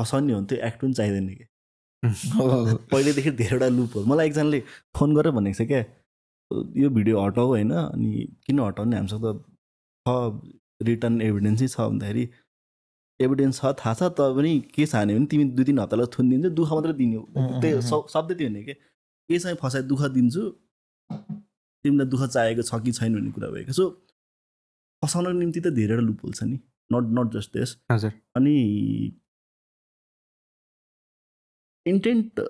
[0.00, 1.44] फसाउने हो भने त्यो एक्ट पनि चाहिँदैन कि?
[2.92, 4.60] पहिल्यैदेखि धेरैवटा लुप हो। मलाई एकजनाले
[4.96, 5.84] फोन गरेर भनेको छ क्या
[6.82, 8.10] यो भिडियो हटाऊ होइन अनि
[8.46, 8.96] किन हटाउने?
[8.96, 9.44] हामीसँग त
[10.06, 12.28] छ रिटर्न एभिडेन्सै छ भन्दाखेरि
[13.20, 16.46] एभिडेन्स छ थाहा छ तर पनि के छ भने तिमी दुई तिन हप्तालाई थुन दिन्छ
[16.60, 17.18] दुःख मात्रै दिने
[17.60, 17.82] त्यही
[18.12, 18.74] शब्दै त्यो हुने कि?
[19.28, 20.42] केसँग फसाए दुःख दिन्छु
[21.84, 23.84] तिमीलाई दुःख चाहिएको छ कि छैन भन्ने कुरा भएको सो
[25.02, 26.58] फसाउनको निम्ति त धेरैवटा लुप होल्छ नि।
[26.90, 28.54] नट नट जस्ट त्यस हजुर। अनि
[31.86, 32.40] इन्टेन्ट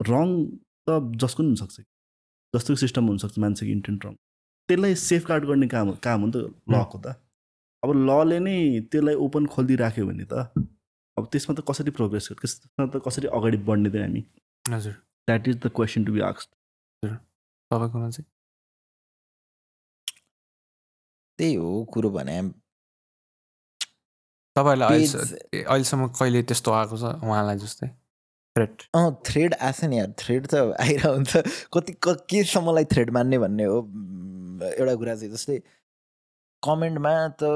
[0.00, 0.28] रङ
[0.86, 0.88] त
[1.22, 1.76] जसको पनि हुनसक्छ।
[2.54, 4.14] जस्तो सिस्टम हुनसक्छ मान्छेको इन्टेन्ट रङ
[4.68, 6.36] त्यसलाई सेफ गार्ड गर्ने काम काम हो नि त
[6.74, 7.06] लको त।
[7.82, 8.56] अब लले नै
[8.92, 10.34] त्यसलाई ओपन खोलिदिइराख्यो भने त
[11.16, 14.22] अब त्यसमा त कसरी प्रोग्रेस त्यसमा त कसरी अगाडि बढ्ने त हामी?
[14.64, 14.94] हजुर।
[15.28, 16.48] That is the question to be आक्स
[17.02, 18.26] तपाईँकोमा चाहिँ?
[21.38, 22.36] त्यही हो कुरो भने।
[24.56, 27.04] तपाईँलाई अहिलेसम्म कहिले त्यस्तो आएको छ?
[27.20, 27.88] उहाँलाई जस्तै।
[28.56, 31.36] थ्रेट अँ थ्रेड आएको नि यार। थ्रेड त आइरहेको हुन्छ
[31.74, 33.78] कति क- केसम्मलाई थ्रेड मान्ने भन्ने हो?
[34.78, 35.58] एउटा कुरा चाहिँ जस्तै
[36.62, 37.12] कमेन्टमा
[37.42, 37.50] त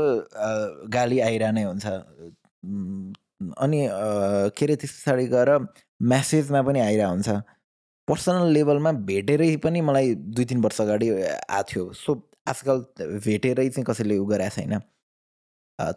[0.96, 1.86] गाली आइरह नै हुन्छ
[3.64, 3.80] अनि
[4.56, 5.50] के अरे त्यस पछाडि गएर
[6.12, 7.28] म्यासेजमा पनि आइरहेको हुन्छ।
[8.08, 12.12] पर्सनल लेभलमा भेटेरै पनि मलाई दुई तिन वर्ष अगाडि आएको थियो। सो
[12.52, 12.78] आजकल
[13.26, 14.74] भेटेरै चाहिँ कसैले उ गरेको छैन।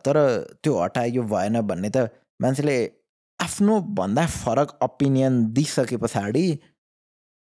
[0.06, 0.18] तर
[0.64, 1.98] त्यो हटायो भएन भन्ने त
[2.42, 2.78] मान्छेले
[3.40, 6.46] आफ्नो भन्दा फरक ओपिनियन दिइसके पछाडि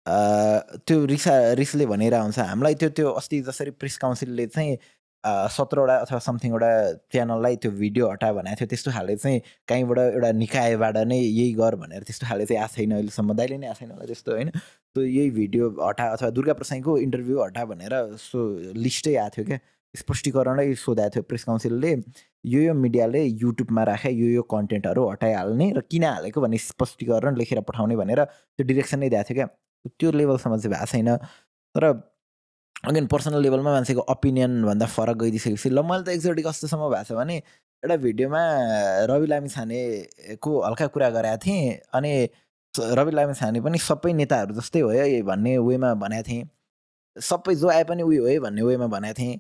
[0.06, 4.78] त्यो रिसा रिसले भनेर हुन्छ हामीलाई त्यो त्यो अस्ति जसरी प्रेस काउन्सिलले चाहिँ
[5.23, 6.70] सत्रवटा अथवा समथिङवटा
[7.14, 11.75] च्यानललाई त्यो भिडियो हटा भनेको थियो त्यस्तो खाले चाहिँ कहीँबाट एउटा निकायबाट नै यही गर
[11.83, 15.03] भनेर त्यस्तो खाले चाहिँ आएको छैन अहिलेसम्म दाइले नै आएको छैन होला त्यस्तो होइन। त्यो
[15.03, 17.94] यही भिडियो हटा अथवा दुर्गा प्रसाईको इन्टरभ्यू हटा भनेर
[18.26, 18.39] सो
[18.88, 19.59] लिस्टै आएको थियो क्या।
[19.95, 21.92] स्पष्टीकरणै सोधाएको थियो प्रेस काउन्सिलले।
[22.45, 27.61] यो यो मिडियाले युट्युबमा राखे यो यो कन्टेन्टहरू हटाइहाल्ने र किन हालेको भन्ने स्पष्टीकरण लेखेर
[27.67, 29.48] पठाउने भनेर त्यो डिरेक्सन नै दिएको थियो क्या।
[30.00, 31.09] त्यो लेभलसम्म चाहिँ भएको छैन।
[31.75, 31.83] तर
[32.89, 37.11] अगेन पर्सनल लेभलमा मान्छेको ओपिनियन भन्दा फरक गइदिइसकेपछि ल मैले त एकचोटि कस्तोसम्म भएको छ
[37.20, 37.36] भने
[37.83, 38.42] एउटा भिडियोमा
[39.11, 42.11] रवि लामी छानेको हल्का कुरा गरेको थिएँ अनि
[42.73, 46.43] रवि लामी छाने पनि सबै नेताहरू जस्तै हो है भन्ने वेमा भनेको थिएँ।
[47.17, 49.39] सबै जो आए पनि उयो है भन्ने वेमा भनेको थिएँ।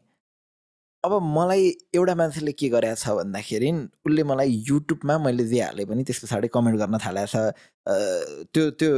[1.03, 3.69] अब मलाई एउटा मान्छेले के गरेको छ भन्दाखेरि
[4.05, 7.57] उसले मलाई युट्युबमा मैले जे हालेँ पनि त्यस पछाडि कमेन्ट गर्न थालेको छ
[8.53, 8.89] त्यो त्यो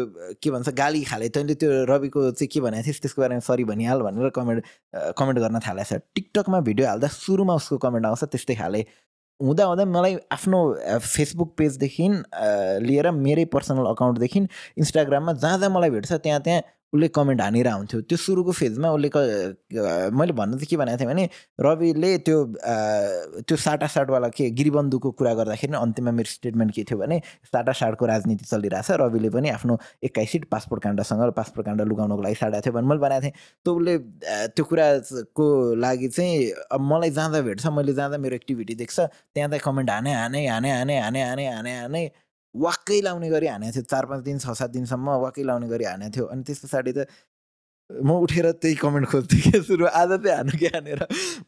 [0.44, 4.02] के भन्छ गाली खाले। तैँले त्यो रविको चाहिँ के भनेको थिइस् त्यसको बारेमा सरी भनिहाल
[4.04, 4.64] भनेर कमेन्ट
[5.16, 8.84] कमेन्ट गर्न थालेको छ टिकटकमा भिडियो हाल्दा सुरुमा उसको कमेन्ट आउँछ त्यस्तै खाले।
[9.40, 10.60] हुँदा हुँदा मलाई आफ्नो
[11.00, 12.08] फेसबुक पेजदेखि
[12.84, 14.40] लिएर मेरै पर्सनल अकाउन्टदेखि
[14.84, 16.62] इन्स्टाग्राममा जहाँ जहाँ मलाई भेट्छ त्यहाँ त्यहाँ
[16.94, 19.18] उसले कमेन्ट हानेर हुन्थ्यो त्यो सुरुको फेजमा उसले क
[20.14, 21.26] मैले भन्नु चाहिँ के भनेको थिएँ भने
[21.60, 22.38] रविले त्यो
[23.50, 28.92] त्यो साटासाटवाला के गिरिबन्धुको कुरा गर्दाखेरि अन्त्यमा मेरो स्टेटमेन्ट के थियो भने साटासाटको राजनीति चलिरहेछ।
[29.02, 33.02] रविले पनि आफ्नो एक्काइस सिट पासपोर्ट काण्डसँग पासपोर्ट काण्ड लुकाउनको लागि साटाएको थियो भने मैले
[33.02, 33.34] भनेको थिएँ।
[33.66, 33.98] त उसले
[34.54, 35.46] त्यो कुराको
[35.82, 39.00] लागि चाहिँ अब मलाई जाँदा भेट्छ मैले जाँदा मेरो एक्टिभिटी देख्छ।
[39.34, 42.04] त्यहाँ त कमेन्ट हाने हाने हाने हाने हाने हाने हाने हाने
[42.56, 46.12] वाक्कै लाउने गरी हानेको थियो चार पाँच दिन छ सात दिनसम्म वाक्कै लाउने गरी हानेको
[46.16, 47.08] थियो। अनि त्यस पछाडि त
[47.90, 51.02] म उठेर त्यही कमेन्ट खोज्थेँ क्या सुरु आज चाहिँ हानु क्या हानेर।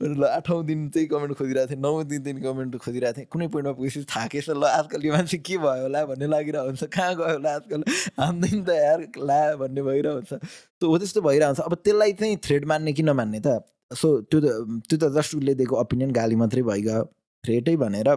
[0.04, 4.04] ल आठौँ दिन चाहिँ कमेन्ट खोजिरहेको थिएँ नौ दिनदेखि कमेन्ट खोजिरहेको थिएँ। कुनै पोइन्टमा पुगेपछि
[4.04, 7.82] थाकेछ ल आजकल यो मान्छे के भयो होला भन्ने लागिरहेको हुन्छ। कहाँ गयो होला आजकल?
[8.20, 10.34] हान्दैन त यार ला भन्ने भइरहेको हुन्छ।
[10.78, 13.64] त्यो हो त्यस्तो भइरहेको हुन्छ। अब त्यसलाई चाहिँ थ्रेड मान्ने कि नमान्ने त?
[13.96, 14.46] सो त्यो त
[14.92, 17.04] त्यो त जस्ट उसले दिएको ओपिनियन गाली मात्रै भइगयो।
[17.44, 18.10] थ्रेटै भनेर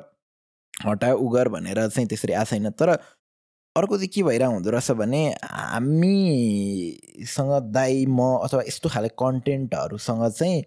[0.87, 2.89] हटा उगर भनेर चाहिँ त्यसरी आएको छैन तर
[3.77, 10.63] अर्को चाहिँ के भइरहेको हुँदो रहेछ भने हामीसँग दाई म अथवा यस्तो खाले कन्टेन्टहरूसँग चाहिँ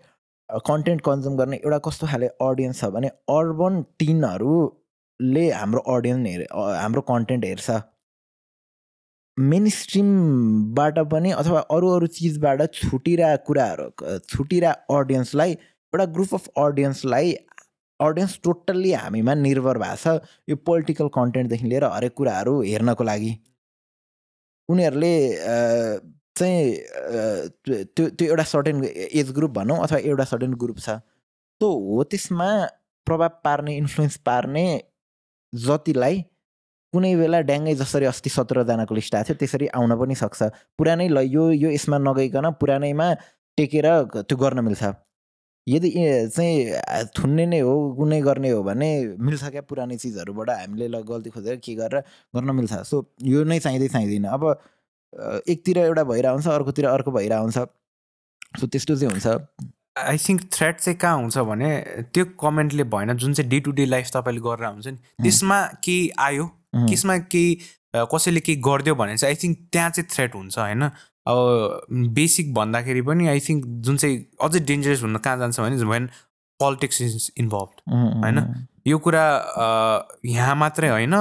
[0.67, 7.01] कन्टेन्ट कन्ज्युम गर्ने एउटा कस्तो खाले अडियन्स छ भने अर्बन टिनहरूले हाम्रो अडियन्स हेर हाम्रो
[7.11, 7.81] कन्टेन्ट हेर्छ।
[9.38, 17.33] मेन स्ट्रिमबाट पनि अथवा अरू अरू चिजबाट छुटिरहेको कुराहरू छुटिरहेको अडियन्सलाई एउटा ग्रुप अफ अडियन्सलाई
[18.07, 23.31] अडियन्स टोटल्ली हामीमा निर्भर भएको छ। यो पोलिटिकल कन्टेन्टदेखि लिएर हरेक कुराहरू हेर्नको लागि।
[24.70, 25.14] उनीहरूले
[26.37, 26.59] चाहिँ
[27.96, 28.84] त्यो त्यो एउटा सर्टेन
[29.22, 30.90] एज ग्रुप भनौँ अथवा एउटा सर्टेन ग्रुप छ।
[31.61, 32.49] त्यो हो त्यसमा
[33.08, 34.66] प्रभाव पार्ने इन्फ्लुएन्स पार्ने
[35.53, 36.16] जतिलाई
[36.93, 40.40] कुनै बेला ड्याङ्गै जसरी अस्ति सत्रजनाको लिस्ट आएको थियो त्यसरी आउन पनि सक्छ।
[40.78, 43.08] पुरानै ल यो यो यसमा नगइकन पुरानैमा
[43.58, 43.87] टेकेर
[44.28, 44.84] त्यो गर्न मिल्छ।
[45.67, 45.90] यदि
[46.35, 51.29] चाहिँ थुन्ने नै हो कुनै गर्ने हो भने मिल्छ क्या पुरानै चिजहरूबाट हामीले ल गल्ती
[51.29, 52.03] खोजेर के गरेर
[52.35, 54.43] गर्न मिल्छ। सो यो नै चाहिँदै चाहिँदैन। अब
[55.47, 57.58] एकतिर एउटा भइरहेको हुन्छ अर्कोतिर अर्को भइरहेको हुन्छ
[58.59, 59.28] सो त्यस्तो चाहिँ हुन्छ।
[59.97, 61.69] आई थिङ्क थ्रेट चाहिँ कहाँ हुन्छ भने
[62.14, 66.09] त्यो कमेन्टले भएन जुन चाहिँ डे टु डे लाइफ तपाईँले गरेर हुन्छ नि त्यसमा केही
[66.28, 66.46] आयो
[66.90, 67.55] केसमा केही
[68.11, 70.90] कसैले केही गरिदियो भने चाहिँ आई थिङ्क त्यहाँ चाहिँ थ्रेट हुन्छ होइन?
[71.26, 76.08] अब बेसिक भन्दाखेरि पनि आई थिङ्क जुन चाहिँ अझै डेन्जरस हुन कहाँ जान्छ भने वेन
[76.59, 77.70] पोलिटिक्स इज इन्भल्भ
[78.23, 78.38] होइन?
[78.88, 79.23] यो कुरा
[80.26, 81.16] यहाँ मात्रै होइन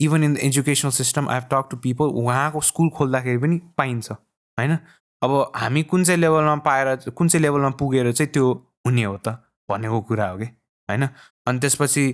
[0.00, 4.10] even in the educational system I have talk to people उहाँको स्कुल खोल्दाखेरि पनि पाइन्छ
[4.12, 4.76] होइन?
[5.22, 8.46] अब हामी कुन चाहिँ लेभलमा पाएर कुन चाहिँ लेभलमा पुगेर चाहिँ त्यो
[8.86, 9.36] हुने हो त
[9.68, 11.08] भनेको कुरा हो कि होइन?
[11.46, 12.04] अनि त्यसपछि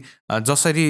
[0.42, 0.86] जसरी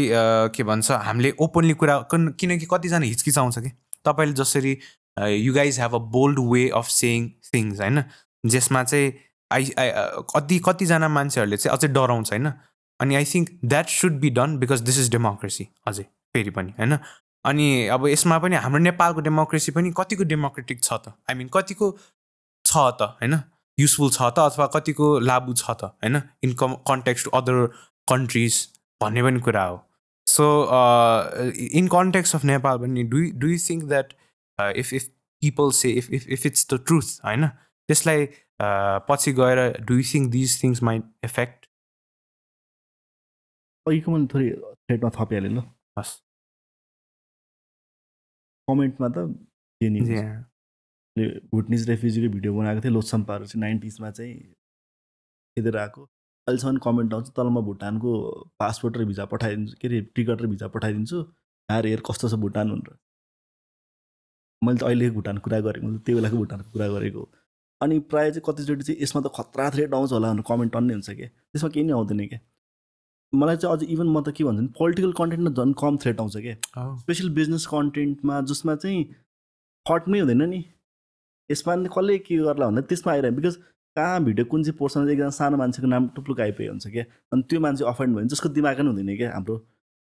[0.55, 3.71] के भन्छ हामीले ओपनली कुरा किन- किनकि कतिजना हिचकिचाउँछ कि
[4.07, 4.73] तपाईँले जसरी
[5.19, 8.03] you guys have a bold way of saying things होइन?
[8.47, 9.13] जसमा चाहिँ
[9.53, 9.91] आई आई
[10.35, 12.53] कति कतिजना मान्छेहरूले चाहिँ अझै डराउँछ होइन?
[13.01, 16.99] अनि I think that should be done because this is democracy अझै फेरि पनि होइन?
[17.45, 21.15] अनि अब यसमा पनि हाम्रो नेपालको डेमोक्रेसी पनि कतिको डेमोक्रेटिक छ त?
[21.31, 21.91] आई मिन कतिको
[22.65, 23.41] छ त होइन?
[23.79, 26.23] युजफुल छ त अथवा कतिको लागु छ त होइन?
[26.43, 27.67] In come to other
[28.09, 28.69] countries
[29.03, 29.83] भन्ने पनि कुरा हो।
[30.27, 30.45] So
[31.79, 34.13] in context of Nepal पनि do do you think that
[34.59, 35.09] if if
[35.43, 37.47] people say if if if it's the truth होइन?
[37.89, 41.67] त्यसलाई uh, पछि गएर do you think these things might affect
[43.87, 45.63] अघिको मैले थोरै थ्रेडमा थपिहालेँ ल।
[45.99, 46.13] हस्।
[48.69, 49.19] कमेन्टमा त.
[51.53, 54.35] भुटनिज रेफ्युजीको भिडियो बनाएको थिएँ लोकसम्पाहरू चाहिँ नाइन्टिजमा चाहिँ
[55.57, 58.11] खेदेर आएको। अहिलेसम्म कमेन्ट आउँछ तल म भुटानको
[58.59, 61.23] पासपोर्ट र भिजा पठाइदिन्छु के अरे टिकट र भिजा पठाइदिन्छु।
[61.69, 62.99] हेर हेर कस्तो छ भुटान भनेर।
[64.63, 67.23] मैले त अहिलेको भुटानको कुरा गरेको त्यो बेलाको भुटानको कुरा गरेको।
[67.81, 71.11] अनि प्रायः चाहिँ कतिचोटि चाहिँ यसमा त खतरा थ्रेड आउँछ होला भनेर कमेन्ट टन्नै हुन्छ
[71.11, 72.41] क्या त्यसमा केही नै आउँदैन क्या
[73.33, 76.37] मलाई चाहिँ अझ इभन म त के भन्छु भने पोलिटिकल कन्टेन्टमा झन् कम थ्रेड आउँछ
[76.37, 76.57] क्या.
[77.03, 79.05] स्पेसल बिजनेस कन्टेन्टमा जसमा चाहिँ
[79.87, 80.61] फटमै हुँदैन नि।
[81.51, 83.57] यसमा नि कसले के गर्ला भन्दा त्यसमा आइरह्यो। बिकज
[83.97, 87.61] कहाँ भिडियो कुन चाहिँ पोर्सन एकजना सानो मान्छेको नाम टुप्लुक आइपुगेको हुन्छ क्या अनि त्यो
[87.61, 89.57] मान्छे अफेन्ड भयो भने जसको दिमाग नै हुँदैन क्या हाम्रो?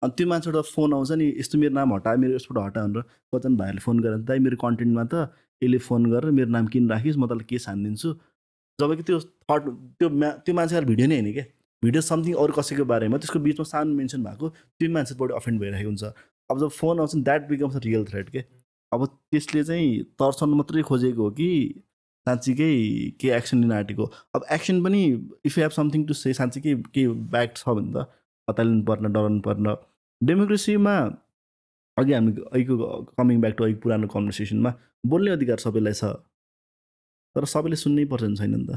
[0.04, 3.02] अनि त्यो मान्छेबाट फोन आउँछ नि यस्तो मेरो नाम हटा मेरो यसबाट हटा भनेर
[3.34, 7.18] कतिजना भाइहरूले फोन गरेर दाइ मेरो कन्टेन्टमा त यसले फोन गरेर मेरो नाम किन राखिस्
[7.18, 8.10] म तँलाई केस हानिदिन्छु।
[8.80, 9.70] जब कि त्यो थट
[10.00, 11.46] त्यो मा त्यो मान्छेहरू भिडियो नै होइन क्या
[11.84, 16.04] भिडियो समथिङ अरू कसैको बारेमा त्यसको बिचमा सानो मेन्सन भएको त्यो मान्छेबाट अफेन्ड भइरहेको हुन्छ।
[16.50, 18.44] अब जब फोन आउँछ द्याट बिकम्स रियल थ्रेड के?
[18.92, 21.50] अब त्यसले चाहिँ तर्साउनु मात्रै खोजेको हो कि
[22.28, 22.74] साँच्चीकै
[23.22, 24.06] के एक्सन लिन आँटेको
[24.36, 25.02] अब एक्सन पनि
[25.46, 28.06] if you have something to say साँच्चीकै के ब्याक छ भने त
[28.48, 29.76] हतालिनु पर्न डराउनु पर्न
[30.28, 30.96] डेमोक्रेसीमा
[31.98, 32.76] अघि हामी अघिको
[33.18, 34.72] कमिङ ब्याक टु अघि पुरानो कन्भर्सेसनमा
[35.12, 36.04] बोल्ने अधिकार सबैलाई छ।
[37.36, 38.72] तर सबैले सुन्नै पर्छ नि छैन नि त।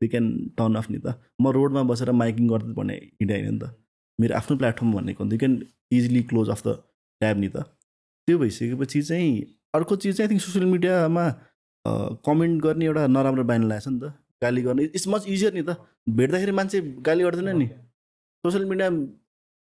[0.00, 0.26] दे क्यान
[0.58, 1.06] टर्न अफ नि त।
[1.40, 3.64] म रोडमा बसेर माइकिङ गर्दै भन्ने हिँडे होइन नि त।
[4.18, 5.52] मेरो आफ्नो प्लेटफर्म भनेको they can
[5.96, 6.68] easily close off the
[7.20, 7.56] tab नि त।
[8.28, 9.32] त्यो भइसकेपछि चाहिँ
[9.74, 11.24] अर्को चिज चाहिँ आई थिङ्क सोसियल मिडियामा
[12.28, 14.12] कमेन्ट गर्ने एउटा नराम्रो बानी लागेको छ नि त।
[14.42, 15.70] गाली गर्ने इट्स मच इजियर नि त।
[16.18, 17.66] भेट्दाखेरि मान्छे गाली गर्दैन नि।
[18.44, 18.88] सोसियल मिडिया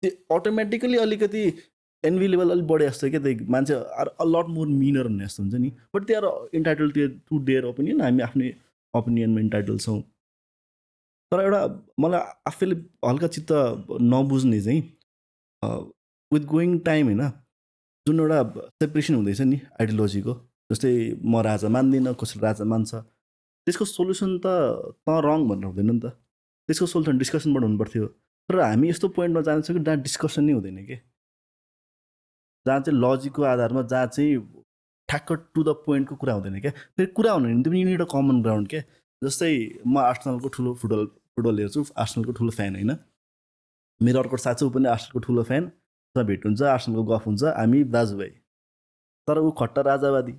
[0.03, 1.43] त्यो अटोमेटिकली अलिकति
[2.05, 5.43] एनभी लेभल अलिक बढे जस्तो क्या त्यो मान्छे are a lot more minor भन्ने जस्तो
[5.43, 6.25] हुन्छ नि। But are
[6.55, 8.53] entitled to to their opinion हामी आफ्नै
[8.95, 10.01] ओपिनियनमा इन्टाइटल छौँ।
[11.33, 11.61] तर एउटा
[12.01, 12.75] मलाई आफैले
[13.09, 13.53] हल्का चित्त
[14.13, 14.83] नबुझ्ने चाहिँ
[16.31, 17.23] विथ गोइङ टाइम होइन
[18.07, 18.43] जुन एउटा
[18.83, 20.35] सेपरेसन हुँदैछ नि आइडियोलोजीको
[20.73, 20.93] जस्तै
[21.25, 24.47] म राजा मान्दिनँ कसैले राजा मान्छ त्यसको सोल्युसन त
[25.05, 26.07] त रङ भनेर हुँदैन नि त।
[26.69, 28.07] त्यसको सोल्युसन डिस्कसनबाट हुनुपर्थ्यो।
[28.49, 30.97] तर हामी यस्तो पोइन्टमा जान्छौँ कि जहाँ डिस्कसन नै हुँदैन कि?
[32.67, 34.39] जहाँ चाहिँ लजिकको आधारमा जहाँ चाहिँ
[35.09, 38.69] ठ्याक्क टु द पोइन्टको कुरा हुँदैन क्या फेरि कुरा हुनु भने पनि अ कमन ग्राउन्ड
[38.69, 38.83] क्या
[39.23, 39.53] जस्तै
[39.87, 42.97] म आर्सनलको ठुलो फुटबल फुटबल हेर्छु आर्सनलको ठुलो फ्यान होइन।
[44.01, 45.71] मेरो अर्को साथी ऊ पनि आर्सनलको ठुलो फ्यान
[46.17, 48.31] भेट हुन्छ आर्सनलको गफ हुन्छ हामी दाजुभाइ।
[49.29, 50.33] तर ऊ खट्टा राजावादी।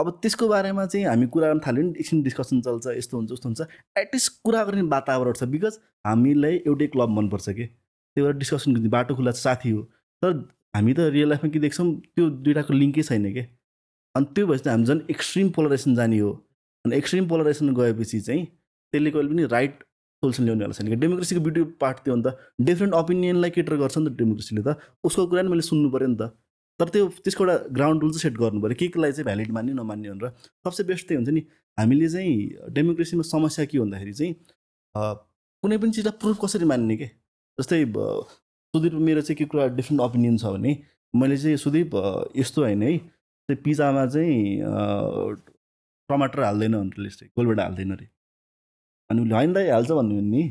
[0.00, 3.48] अब त्यसको बारेमा चाहिँ हामी कुरा गर्न थाल्यो नि एकछिन डिस्कसन चल्छ यस्तो हुन्छ उस्तो
[3.48, 3.60] हुन्छ।
[3.98, 7.64] एटलिस्ट कुरा गर्ने वातावरण छ बिकज हामीलाई एउटै क्लब मनपर्छ कि?
[7.64, 9.82] त्यही भएर डिस्कसन गर्ने बाटो खुला छ साथी हो।
[10.22, 10.32] तर
[10.76, 13.44] हामी त रियल लाइफमा के देख्छौँ त्यो दुइटाको लिङ्कै छैन कि?
[14.14, 16.32] अनि त्यो भएपछि हामी झन् एक्सट्रिम पोलराइजेसन जाने हो।
[16.84, 19.74] अनि एक्सट्रिम पोलराइजेसन गएपछि चाहिँ त्यसले कहिले पनि राइट
[20.22, 20.96] सोल्युसन ल्याउनेवाला छैन कि?
[21.02, 22.36] डेमोक्रेसीको ब्युटी पार्ट त्यो हो नि त।
[22.68, 26.16] डिफ्रेन्ट ओपिनियनलाई केटर गर्छ नि त डेमोक्रेसीले त। उसको कुरा नि मैले सुन्नु पऱ्यो नि
[26.20, 26.32] त।
[26.80, 29.72] तर त्यो त्यसको एउटा ग्राउन्ड रुल चाहिँ सेट गर्नु पऱ्यो। के केलाई चाहिँ भ्यालिड मान्ने
[29.78, 30.30] नमान्ने भनेर
[30.64, 31.42] सबसे बेस्ट त्यही हुन्छ नि
[31.78, 34.34] हामीले चाहिँ डेमोक्रेसीमा समस्या के भन्दाखेरि चाहिँ
[35.62, 37.06] कुनै पनि चिजलाई प्रुफ कसरी मान्ने के?
[37.58, 37.84] जस्तै
[38.74, 40.72] सुदीप मेरो चाहिँ के कुरा डिफ्रेन्ट ओपिनियन छ भने
[41.14, 41.90] मैले चाहिँ सुदीप
[42.36, 44.38] यस्तो होइन है त्यो पिजामा चाहिँ
[46.08, 48.06] टमाटर हाल्दैन भनेर चाहिँ गोलबाट हाल्दैन अरे।
[49.10, 50.42] अनि उसले होइन दाइ हाल्छ भन्नु भने नि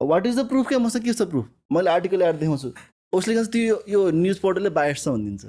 [0.00, 2.70] वाट इज द प्रुफ क्या मसँग के छ प्रुफ मैले आर्टिकल ल्याएर देखाउँछु।
[3.12, 5.44] उसले गर्छ त्यो यो न्युज पोर्टलले बायस छ भनिदिन्छ।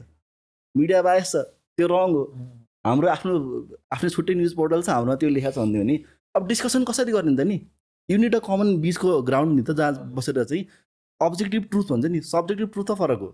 [0.75, 1.35] मिडिया बायस छ
[1.77, 2.23] त्यो रङ हो।
[2.85, 3.33] हाम्रो आफ्नो
[3.93, 5.95] आफ्नो छुट्टै न्युज पोर्टल छ हाम्रोमा त्यो लेखा छ भनिदियो भने।
[6.35, 7.57] अब डिस्कसन कसरी गर्ने त नि?
[8.09, 10.65] युनिट अ कमन बिचको ग्राउन्ड नि त जहाँ बसेर चाहिँ
[11.21, 13.29] अब्जेक्टिभ ट्रुथ भन्छ नि सब्जेक्टिभ ट्रुथ त फरक हो।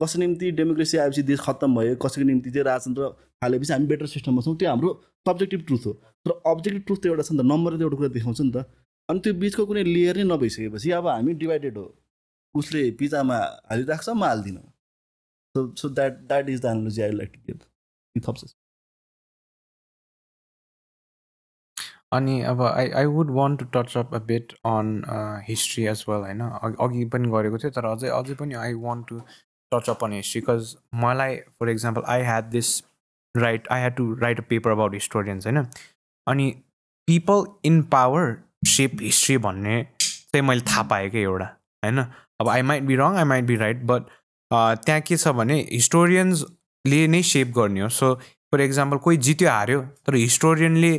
[0.00, 3.04] कसैको निम्ति डेमोक्रेसी आएपछि देश खत्तम भयो कसैको निम्ति चाहिँ राजतन्त्र
[3.44, 4.90] हालेपछि हामी बेटर सिस्टममा छौँ त्यो हाम्रो
[5.28, 5.92] सब्जेक्टिभ ट्रुथ हो।
[6.24, 8.64] तर अब्जेक्टिभ ट्रुथ त एउटा छ नि त नम्बरले त एउटा कुरा देखाउँछ नि त।
[9.08, 11.86] अनि त्यो बिचको कुनै लेयर नै नभइसकेपछि अब हामी डिभाइडेड हो।
[12.54, 13.36] उसले पिजामा
[13.70, 14.62] हालिरहेको छ म हाल्दिनँ।
[15.54, 18.54] So so that that is the analogy I like to give कि थप्स
[22.12, 25.02] अनि अब I I would want to touch up a bit on
[25.48, 26.40] history as well होइन?
[26.40, 29.20] अघि अघि पनि गरेको थियो तर अझै अझै पनि I want to
[29.72, 32.70] touch up on history because मलाई for example I had this
[33.34, 35.64] right I had to write a paper about historians होइन?
[36.26, 36.50] अनि
[37.08, 38.36] people in power
[38.68, 41.44] shape history भन्ने चाहिँ मैले थाहा पाएँ कि एउटा
[41.84, 42.02] होइन?
[42.40, 44.02] अब I might be wrong I might be right but
[44.50, 48.14] त्यहाँ के छ भने हिस्टोरियन्सले नै सेप गर्ने हो। सो
[48.52, 50.92] फर इक्जाम्पल कोही जित्यो हार्यो तर हिस्टोरियनले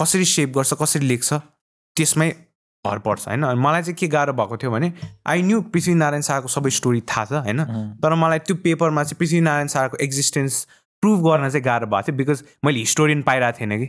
[0.00, 2.30] कसरी सेप गर्छ कसरी लेख्छ त्यसमै
[2.84, 3.44] भर पर्छ होइन?
[3.60, 4.92] मलाई चाहिँ के गाह्रो भएको थियो भने
[5.28, 7.64] आई न्यू पृथ्वीनारायण शाहको सबै स्टोरी थाहा छ होइन?
[8.02, 10.64] तर मलाई त्यो पेपरमा चाहिँ पृथ्वीनारायण शाहको एक्जिस्टेन्स
[11.02, 13.88] प्रुभ गर्न चाहिँ गाह्रो भएको थियो बिकज मैले हिस्टोरियन पाइरहेको थिएन कि।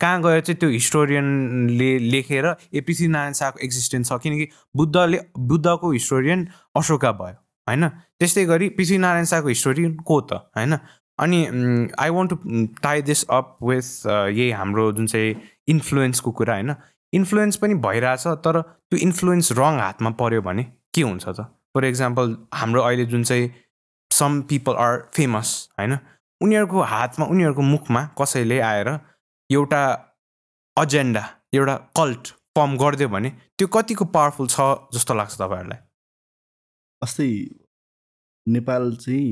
[0.00, 4.18] कहाँ गएर चाहिँ त्यो हिस्टोरियनले लेखेर ए पृथ्वीनारायण शाहको एक्जिस्टेन्स छ?
[4.22, 7.36] किनकि बुद्धले बुद्धको हिस्टोरियन अशोका भयो
[7.66, 7.88] होइन?
[8.18, 10.78] त्यस्तै गरी पृथ्वीनारायण शाहको हिस्टोरियन को त होइन?
[11.18, 11.38] अनि
[11.98, 12.36] I want to
[12.82, 15.34] tie this up with यही हाम्रो जुन चाहिँ
[15.68, 16.74] इन्फ्लुएन्सको कुरा होइन?
[17.12, 20.62] इन्फ्लुएन्स पनि भइरहेछ तर त्यो इन्फ्लुएन्स रङ हातमा पऱ्यो भने
[20.94, 21.48] के हुन्छ त?
[21.74, 23.50] फर इक्जाम्पल हाम्रो अहिले जुन चाहिँ
[24.10, 25.48] सम पिपल आर फेमस
[25.80, 25.98] होइन?
[26.40, 28.88] उनीहरूको हातमा उनीहरूको मुखमा कसैले आएर
[29.50, 29.82] एउटा
[30.76, 31.22] एजेन्डा
[31.54, 34.60] एउटा कल्ट फर्म गरिदियो भने त्यो कतिको पावरफुल छ
[34.94, 35.78] जस्तो लाग्छ तपाईँहरूलाई?
[37.02, 37.28] अस्ति
[38.46, 39.28] नेपाल चाहिँ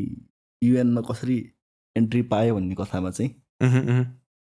[0.62, 1.38] युएनमा कसरी
[1.96, 3.30] एन्ट्री पायो भन्ने कथामा चाहिँ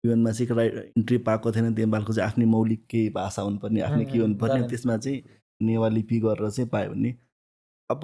[0.04, 4.18] युएनमा चाहिँ राइट इन्ट्री पाएको थिएन नेपालको चाहिँ आफ्नै मौलिक केही भाषा हुनुपर्ने आफ्नै के
[4.18, 5.22] हुनुपर्ने। त्यसमा चाहिँ
[5.60, 7.10] नेवा लिपि गरेर चाहिँ पायो भने
[7.90, 8.00] अब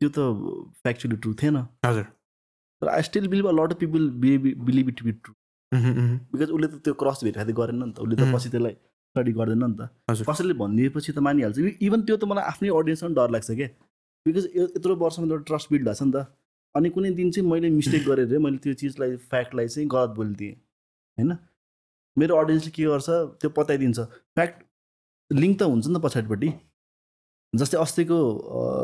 [0.00, 0.18] त्यो त
[0.82, 1.56] फ्याक्चुली ट्रु थिएन।
[1.86, 2.04] हजुर।
[2.82, 4.10] तर I still believe a lot of people
[4.66, 5.34] believe it be true
[5.72, 8.22] because उसले त त्यो क्रस भेरिफाई गरेन नि त। उसले त.
[8.34, 8.74] पछि त्यसलाई
[9.12, 9.82] स्टडी गर्दैन नि त।
[10.28, 13.68] कसैले भनिदिएपछि त मानिहाल्छ। इभन त्यो त मलाई आफ्नै अडियन्समा डर लाग्छ क्या
[14.26, 16.26] बिकज यत्रो वर्षमा एउटा ट्रस्ट बिल्ड भएको छ नि त।
[16.74, 20.54] अनि कुनै दिन चाहिँ मैले मिस्टेक गरेर मैले त्यो चिजलाई फ्याक्टलाई चाहिँ गलत बोलिदिएँ।
[21.18, 21.30] होइन?
[22.16, 23.08] मेरो अडियन्सले के गर्छ?
[23.40, 23.98] त्यो पताइदिन्छ
[24.36, 24.56] फ्याक्ट
[25.30, 26.50] लिङ्क त हुन्छ नि त पछाडिपट्टि।
[27.52, 28.18] जस्तै अस्तिको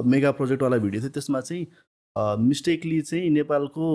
[0.04, 1.64] मेगा प्रोजेक्टवाला भिडियो थियो त्यसमा चाहिँ
[2.48, 3.86] मिस्टेकली चाहिँ नेपालको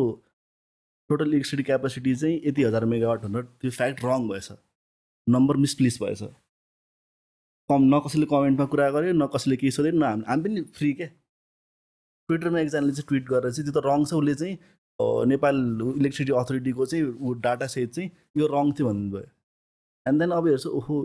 [1.09, 4.51] टोटल इलेक्ट्रिसिटी क्यापासिटी चाहिँ यति हजार मेगावाट भनेर त्यो फ्याक्ट रङ भएछ।
[5.27, 6.21] नम्बर मिसप्लेस भएछ।
[7.69, 10.93] कम न कसैले कमेन्टमा कुरा गर्यो न कसैले केही सोध्यो न हामी हामी पनि फ्री
[10.93, 11.07] क्या
[12.29, 14.57] ट्विटरमा एकजनाले चाहिँ ट्विट गरेर चाहिँ त्यो त रङ छ उसले चाहिँ
[15.27, 15.55] नेपाल
[15.97, 19.27] इलेक्ट्रिसिटी अथोरिटीको चाहिँ ऊ डाटा सहित चाहिँ यो रङ थियो भन्नुभयो।
[20.05, 20.97] एन्ड देन अब हेर्छु ओहो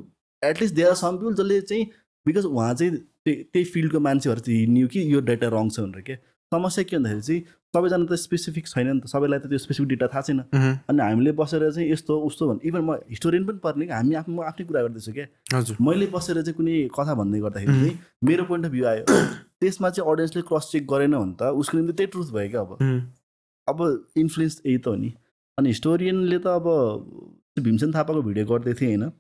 [0.43, 1.85] at least there are some people जसले चाहिँ
[2.26, 6.17] बिकज उहाँ चाहिँ त्यही फिल्डको मान्छेहरू चाहिँ हिँड्यो कि यो डाटा रङ छ भनेर के?
[6.52, 7.43] समस्या के भन्दाखेरि चाहिँ
[7.75, 10.41] सबैजना त स्पेसिफिक छैन नि त। सबैलाई त त्यो स्पेसिफिक डेटा थाहा छैन।
[10.89, 14.35] अनि हामीले बसेर चाहिँ यस्तो उस्तो भन्। इभन म हिस्टोरियन पनि पर्ने कि हामी आफ्नो
[14.35, 18.45] म आफ्नै कुरा गर्दैछु क्या। हजुर। मैले बसेर चाहिँ कुनै कथा भन्दै गर्दाखेरि चाहिँ मेरो
[18.45, 19.05] पोइन्ट अफ भ्यू आयो।
[19.61, 22.73] त्यसमा चाहिँ अडियन्सले क्रस चेक गरेन भने त उसको निम्ति त्यही ट्रुथ भयो क्या अब।
[23.69, 23.79] अब
[24.17, 25.13] इन्फ्लुएन्स यही त हो नि।
[25.59, 26.67] अनि हिस्टोरियनले त अब
[27.59, 29.11] भीमसेन थापाको भिडियो गर्दै थिएँ होइन।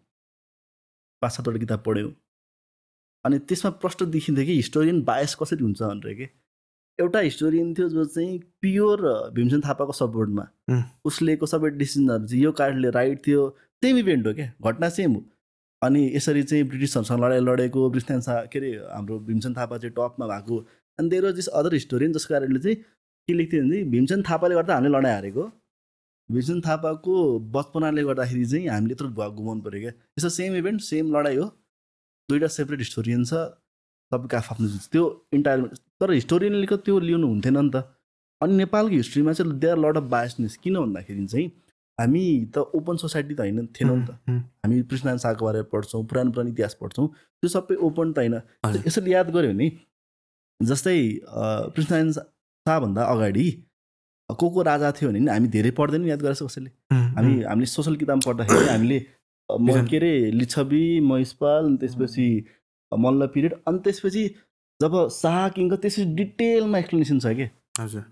[1.22, 2.12] पाँच सातवटा किताब पढ्यो।
[3.24, 6.37] अनि त्यसमा प्रष्ट देखिन्थ्यो कि हिस्टोरियन बायस कसरी हुन्छ भनेर के?
[7.00, 9.00] एउटा हिस्टोरियन थियो जो चाहिँ प्योर
[9.34, 10.82] भीमसेन थापाको सपोर्टमा उम्.
[11.04, 13.48] उसलेको सबै डिसिजनहरू चाहिँ यो कारणले राइट थियो
[13.82, 15.24] सेम इभेन्ट हो क्या घटना सेम हो।
[15.82, 20.26] अनि यसरी चाहिँ ब्रिटिसहरूसँग लडाइँ लडेको ब्रिस्तान सा के अरे हाम्रो भीमसेन थापा चाहिँ टपमा
[20.26, 20.58] भएको।
[20.98, 24.74] अनि देयर दिस अदर हिस्टोरियन जसको कारणले चाहिँ के लेख्थ्यो भने चाहिँ भीमसेन थापाले गर्दा
[24.74, 25.44] हामीले लडाइँ हारेको।
[26.30, 27.14] भीमसेन थापाको
[27.54, 31.46] बचपनाले गर्दाखेरि चाहिँ हामीले यत्रो भुवा गुमाउनु पऱ्यो क्या। यसो सेम इभेन्ट सेम लडाइँ हो।
[32.28, 33.34] दुइटा सेपरेट हिस्टोरियन छ।
[34.12, 35.66] सबैको आफ्नो त्यो इन्टायर
[36.00, 37.84] तर हिस्टोरियनले त्यो लिनु हुन्थेन नि त।
[38.40, 41.46] अनि नेपालको हिस्ट्रीमा चाहिँ they are lot of biasness किन भन्दाखेरि चाहिँ
[41.98, 42.24] हामी
[42.54, 44.10] त ओपन सोसाइटी त होइन थिएनौँ नि त।
[44.64, 48.34] हामी पृष्ठनारायण शाहको बारेमा पढ्छौँ पुरानो पुरानो इतिहास पढ्छौँ त्यो सबै ओपन त होइन।
[48.86, 49.70] यसरी याद गऱ्यो भने
[50.60, 50.98] जस्तै
[51.74, 53.46] पृष्ठनारायण शाहभन्दा अगाडि
[54.30, 57.96] को को राजा थियो भने नि हामी धेरै पढ्दैनौँ याद गरेछ कसैले। हामी हामीले सोसल
[57.96, 58.98] किताब पढ्दाखेरि हामीले
[59.48, 62.28] म के अरे लिच्छवी महिषपाल त्यसपछि
[62.92, 64.24] मल्ल पिरियड। अनि त्यसपछि
[64.80, 67.46] जब शाह किङको त्यसपछि डिटेलमा एक्सप्लेनेसन छ कि?
[67.80, 68.02] हजुर।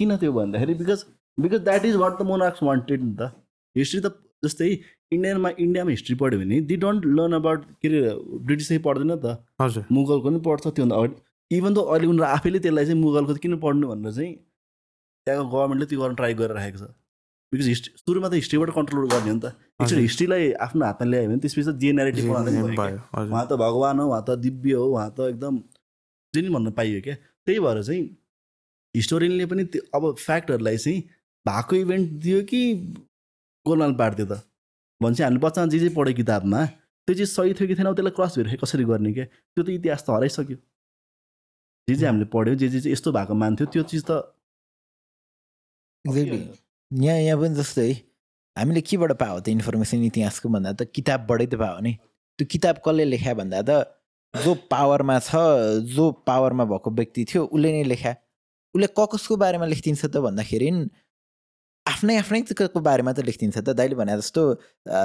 [0.00, 1.04] किन त्यो भन्दाखेरि because
[1.38, 3.32] because that is what the monarchs wanted नि त
[3.76, 4.14] हिस्ट्री त
[4.44, 4.70] जस्तै
[5.12, 8.14] इन्डियनमा इन्डियामा हिस्ट्री पढ्यो भने दि डोन्ट लर्न अबाउट के अरे
[8.46, 12.84] ब्रिटिसै पढ्दैन त। हजुर। मुगलको पनि पढ्छ त्योभन्दा अगाडि। इभन त अहिले उनीहरू आफैले त्यसलाई
[12.86, 14.32] चाहिँ मुगलको किन पढ्नु भनेर चाहिँ
[15.26, 16.90] त्यहाँको गभर्मेन्टले त्यो गर्न ट्राई गरेर राखेको छ।
[17.52, 19.46] बिकज हिस्ट्री सुरुमा त हिस्ट्रीबाट कन्ट्रोल गर्ने हो नि त।
[19.82, 24.22] एकचोटि हिस्ट्रीलाई आफ्नो हातमा ल्यायो भने त्यसपछि त जे नेरेटिभ उहाँ त भगवान् हो उहाँ
[24.28, 25.54] त दिव्य हो उहाँ त एकदम
[26.34, 28.02] जे नि भन्न पाइयो क्या। त्यही भएर चाहिँ
[28.94, 31.00] हिस्टोरियनले पनि त्यो अब फ्याक्टहरूलाई चाहिँ
[31.46, 32.60] भएको इभेन्ट दियो कि
[33.66, 34.34] गोलमाल पारिदियो त?
[35.00, 36.60] भनेपछि हामीले बच्चामा जे जे पढ्यो किताबमा
[37.04, 39.24] त्यो चिज सही थियो कि थिएन अब त्यसलाई क्रस भेरिफाई कसरी गर्ने क्या?
[39.52, 40.56] त्यो त इतिहास त हराइसक्यो।
[41.88, 44.10] जे जे हामीले पढ्यो जे जे चाहिँ यस्तो भएको मान्थ्यो त्यो चिज त
[46.92, 47.90] यहाँ यहाँ पनि जस्तै
[48.56, 51.92] हामीले केबाट पायो त इन्फर्मेसन इतिहासको भन्दा त किताबबाटै त पायो नि
[52.38, 53.70] त्यो किताब कसले लेख्या भन्दा त
[54.34, 55.40] जो पावरमा छ
[55.90, 58.12] जो पावरमा भएको व्यक्ति थियो उसले नै लेख्या
[58.74, 60.68] उसले क कसको बारेमा लेखिदिन्छ त भन्दाखेरि
[61.86, 62.40] आफ्नै आफ्नै
[62.82, 64.42] बारेमा त लेखिदिन्छ त दाइले भने जस्तो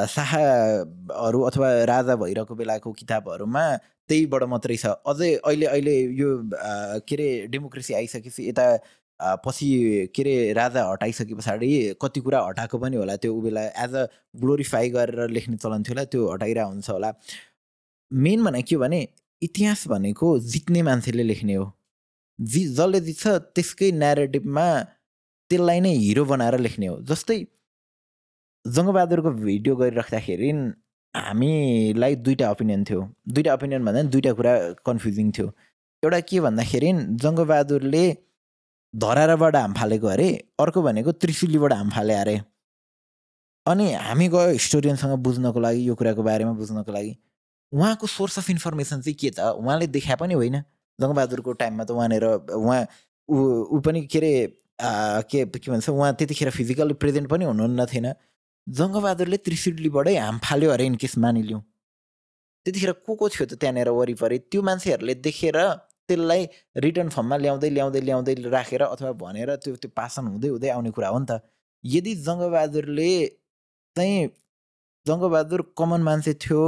[0.08, 3.64] शाहहरू अथवा राजा भइरहेको बेलाको किताबहरूमा
[4.10, 6.30] त्यहीबाट मात्रै छ अझै अहिले अहिले यो
[7.08, 8.66] के अरे डेमोक्रेसी आइसकेपछि यता
[9.22, 9.68] पछि
[10.16, 11.70] के अरे राजा हटाइसके पछाडि
[12.02, 14.06] कति कुरा हटाएको पनि होला। त्यो बेला एज अ
[14.42, 17.14] ग्लोरिफाई गरेर लेख्ने चलन थियो होला त्यो हटाइरहेको हुन्छ होला।
[18.12, 19.08] मेन भने के भने
[19.42, 21.66] इतिहास भनेको जित्ने मान्छेले लेख्ने हो।
[22.40, 24.68] जि जसले जित्छ त्यसकै नेरेटिभमा
[25.52, 27.38] त्यसलाई नै हिरो बनाएर लेख्ने हो। जस्तै
[28.66, 30.52] जङ्गबहादुरको भिडियो गरिराख्दाखेरि
[31.16, 33.02] हामीलाई दुईवटा ओपिनियन थियो।
[33.34, 34.54] दुईवटा ओपिनियन भन्दा दुईवटा कुरा
[34.86, 35.48] कन्फ्युजिङ थियो।
[36.04, 36.92] एउटा के भन्दाखेरि
[37.24, 38.06] जङ्गबहादुरले
[38.98, 40.28] धराराबाट हाम फालेको अरे
[40.60, 42.36] अर्को भनेको त्रिशुलीबाट हाम फाले अरे।
[43.66, 47.16] अनि हामी गयो हिस्टोरियनसँग बुझ्नको लागि यो कुराको बारेमा बुझ्नको लागि।
[47.74, 50.62] उहाँको सोर्स अफ इन्फर्मेसन चाहिँ के त उहाँले देखा पनि होइन।
[51.00, 52.26] जङ्गबहादुरको टाइममा त उहाँनिर
[52.58, 52.82] उहाँ
[53.30, 54.34] ऊ पनि के अरे
[55.30, 58.08] के के भन्छ उहाँ त्यतिखेर फिजिकल्ली प्रेजेन्ट पनि हुनुहुन्न थिएन।
[58.68, 61.62] जङ्गबहादुरले त्रिशुलीबाटै हाम फाल्यो अरे इनकेस मानिलिउँ।
[62.66, 64.38] त्यतिखेर को को थियो त त्यहाँनिर वरिपरि?
[64.52, 65.58] त्यो मान्छेहरूले देखेर
[66.10, 66.42] त्यसलाई
[66.86, 71.10] रिटर्न फर्ममा ल्याउँदै ल्याउँदै ल्याउँदै राखेर अथवा भनेर त्यो त्यो पासन हुँदै हुँदै आउने कुरा
[71.14, 71.42] हो नि त।
[71.84, 73.12] यदि जङ्गबहादुरले
[73.96, 74.30] चाहिँ
[75.06, 76.62] जङ्गबहादुर कमन मान्छे थियो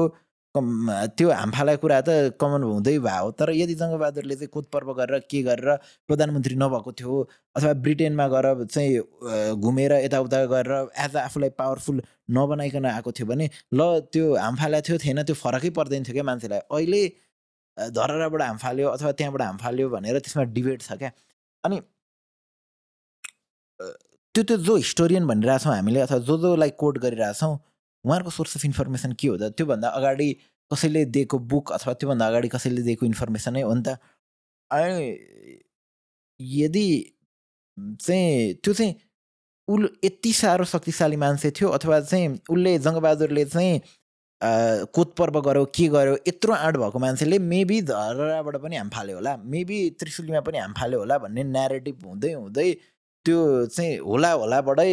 [1.18, 2.10] त्यो हामफालाको कुरा त
[2.42, 5.70] कमन हुँदै भयो। तर यदि जङ्गबहादुरले चाहिँ कोतपर्व गरेर के गरेर
[6.10, 7.16] प्रधानमन्त्री नभएको थियो
[7.58, 8.92] अथवा ब्रिटेनमा गएर चाहिँ
[9.62, 10.74] घुमेर यताउता गरेर
[11.06, 12.02] एज आफूलाई पावरफुल
[12.38, 13.80] नबनाइकन आएको थियो भने ल
[14.14, 17.02] त्यो हामफाला थियो थिएन त्यो फरकै पर्दैन थियो क्या मान्छेलाई। अहिले
[17.78, 21.12] धरहराबाट हाम फाल्यो अथवा त्यहाँबाट हाम फाल्यो भनेर त्यसमा डिबेट छ क्या?
[21.64, 21.80] अनि
[24.36, 27.54] त्यो त्यो जो हिस्टोरियन भनिरहेछौँ हामीले अथवा जो जोलाई कोट गरिरहेछौँ
[28.06, 29.52] उहाँहरूको सोर्स अफ इन्फर्मेसन के हो त?
[29.58, 30.30] त्योभन्दा अगाडि
[30.72, 33.98] कसैले दिएको बुक अथवा त्योभन्दा अगाडि कसैले दिएको इन्फर्मेसनै हो नि त?
[34.72, 35.60] अनि
[36.40, 36.88] यदि
[37.78, 38.96] चाहिँ त्यो चाहिँ
[39.68, 43.82] उल यति साह्रो शक्तिशाली मान्छे थियो अथवा चाहिँ उसले जङ्गबहादुरले चाहिँ
[44.42, 49.36] कोत पर्व गर्यो के गर्यो यत्रो आँट भएको मान्छेले मेबी धराबाट पनि हाम फाल्यो होला।
[49.44, 52.72] मेबी त्रिशुलीमा पनि हाम फाल्यो होला भन्ने न्यारेटिभ हुँदै हुँदै
[53.26, 54.92] त्यो चाहिँ होला होलाबाटै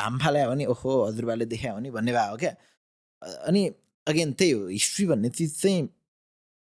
[0.00, 2.52] हाम फाल्यो भने ओहो हजुरबाले देखायो भने भन्ने भयो क्या।
[3.48, 3.62] अनि
[4.06, 5.88] अगेन त्यही हो हिस्ट्री भन्ने चिज चाहिँ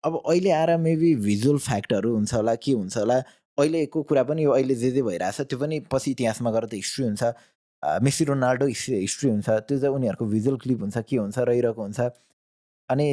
[0.04, 3.18] अब अहिले आएर मेबी भिजुअल फ्याक्टहरू हुन्छ होला के हुन्छ होला।
[3.58, 7.22] अहिलेको कुरा पनि अहिले जे जे भइरहेछ त्यो पनि पछि इतिहासमा गएर त हिस्ट्री हुन्छ।
[8.02, 12.00] मेसी रोनाल्डो हिस्ट्री हुन्छ त्यो चाहिँ उनीहरूको भिजुअल क्लिप हुन्छ के हुन्छ रहिरहेको हुन्छ।
[12.88, 13.08] अनि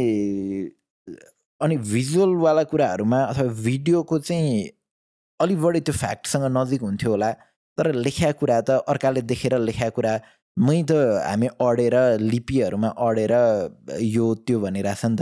[1.62, 4.69] अनि भिजुअलवाला कुराहरूमा अथवा भिडियोको चाहिँ
[5.39, 7.32] अलिक बढी त्यो फ्याक्टसँग नजिक हुन्थ्यो होला।
[7.78, 10.13] तर लेख्या कुरा त अर्काले देखेर लेख्या कुरा
[10.58, 10.91] मै त
[11.26, 13.34] हामी अडेर लिपिहरूमा अडेर
[13.99, 15.21] यो त्यो भनिरहेछ नि त.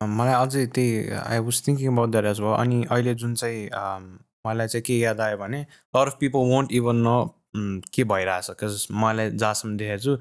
[0.00, 3.60] मलाई अझै त्यही I was thinking about that as अनि अहिले जुन चाहिँ
[4.46, 5.60] मलाई चाहिँ के याद आयो भने
[5.96, 7.16] lot of people won't even know
[7.54, 8.50] के भइरहेछ?
[8.50, 10.16] बिकज मैले जहाँसम्म देखेको छु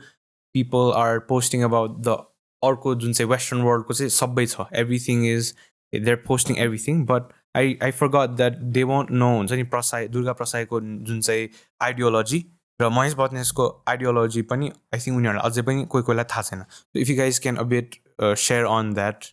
[0.55, 2.17] people are posting about the
[2.61, 5.53] अर्को जुन चाहिँ वेस्टर्न वर्ल्डको चाहिँ सबै छ। Everything is
[5.93, 10.07] they are posting everything but I I forgot that they won't know हुन्छ नि प्रसाई
[10.07, 11.49] दुर्गा प्रसाईको जुन चाहिँ
[11.81, 12.39] आइडियोलोजी
[12.79, 16.63] र महेश बत्नेसको आइडियोलोजी पनि आई थिङ्क उनीहरूलाई अझै पनि कोही कोहीलाई थाहा छैन।
[16.95, 19.25] If you guys can abet share on that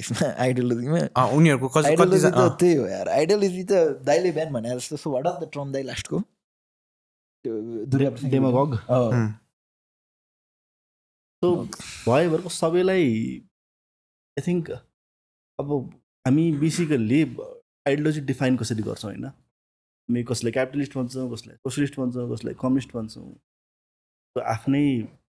[0.00, 1.00] यसमा आइडियोलोजीमा
[1.36, 3.72] उनीहरूको कति आइडियोलोजी त त्यही हो यार। आइडियोलोजी त
[4.08, 6.18] दाइले बिहान भने जस्तो सो वाट द ट्रम दाइ लास्टको?
[8.34, 8.76] डेमागग?
[11.42, 11.48] सो
[12.08, 13.08] भयो भनेको सबैलाई
[14.36, 14.70] आई थिङ्क
[15.58, 15.68] अब
[16.26, 17.20] हामी बेसिकल्ली
[17.88, 19.26] आइडियोलोजी डिफाइन कसरी गर्छौँ होइन?
[19.26, 23.28] हामी कसैलाई क्यापिटलिस्ट भन्छौँ कसैलाई सोसलिस्ट भन्छौँ कसैलाई कम्युनिस्ट भन्छौँ।
[24.36, 24.84] आफ्नै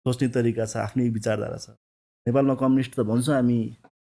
[0.06, 1.68] सोच्ने तरिका छ आफ्नै विचारधारा छ।
[2.28, 3.60] नेपालमा कम्युनिस्ट त भन्छौँ हामी।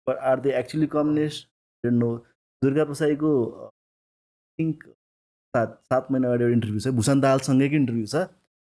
[0.06, 1.48] But are they actually communist
[1.84, 2.10] no
[2.62, 3.30] Durga प्रसाईको
[4.58, 4.84] think
[5.54, 8.16] सात सात महिना अगाडि एउटा इन्टरभ्यू छ। भूषण दाहालसँगैको इन्टरभ्यू छ?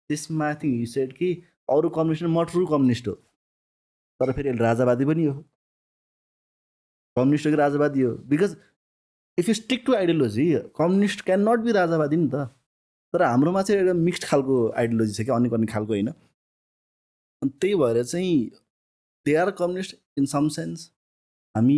[0.10, 1.30] त्यसमा थिङ्क सेड कि
[1.69, 3.13] अरू कम्युनिस्ट म ट्रु कम्युनिस्ट हो।
[4.19, 5.34] तर फेरि यसले राजावादी पनि हो।
[7.15, 8.12] कम्युनिस्ट कि राजावादी हो?
[8.32, 8.56] Because
[9.38, 10.45] if you stick to ideology
[10.78, 12.36] communist can not be राजावादी नि त।
[13.13, 16.10] तर हाम्रोमा चाहिँ एउटा मिक्स्ड खालको आइडियोलोजी छ क्या अनेक अनेक खालको होइन?
[17.41, 18.36] अनि त्यही भएर चाहिँ
[19.26, 20.91] they are communist in some sense
[21.56, 21.78] हामी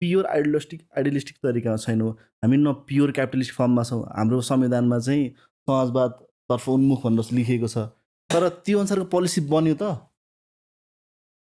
[0.00, 2.10] प्योर आइडियलिस्टिक आइडियलिस्टिक तरिकामा छैनौँ।
[2.44, 5.28] हामी न प्योर क्यापिटलिस्ट फर्ममा छौँ। हाम्रो संविधानमा चाहिँ
[5.68, 7.78] समाजवादतर्फ उन्मुख भनेर लेखिएको छ।
[8.30, 9.84] तर त्यो अनुसारको पोलिसी बन्यो त।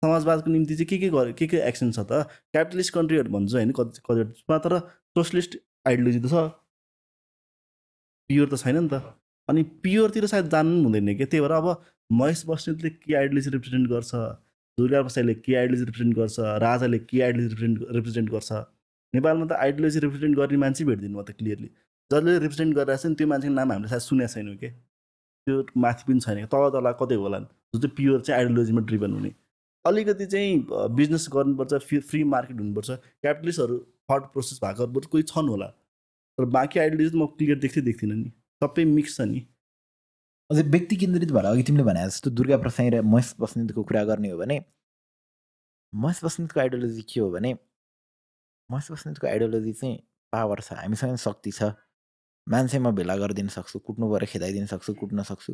[0.03, 2.27] समाजवादको निम्ति चाहिँ के के गर्यो के के एक्सन छ त?
[2.53, 4.79] क्यापिटलिस्ट कन्ट्रीहरू भन्छु होइन कति कतिवटा तर
[5.19, 6.35] सोसलिस्ट आइडियोलोजी त छ।
[8.31, 9.03] प्योर त छैन नि त।
[9.49, 11.25] अनि प्योरतिर सायद जानु पनि हुँदैन कि?
[11.27, 11.67] त्यही भएर अब
[12.13, 14.13] महेश बस्नेतले के आइडियोलोजी रिप्रेजेन्ट गर्छ?
[14.81, 18.53] दुर्गा प्रसादले के आइडियोलोजी रिप्रेजेन्ट गर्छ राजाले के आइडियोलोजी रिप्रेजेन्ट रिप्रेजेन्ट गर्छ?
[19.15, 21.71] नेपालमा त आइडियोलोजी रिप्रेजेन्ट गर्ने मान्छे भेट्दिनु म त क्लियरली
[22.11, 24.69] जसले रिप्रेजेन्ट गरिरहेको छ नि त्यो मान्छेको नाम हामीले सायद सुनेको छैनौँ कि?
[25.47, 29.31] त्यो माथि पनि छैन तल तल कतै होला जो चाहिँ प्योर चाहिँ आइडियोलोजीमा ड्रिभन हुने।
[29.85, 30.53] अलिकति चाहिँ
[30.97, 31.73] बिजनेस गर्नुपर्छ
[32.11, 32.91] फ्री मार्केट हुनुपर्छ।
[33.23, 33.77] क्यापिटलिस्टहरू
[34.11, 35.69] थट प्रोसेस भएको कोही छन् होला।
[36.39, 38.31] तर बाँकी आइडियोलोजी म क्लियर देख्थेँ देख्दिनँ नि।
[38.63, 39.41] सबै मिक्स छ नि।
[40.51, 44.31] अझै व्यक्ति केन्द्रित भएर अघि तिमीले भने जस्तो दुर्गा प्रसाई र महेश बस्नेतको कुरा गर्ने
[44.31, 44.57] हो भने
[45.93, 47.53] महेश बस्नेतको आइडियोलोजी के हो भने
[48.71, 49.97] महेश बस्नेतको आइडियोलोजी चाहिँ
[50.33, 51.63] पावर छ हामीसँग शक्ति छ।
[52.47, 55.53] मान्छे म भेला गरिदिन सक्छु कुट्नु पऱ्यो खेदाइदिन सक्छु कुट्न सक्छु।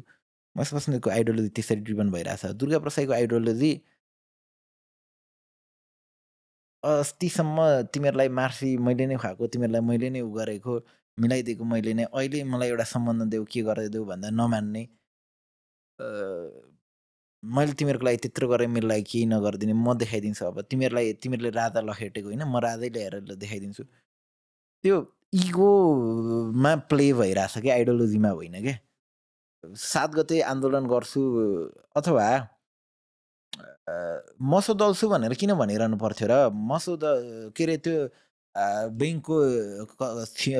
[0.57, 3.73] महेश बस्नेतको आइडियोलोजी त्यसरी ड्रिभन भइरहेछ। दुर्गा प्रसाईको आइडियोलोजी
[6.83, 7.59] अस्तिसम्म
[7.93, 10.75] तिमीहरूलाई मार्सी मैले नै खुवाएको तिमीहरूलाई मैले नै उ गरेको
[11.19, 14.83] मिलाइदिएको मैले नै अहिले मलाई एउटा सम्बन्ध देऊ के गरिदेऊ भन्दा नमान्ने।
[17.43, 21.81] मैले तिमीहरूको लागि त्यत्रो गरेँ मेरो लागि केही नगरिदिने म देखाइदिन्छु अब। तिमीहरूलाई तिमीहरूले राजा
[21.89, 22.43] लखेटेको होइन?
[22.45, 23.83] म राजै ल्याएर देखाइदिन्छु।
[24.85, 24.97] त्यो
[25.43, 28.77] इगोमा प्ले भइरहेछ क्या आइडियोलोजीमा होइन क्या?
[29.65, 31.21] सात गते आन्दोलन गर्छु
[31.97, 32.27] अथवा
[34.53, 36.35] मसो दल्छु भनेर किन भनिरहनु पर्थ्यो र?
[36.71, 37.05] मसो द
[37.57, 37.97] के अरे त्यो
[38.95, 39.37] ब्याङ्कको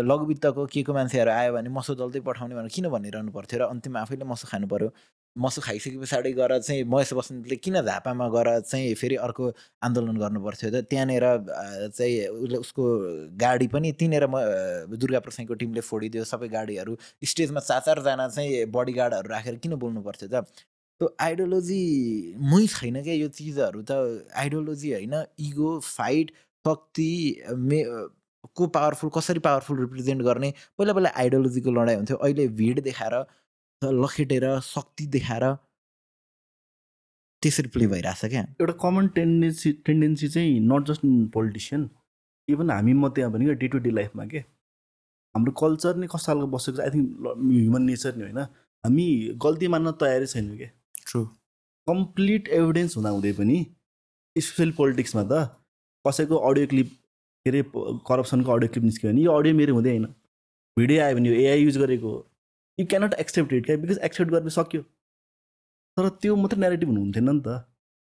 [0.03, 4.01] लघुवित्तको के को मान्छेहरू आयो भने मसो दल्दै पठाउने भनेर किन भनिरहनु पर्थ्यो र अन्तिममा
[4.01, 4.91] आफैले मसो खानु पऱ्यो
[5.37, 9.51] मसो खाइसके पछाडि गएर चाहिँ महेश बसन्तले किन झापामा गएर चाहिँ फेरि अर्को
[9.83, 11.25] आन्दोलन गर्नु पर्थ्यो त त्यहाँनिर
[11.91, 12.85] चाहिँ उसले उसको
[13.37, 14.41] गाडी पनि तिनेर म
[14.95, 20.29] दुर्गा प्रसाईको टिमले फोडिदियो सबै गाडीहरू स्टेजमा चार चारजना चाहिँ बडीगार्डहरू राखेर किन बोल्नु पर्थ्यो
[20.31, 20.45] त
[21.01, 21.81] त्यो आइडियोलोजी
[22.47, 24.01] मै छैन क्या यो चिजहरू त
[24.35, 26.31] आइडियोलोजी होइन इगो फाइट
[26.67, 27.11] शक्ति
[27.71, 27.83] मे
[28.57, 30.53] को पावरफुल कसरी पावरफुल रिप्रेजेन्ट गर्ने?
[30.79, 33.15] पहिला पहिला आइडियोलोजीको लडाइँ हुन्थ्यो। अहिले भिड देखाएर
[33.83, 35.45] लखेटेर शक्ति देखाएर
[37.43, 41.89] त्यसरी प्ले भइरहेछ क्या। एउटा कमन टेन्डेन्सी टेन्डेन्सी चाहिँ not just in politician
[42.49, 44.39] even हामी म त्यहाँ भनेको डे टु डे लाइफमा के?
[45.35, 47.07] हाम्रो कल्चर नै कस्तो खालको बसेको छ। आई थिङ्क
[47.51, 48.39] ह्युमन नेचर नै होइन।
[48.85, 49.07] हामी
[49.45, 50.67] गल्ती मान्न तयारै छैनौँ कि?
[51.07, 51.25] ट्रु
[51.87, 53.59] कम्प्लिट एभिडेन्स हुँदा हुँदै पनि
[54.37, 55.33] स्पेसली पोलिटिक्समा त
[56.07, 56.91] कसैको अडियो क्लिप
[57.47, 57.63] के अरे
[58.09, 60.07] करप्सनको अडियो क्लिप निस्क्यो भने यो अडियो मेरो हुँदै होइन।
[60.77, 62.13] भिडियो आयो भने यो एआई युज गरेको
[62.79, 64.83] यु क्यानट एक्सेप्ट इट क्या बिकज एक्सेप्ट गर्न सक्यो।
[65.97, 67.65] तर त्यो मात्रै नेगेटिभ हुनुहुन्थेन नि त।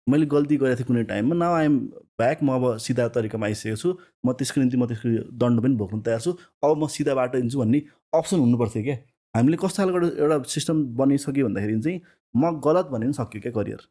[0.07, 1.75] मैले गल्ती गरेको थिएँ कुनै टाइममा। नाउ आइएम
[2.19, 3.89] ब्याक म अब सिधा तरिकामा आइसकेको छु।
[4.25, 5.09] म त्यसको निम्ति म त्यसको
[5.41, 6.31] दण्ड पनि भोग्नु तयार छु।
[6.63, 7.79] अब म सिधा बाटो हिँड्छु भन्ने
[8.13, 8.97] अप्सन हुनुपर्थ्यो क्या
[9.35, 11.99] हामीले कस्तो खालको एउटा सिस्टम बनिसक्यो भन्दाखेरि चाहिँ
[12.35, 13.81] म गलत भने पनि सक्यो क्या करियर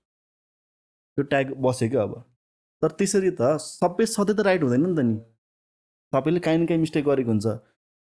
[1.19, 2.13] त्यो ट्याग बस्यो क्या अब।
[2.83, 5.17] तर त्यसरी त सबै सधैँ त राइट हुँदैन नि त नि।
[6.13, 7.47] सबैले काहीँ न काहीँ मिस्टेक गरेको हुन्छ।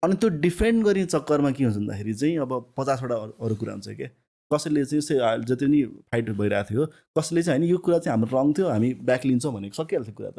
[0.02, 4.08] अनि त्यो डिफेन्ड गर्ने चक्करमा के हुन्छ भन्दाखेरि चाहिँ अब पचासवटा अरू कुरा हुन्छ क्या।
[4.50, 6.86] कसैले चाहिँ जति पनि फाइट भइरहेको थियो
[7.18, 10.30] कसैले चाहिँ होइन यो कुरा चाहिँ हाम्रो रङ थियो हामी ब्याक लिन्छौँ भनेको सकिहाल्थ्यो कुरा
[10.36, 10.38] त।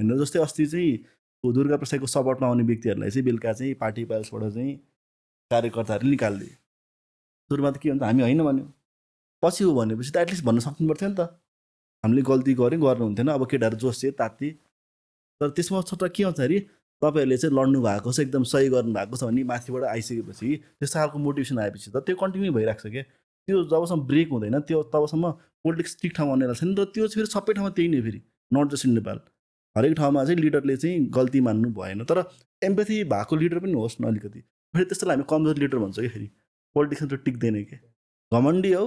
[0.00, 0.92] होइन जस्तै अस्ति चाहिँ
[1.44, 4.72] दुर्गा प्रसादको सपोर्टमा आउने व्यक्तिहरूलाई चाहिँ बेलुका चाहिँ पार्टी प्यालेसबाट चाहिँ
[5.50, 6.54] कार्यकर्ताहरूले निकालिदियो
[7.50, 8.64] सुरुमा त के भन्छ हामी होइन भन्यो।
[9.42, 11.22] पछि हो भनेपछि त एटलिस्ट भन्न सक्नु पर्थ्यो नि त।
[12.04, 14.50] हामीले गल्ती गऱ्यौँ गर्नु हुन्थेन अब केटाहरू जोसिए तात्ती
[15.40, 16.58] तर त्यसमा छोटा के हुन्छ अरे
[17.02, 21.18] तपाईँहरूले चाहिँ लड्नु भएको छ एकदम सही गर्नु भएको छ भने माथिबाट आइसकेपछि त्यस्तो खालको
[21.26, 23.02] मोटिभेसन आएपछि त त्यो कन्टिन्यू भइरहेको छ क्या।
[23.48, 25.30] त्यो जबसम्म ब्रेक हुँदैन त्यो तबसम्म
[25.64, 28.70] पोलिटिक्स ठिक ठाउँमा आउने छैन र त्यो चाहिँ फेरि सबै ठाउँमा त्यही नै फेरि नट
[28.74, 29.18] जस्ट इन नेपाल।
[29.76, 32.22] हरेक ठाउँमा चाहिँ लिडरले चाहिँ गल्ती मान्नु भएन। तर
[32.62, 34.40] एम्पेथी भएको लिडर पनि होस् न अलिकति।
[34.74, 36.28] फेरि त्यस्तोलाई हामी कमजोर लिडर भन्छ कि फेरि।
[36.76, 37.76] पोलिटिक्समा त टिक्दैन कि
[38.32, 38.86] घमण्डी हो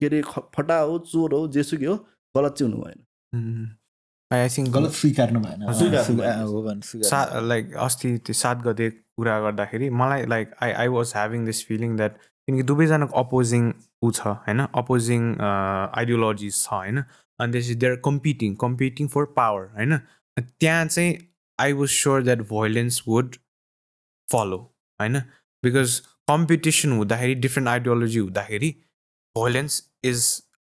[0.00, 0.22] के अरे
[0.56, 1.96] फटा हो चोर हो जेसुकै हो।
[2.38, 2.98] गलत चाहिँ हुनु भएन।
[4.30, 5.40] आई थिङ्क गलत स्वीकार्नु
[7.10, 7.18] सा
[7.50, 11.96] लाइक अस्ति त्यो सात गते कुरा गर्दाखेरि मलाई like I I was having this feeling
[11.96, 12.18] that
[12.48, 13.62] किनकि दुवैजनाको अपोजिङ
[14.04, 14.60] ऊ छ होइन?
[14.80, 16.98] अपोजिङ आइडियोलोजिज छ होइन?
[17.38, 19.96] अनि त्यसपछि they are competing competing for power होइन?
[20.38, 21.14] त्यहाँ चाहिँ
[21.58, 23.28] I was sure that violence would
[24.28, 24.58] follow
[25.00, 25.20] होइन?
[25.62, 28.70] बिकज कम्पिटिसन हुँदाखेरि डिफ्रेन्ट आइडियोलोजी हुँदाखेरि
[29.36, 30.20] भोइलेन्स इज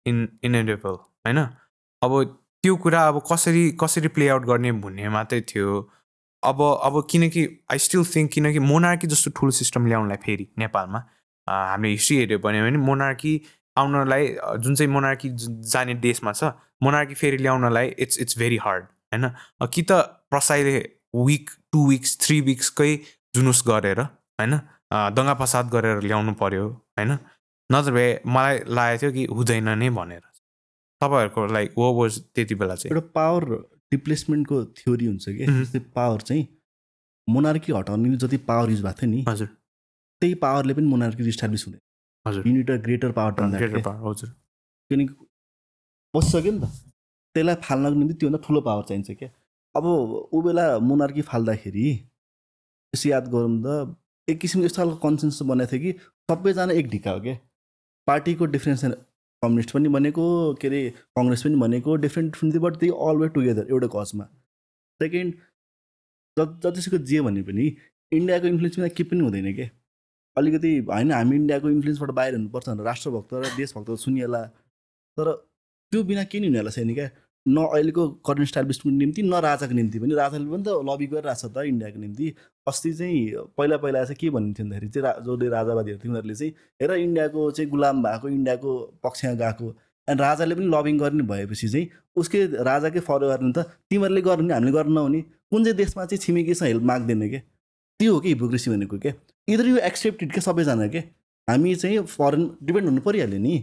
[0.06, 0.96] इन इनेडेबल
[1.26, 1.40] होइन?
[2.02, 2.12] अब
[2.64, 5.74] त्यो कुरा अब कसरी कसरी प्ले आउट गर्ने भन्ने मात्रै थियो।
[6.42, 10.98] अब अब किनकि आई स्टिल थिङ्क किनकि मोनार्की जस्तो ठुलो सिस्टम ल्याउनलाई फेरि नेपालमा
[11.48, 13.32] हामीले हिस्ट्री हेऱ्यो भने मोनार्की
[13.76, 14.26] आउनलाई
[14.64, 15.28] जुन चाहिँ मोनार्की
[15.72, 19.28] जाने देशमा छ मोनार्की फेरि ल्याउनलाई इट्स इट्स भेरी हार्ड होइन?
[19.72, 19.92] कि त
[20.30, 20.78] प्रसाईले
[21.26, 22.90] विक टु विक्स थ्री विक्सकै
[23.34, 24.56] जुनुस गरेर होइन?
[25.16, 27.18] दङ्गा फसाद गरेर ल्याउनु पर्यो होइन?
[27.70, 30.22] नत्र भए मलाई लागेको थियो कि हुँदैन नै भनेर।
[31.00, 32.96] तपाईँहरूको लाइक वो वाज त्यति बेला चाहिँ?
[32.96, 33.44] एउटा पावर
[33.92, 35.46] डिप्लेसमेन्टको थ्योरी हुन्छ कि?
[35.46, 35.62] Mhm.
[35.62, 36.46] जस्तै पावर चाहिँ
[37.28, 39.48] मोनार्की हटाउने जति पावर युज भएको थियो नि हजुर।
[40.22, 41.80] त्यही पावरले पनि मोनार्की इस्टाब्लिस हुँदैन
[42.26, 44.30] हजुर। Unite greater power greater power हजुर।
[44.90, 45.14] किनकि
[46.14, 46.70] बसिसक्यो नि त
[47.34, 49.30] त्यसलाई फाल्नको निम्ति त्योभन्दा ठुलो पावर चाहिन्छ क्या
[49.74, 49.84] अब
[50.32, 51.88] ऊ बेला मोनार्की फाल्दाखेरि
[52.94, 53.96] यसो याद गरौँ त
[54.28, 55.98] एक किसिमको यस्तो खालको कन्सेन्स बनाएको थियो कि
[56.30, 57.36] सबैजना एक ढिका हो क्या
[58.06, 58.84] पार्टीको डिफ्रेन्स
[59.46, 60.28] कम्युनिस्ट पनि भनेको
[60.62, 60.82] के अरे
[61.18, 64.28] कङ्ग्रेस पनि भनेको different different but they all were together एउटा कजमा
[65.00, 65.34] सेकेन्ड
[66.36, 67.66] ज जतिसुकै जे भने पनि
[68.12, 69.68] इन्डियाको इन्फ्लुएन्स बिना केही पनि हुँदैन क्या
[70.36, 74.42] अलिकति होइन हामी इन्डियाको इन्फ्लुएन्सबाट बाहिर हुनुपर्छ भनेर राष्ट्रभक्त र देशभक्त सुनिएला।
[75.18, 75.32] तर
[75.92, 77.08] त्यो बिना के नि हुनेवाला छैन क्या
[77.48, 81.52] न अहिलेको करेन्ट स्टाब्लिसमेन्ट निम्ति न राजाको निम्ति पनि। राजाले पनि त लबी गरिरहेको छ
[81.54, 82.26] त इन्डियाको निम्ति।
[82.66, 83.18] अस्ति चाहिँ
[83.56, 87.50] पहिला पहिला चाहिँ के भनिन्थ्यो भन्दाखेरि चाहिँ रा जसले राजावादीहरू थियो उनीहरूले चाहिँ हेर इन्डियाको
[87.50, 88.70] चाहिँ गुलाम भएको इन्डियाको
[89.04, 89.66] पक्षमा गएको
[90.08, 93.58] अनि राजाले पनि लबिङ गर्ने भएपछि चाहिँ उसकै राजाकै फलो गर्ने त
[93.90, 97.40] तिमीहरूले गर्ने हामीले गर्न नहुने। कुन चाहिँ देशमा चाहिँ छिमेकीसँग हेल्प माग्दैन क्या
[98.00, 99.12] त्यो हो कि हिपोक्रेसी भनेको क्या
[99.48, 100.98] इदर यु एक्सेप्टेड क्या सबैजना के?
[101.48, 103.54] हामी चाहिँ फरेन डिपेन्ड हुनु परिहाल्यो नि।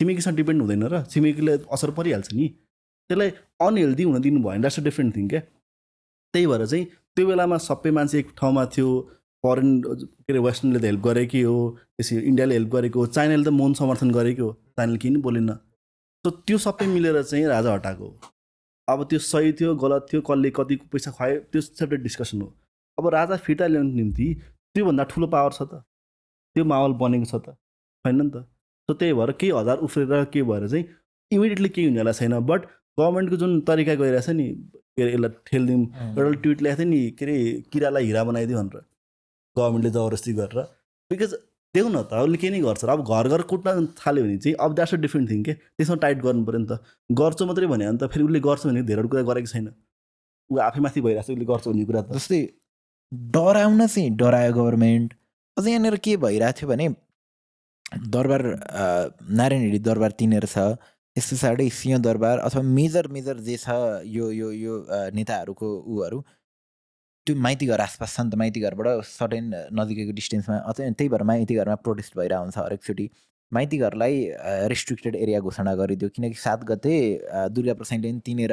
[0.00, 2.46] छिमेकीसँग डिपेन्ड हुँदैन र छिमेकीले असर परिहाल्छ नि।
[3.10, 3.30] त्यसलाई
[3.66, 5.40] अनहेल्दी हुन दिनु भयो। भने द्याट्स अ डिफ्रेन्ट थिङ क्या?
[6.34, 6.84] त्यही भएर चाहिँ
[7.16, 8.90] त्यो बेलामा सबै मान्छे एक ठाउँमा थियो।
[9.44, 11.56] फरेन के अरे वेस्टर्नले त हेल्प गरेकै हो।
[11.96, 15.50] त्यसै इन्डियाले हेल्प गरेको हो। चाइनाले त मौन समर्थन गरेकै हो। चाइनाले किन बोलेन
[16.24, 18.14] सो त्यो सबै मिलेर चाहिँ राजा हटाएको हो।
[18.88, 22.48] अब त्यो सही थियो गलत थियो कसले कतिको पैसा खुवायो त्यो सेपरेट डिस्कसन हो।
[22.98, 24.26] अब राजा फिर्ता ल्याउनु निम्ति
[24.74, 25.82] त्योभन्दा ठुलो पावर छ त।
[26.56, 27.54] त्यो माहौल बनेको छ त।
[28.04, 28.36] छैन नि त?
[28.88, 30.84] सो त्यही भएर केही हजार उफ्रेर के भएर चाहिँ
[31.30, 32.60] इमिडिएटली केही हुनेवाला छैन। बट
[32.98, 34.46] गभर्मेन्टको जुन तरिका गइरहेछ नि
[34.96, 35.82] के अरे यसलाई ठेलिदिउँ
[36.18, 37.36] एउटा ट्विट ल्याएको थियो नि के अरे
[37.72, 38.82] किरालाई हिरा बनाइदियो भनेर।
[39.56, 40.58] गभर्मेन्टले जबरजस्ती गरेर।
[41.10, 41.34] बिकज
[41.74, 44.56] देऊ न त उसले के नै गर्छ र अब घर घर कुट्न थाल्यो भने चाहिँ
[44.64, 45.52] अब द्याट्स अ डिफ्रेन्ट थिङ के?
[45.76, 46.80] त्यसमा टाइट गर्नु पऱ्यो नि त।
[47.20, 49.66] गर्छु मात्रै भने अन्त फेरि उसले गर्छ भने धेरैवटा कुरा गरेको छैन।
[50.50, 52.40] ऊ आफै माथि भइरहेको छ उसले गर्छ भन्ने कुरा त। जस्तै
[53.36, 55.14] डराउन चाहिँ डरायो गभर्मेन्ट
[55.56, 56.88] अझ यहाँनिर के भइरहेको थियो भने
[58.14, 58.42] दरबार
[59.38, 60.58] नारायण हिडी दरबार तिनीहरू छ।
[61.18, 63.74] त्यस पछाडि सिंह दरबार अथवा मेजर मेजर जे छ
[64.16, 64.74] यो यो यो
[65.14, 66.18] नेताहरूको उहरू
[67.26, 69.44] त्यो माइती घर आसपास नि त माइती घरबाट सर्टेन
[69.78, 73.06] नजिकैको डिस्टेन्समा अथवा त्यही भएर माइती घरमा प्रोटेस्ट भइरहेको हुन्छ हरेकचोटि
[73.52, 74.14] माइती घरलाई
[74.72, 76.94] रेस्ट्रिक्टेड एरिया घोषणा गरिदियो। किनकि सात गते
[77.56, 78.52] दुर्गा प्रसाईले पनि तिनेर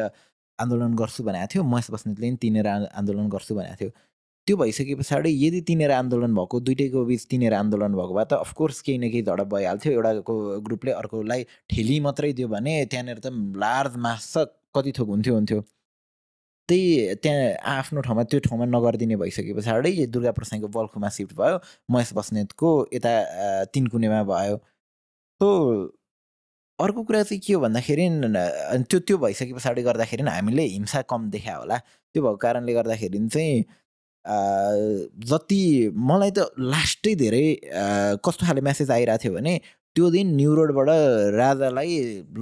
[0.60, 3.92] आन्दोलन गर्छु भनेको थियो महेश बस्नेतले पनि तिनेर आन्दोलन गर्छु भनेको थियो।
[4.48, 8.82] त्यो भइसके पछाडि यदि तिनीहरू आन्दोलन भएको दुइटैको बिच तिनीहरू आन्दोलन भएको भए त अफकोर्स
[8.86, 10.34] केही न केही झडप भइहाल्थ्यो। एउटाको
[10.68, 13.32] ग्रुपले अर्कोलाई ठेली मात्रै दियो भने त्यहाँनिर त
[13.64, 15.62] लार्ज मास छ कति थोक हुन्थ्यो हुन्थ्यो।
[16.70, 21.58] त्यही त्यहाँ आफ्नो ठाउँमा त्यो ठाउँमा नगरिदिने भइसके पछाडि दुर्गा प्रसाईको बल्खुमा सिफ्ट भयो
[21.94, 24.58] महेश बस्नेतको यता अ, तिन कुनेमा भयो।
[25.42, 25.48] सो
[26.80, 28.06] अर्को कुरा चाहिँ के हो भन्दाखेरि
[28.90, 33.64] त्यो त्यो भइसके पछाडि गर्दाखेरि हामीले हिंसा कम देखा होला। त्यो भएको कारणले गर्दाखेरि चाहिँ
[34.26, 35.62] जति
[36.10, 37.46] मलाई त लास्टै धेरै
[38.26, 39.54] कस्तो खाले मेसेज आइरहेको थियो भने
[39.96, 40.90] त्यो दिन न्यु रोडबाट
[41.36, 41.94] राजालाई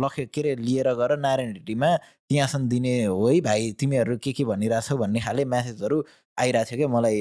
[0.03, 1.89] लखे के अरे लिएर गएर नारायण रेड्डीमा
[2.31, 6.03] सिंहासन दिने हो है भाइ तिमीहरू के के भनिरहेछौ भन्ने खाले म्यासेजहरू
[6.39, 7.17] आइरहेको थियो क्या मलाई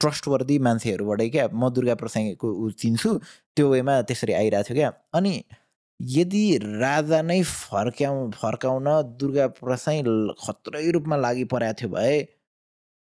[0.00, 3.10] ट्रस्टवर्दी मान्छेहरूबाटै क्या। म दुर्गा प्रसाईको ऊ चिन्छु
[3.56, 5.34] त्यो वेमा त्यसरी आइरहेको थियो क्या। अनि
[6.00, 6.44] यदि
[6.80, 8.88] राजा नै फर्क्याउ फर्काउन
[9.20, 10.02] दुर्गा प्रसाई
[10.46, 12.16] खत्रै रूपमा लागि परेको थियो भए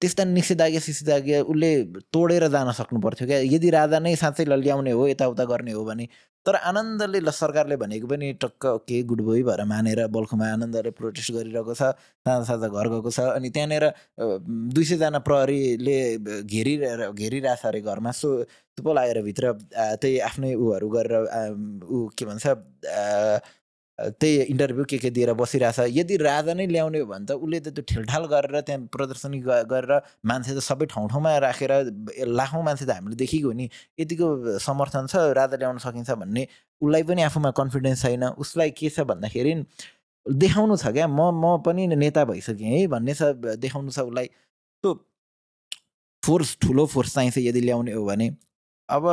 [0.04, 1.72] त्यस्ता निषेधाज्ञा सिषेधाज्ञा उसले
[2.14, 3.40] तोडेर जान सक्नु पर्थ्यो क्या?
[3.56, 6.08] यदि राजा नै साँच्चै ल ल्याउने हो यताउता गर्ने हो भने
[6.46, 11.32] तर आनन्दले ल सरकारले भनेको पनि टक्क के गुड बोय भएर मानेर बल्खुमा आनन्दले प्रोटेस्ट
[11.32, 11.96] गरिरहेको छ
[12.28, 13.86] साझा साझा घर गएको छ अनि त्यहाँनिर
[14.76, 15.98] दुई सयजना प्रहरीले
[16.44, 18.30] घेरिरहेर घेरिरहेछ अरे घरमा सो
[18.76, 19.52] थुप्रो लागेर भित्र
[20.04, 21.16] त्यही आफ्नै उहरू गरेर
[21.88, 22.46] ऊ के भन्छ
[24.00, 27.68] त्यही इन्टरभ्यू के के दिएर बसिरहेछ। यदि राजा नै ल्याउने हो भने त उसले त
[27.78, 29.92] त्यो ठेलठाल गरेर त्यहाँ प्रदर्शनी गरेर
[30.26, 31.72] मान्छे त सबै ठाउँ ठाउँमा राखेर
[32.26, 33.70] लाखौँ मान्छे त हामीले देखेको नि
[34.02, 36.44] यतिको समर्थन छ राजा ल्याउन सकिन्छ भन्ने
[36.82, 39.54] उसलाई पनि आफूमा कन्फिडेन्स छैन। उसलाई के छ भन्दाखेरि
[40.26, 44.28] देखाउनु छ क्या म म पनि नेता भइसकेँ है भन्ने छ देखाउनु छ उसलाई।
[44.84, 44.90] त्यो
[46.24, 48.28] फोर्स ठुलो फोर्स चाहिन्छ यदि ल्याउने हो भने।
[48.90, 49.06] अब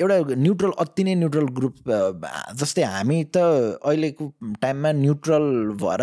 [0.00, 1.76] एउटा न्युट्रल अति नै न्युट्रल ग्रुप
[2.60, 3.44] जस्तै हामी त
[3.84, 4.24] अहिलेको
[4.62, 5.46] टाइममा न्युट्रल
[5.82, 6.02] भएर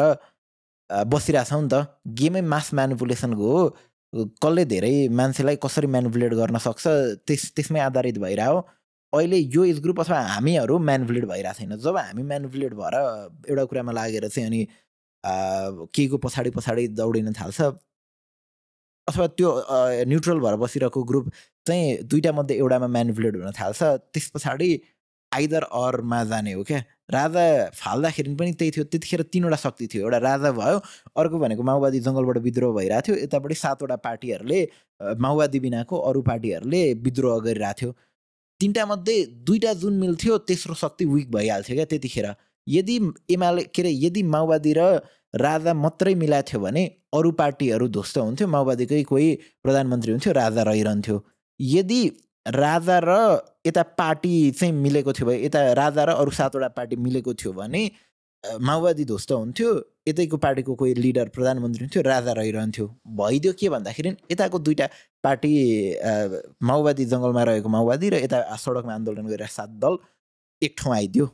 [1.14, 1.76] बसिरहेछौँ नि त।
[2.20, 3.64] गेमै मास म्यानिपुलेसनको हो।
[4.44, 6.86] कसले धेरै मान्छेलाई कसरी म्यानिपुलेट गर्न सक्छ
[7.28, 8.60] त्यस त्यसमै आधारित भइरह्यो
[9.14, 12.96] अहिले यो एज ग्रुप अथवा हामीहरू म्यानिपुलेट भइरहेको छैन। जब हामी म्यानिपुलेट भएर
[13.50, 14.62] एउटा कुरामा लागेर चाहिँ अनि
[15.96, 17.62] के को पछाडि पछाडि दौडिन थाल्छ
[19.08, 19.50] अथवा त्यो
[20.08, 21.26] न्युट्रल भएर बसिरहेको ग्रुप
[21.68, 24.70] चाहिँ दुइटा मध्ये एउटामा म्यानिपुलेट हुन थाल्छ त्यस पछाडि
[25.32, 26.80] आइदर अरमा जाने हो क्या?
[27.12, 27.44] राजा
[27.76, 30.80] फाल्दाखेरि पनि त्यही थियो त्यतिखेर तिनवटा शक्ति थियो। एउटा राजा भयो
[31.20, 34.60] अर्को भनेको माओवादी जङ्गलबाट विद्रोह भइरहेको थियो यतापट्टि सातवटा पार्टीहरूले
[35.24, 37.92] माओवादी बिनाको अरू पार्टीहरूले विद्रोह गरिरहेको थियो।
[38.62, 39.16] तिनवटा मध्ये
[39.48, 42.28] दुईवटा जुन मिल्थ्यो तेस्रो शक्ति विक भइहाल्थ्यो क्या त्यतिखेर।
[42.68, 42.96] यदि
[43.32, 44.82] एमाले के अरे यदि माओवादी र
[45.34, 49.28] राजा मात्रै मिलाएको थियो भने अरू पार्टीहरू ध्वस्त हुन्थ्यो माओवादीकै कोही
[49.64, 51.18] प्रधानमन्त्री हुन्थ्यो राजा रहिरहन्थ्यो।
[51.60, 52.02] यदि
[52.46, 53.12] राजा र
[53.68, 57.82] यता पार्टी चाहिँ मिलेको थियो भने यता राजा र अरू सातवटा पार्टी मिलेको थियो भने
[58.44, 59.70] माओवादी ध्वस्त हुन्थ्यो
[60.08, 62.86] यतैको पार्टीको कोही लिडर प्रधानमन्त्री हुन्थ्यो राजा रहिरहन्थ्यो।
[63.20, 64.88] भइदियो के भन्दाखेरि यताको दुइटा
[65.24, 65.52] पार्टी
[66.64, 69.98] माओवादी जङ्गलमा रहेको माओवादी र यता सडकमा आन्दोलन गरेर सात दल
[70.62, 71.26] एक ठाउँ आइदियो।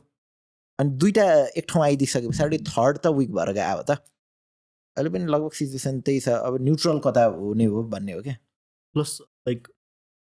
[0.78, 1.24] अनि दुइटा
[1.58, 3.98] एक ठाउँ आइदिइसके पछाडि थर्ड त विक भएर गयो त।
[4.96, 8.36] अहिले पनि लगभग सिचुएसन त्यही छ अब न्युट्रल कता हुने हो भन्ने हो क्या?
[8.94, 9.68] प्लस लाइक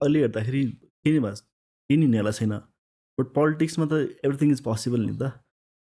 [0.00, 0.64] अहिले हेर्दाखेरि
[1.04, 2.52] केही भयो केही नि नेला छैन?
[3.18, 3.92] बट पोलिटिक्समा त
[4.24, 5.30] एभ्रिथिङ इज पोसिबल नि त।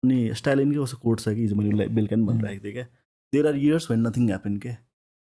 [0.03, 2.85] अनि स्टाइलिनकै कस्तो कोट छ कि हिजो मैले उसलाई बेलुका पनि भनिरहेको थिएँ क्या?
[3.33, 4.75] There are years when nothing happen के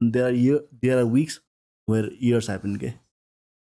[0.01, 1.41] there are year there are weeks
[1.89, 2.93] where years happen के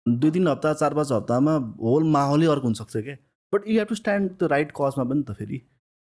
[0.07, 3.17] दुई तिन हप्ता चार पाँच हप्तामा होल माहौलै अर्को हुनसक्छ क्या?
[3.53, 5.59] But you have to stand त्यो राइट कजमा पनि त फेरि।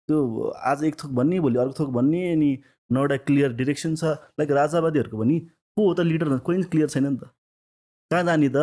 [0.09, 0.19] त्यो
[0.71, 2.51] आज एक थोक भन्ने भोलि अर्को थोक भन्ने अनि
[2.91, 4.05] न एउटा क्लियर डिरेक्सन छ।
[4.39, 5.39] लाइक राजावादीहरूको पनि
[5.77, 7.31] को हो त लिडर कोही क्लियर छैन नि त।
[8.11, 8.59] कहाँ जाने त?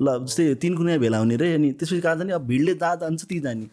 [0.00, 2.32] ल जस्तै तिन कुनै भेला हुने रे अनि त्यसपछि कहाँ जाने?
[2.32, 3.66] अब भिडले जहाँ जान्छ त्यहीँ जाने।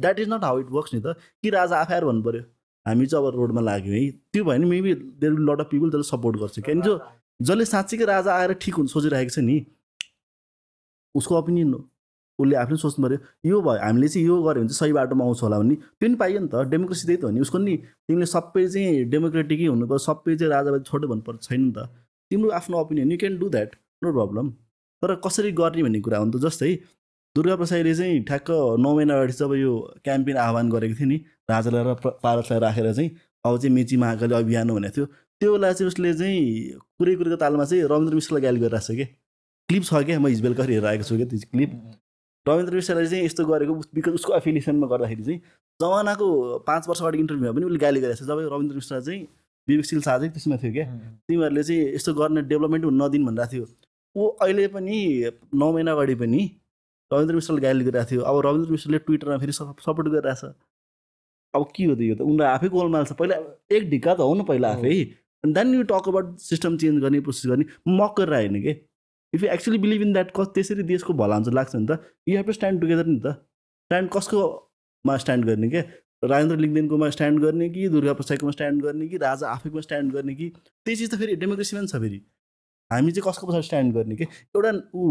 [0.00, 2.42] That is not how it works नि त। कि राजा आफै आएर भन्नु पऱ्यो
[2.86, 5.90] हामी चाहिँ अब रोडमा लाग्यौँ है। त्यो भयो भने maybe there will lot of people
[5.90, 6.92] त्यसले सपोर्ट गर्छ। किन जो
[7.40, 9.56] जसले साँच्चीकै राजा आएर ठिक हुन सोचिरहेको छ नि
[11.14, 11.80] उसको ओपिनियन हो।
[12.38, 13.18] उसले आफै सोच्नु पऱ्यो
[13.50, 16.16] यो भयो हामीले चाहिँ यो गऱ्यो भने चाहिँ सही बाटोमा आउँछ होला भने त्यो पनि
[16.22, 17.76] पाइयो नि त डेमोक्रेसी त्यही त हो नि। उसको नि
[18.08, 21.78] तिमीले सबै चाहिँ डेमोक्रेटिकै हुनुपर्छ सबै चाहिँ राजावादी छोटो भन्नुपर्छ छैन नि त।
[22.30, 23.70] तिम्रो आफ्नो opinion you can do that
[24.02, 24.50] no problem
[25.02, 26.72] तर कसरी गर्ने भन्ने कुरा हो नि त जस्तै
[27.36, 28.50] दुर्गा प्रसाईले चाहिँ ठ्याक्क
[28.82, 29.72] नौ महिना अगाडि जब यो
[30.04, 31.18] क्याम्पेन आह्वान गरेको थियो नि
[31.50, 33.10] राजालाई र प्र- पारसलाई राखेर चाहिँ
[33.46, 35.06] अब चाहिँ मेची महाकाली अभियान भनेको थियो
[35.40, 36.38] त्यो बेला चाहिँ उसले चाहिँ
[36.98, 39.04] कुरै कुरैको तालमा चाहिँ रविन्द्र मिश्रलाई गाली गरिरहेको छ कि?
[39.68, 41.70] क्लिप छ क्या म हिजो बेलुका हेरेर आएको छु क्या त्यो क्लिप?
[42.48, 45.40] रविन्द्र मिश्रलाई चाहिँ यस्तो गरेको बिकज उसको एफिलिएसनमा गर्दाखेरि चाहिँ
[45.80, 46.26] जमानाको
[46.66, 49.20] पाँच वर्ष अगाडि इन्टरभ्यूमा पनि उसले गाली गरेको छ। जब रविन्द्र मिश्र चाहिँ
[49.68, 50.86] विवेकशील साझै त्यसमा थियो क्या
[51.28, 53.64] तिमीहरूले चाहिँ यस्तो गर्ने डेभलपमेन्ट हुन नदिनु भनिरहेको थियो।
[54.16, 54.98] ऊ अहिले पनि
[55.56, 56.42] नौ महिना अगाडि पनि
[57.10, 60.44] रविन्द्र मिश्रले गाली गरिरहेको थियो। अब रविन्द्र मिश्रले ट्विटरमा फेरि सपोर्ट गरिरहेछ।
[61.54, 62.20] अब के हो त यो त?
[62.20, 63.36] उनीहरू आफै गोलमाल छ पहिला
[63.72, 64.94] एक ढिक्का त हो न पहिला आफै।
[65.44, 68.72] अनि then you talk about system change गर्ने प्रोसेस गर्ने मक गरेर आएन कि?
[69.34, 72.36] If you actually believe in that cause त्यसरी देशको भला हुन्छ लाग्छ नि त। You
[72.36, 73.34] have to stand together नि त।
[73.90, 75.80] स्ट्यान्ड कसकोमा स्ट्यान्ड गर्ने के?
[76.24, 80.48] राजेन्द्र लिङ्गदेनको स्ट्यान्ड गर्ने कि दुर्गा प्रसादकोमा स्ट्यान्ड गर्ने कि राजा आफैकोमा स्ट्यान्ड गर्ने कि?
[80.84, 82.20] त्यही चिज त फेरि डेमोक्रेसीमा पनि छ फेरि।
[82.90, 84.24] हामी चाहिँ कसको पछाडि स्ट्यान्ड गर्ने कि?
[84.56, 85.02] एउटा ऊ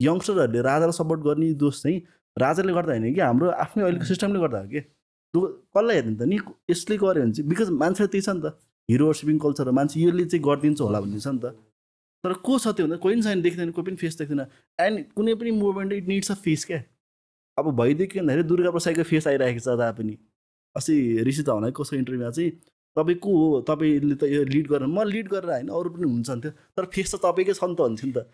[0.00, 1.98] यङ्स्टरहरूले राजालाई सपोर्ट गर्ने दोष चाहिँ
[2.36, 3.20] राजाले गर्दा होइन कि?
[3.20, 4.80] हाम्रो आफ्नै अहिलेको सिस्टमले गर्दा हो कि?
[5.34, 6.38] कसलाई हेर्ने त नि?
[6.70, 8.56] यसले गऱ्यो भने चाहिँ बिकज मान्छे त्यही छ नि त।
[8.88, 11.46] हिरो वर्सिपिङ कल्चर मान्छे यसले चाहिँ गरिदिन्छ होला भन्ने छ नि त।
[12.24, 14.40] तर को छ त्यो भन्दा कोही पनि छैन देख्दैन कोही पनि फेस देख्दैन।
[14.78, 16.82] एन्ड कुनै पनि movement it needs a face क्या?
[17.58, 20.16] अब भइदियो भन्दाखेरि दुर्गा प्रसादको फेस आइरहेको छ जहाँ पनि।
[20.76, 20.94] अस्ति
[21.28, 22.50] ऋषि त होला कसको इन्टरभ्यूमा चाहिँ
[22.96, 23.60] तपाईँ को हो?
[23.68, 27.14] तपाईँले त यो लिड गरेर म लिड गरेर होइन अरू पनि हुन्छ नि तर फेस
[27.14, 28.26] त तपाईँकै छ नि त भन्छ नि त।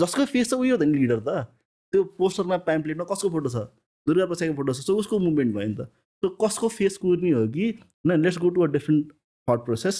[0.00, 1.46] जसको फेस छ उयो हो त नि लिडर त।
[1.92, 3.68] त्यो पोस्टरमा प्याम्पलेटमा कसको फोटो छ?
[4.06, 5.82] दुर्गा प्रसादको फोटो छ। सो उसको मुभमेन्ट भयो नि त।
[6.22, 7.66] त्यो कसको फेस कुर्ने हो कि?
[8.06, 9.12] न let's go to a different
[9.48, 9.96] thought process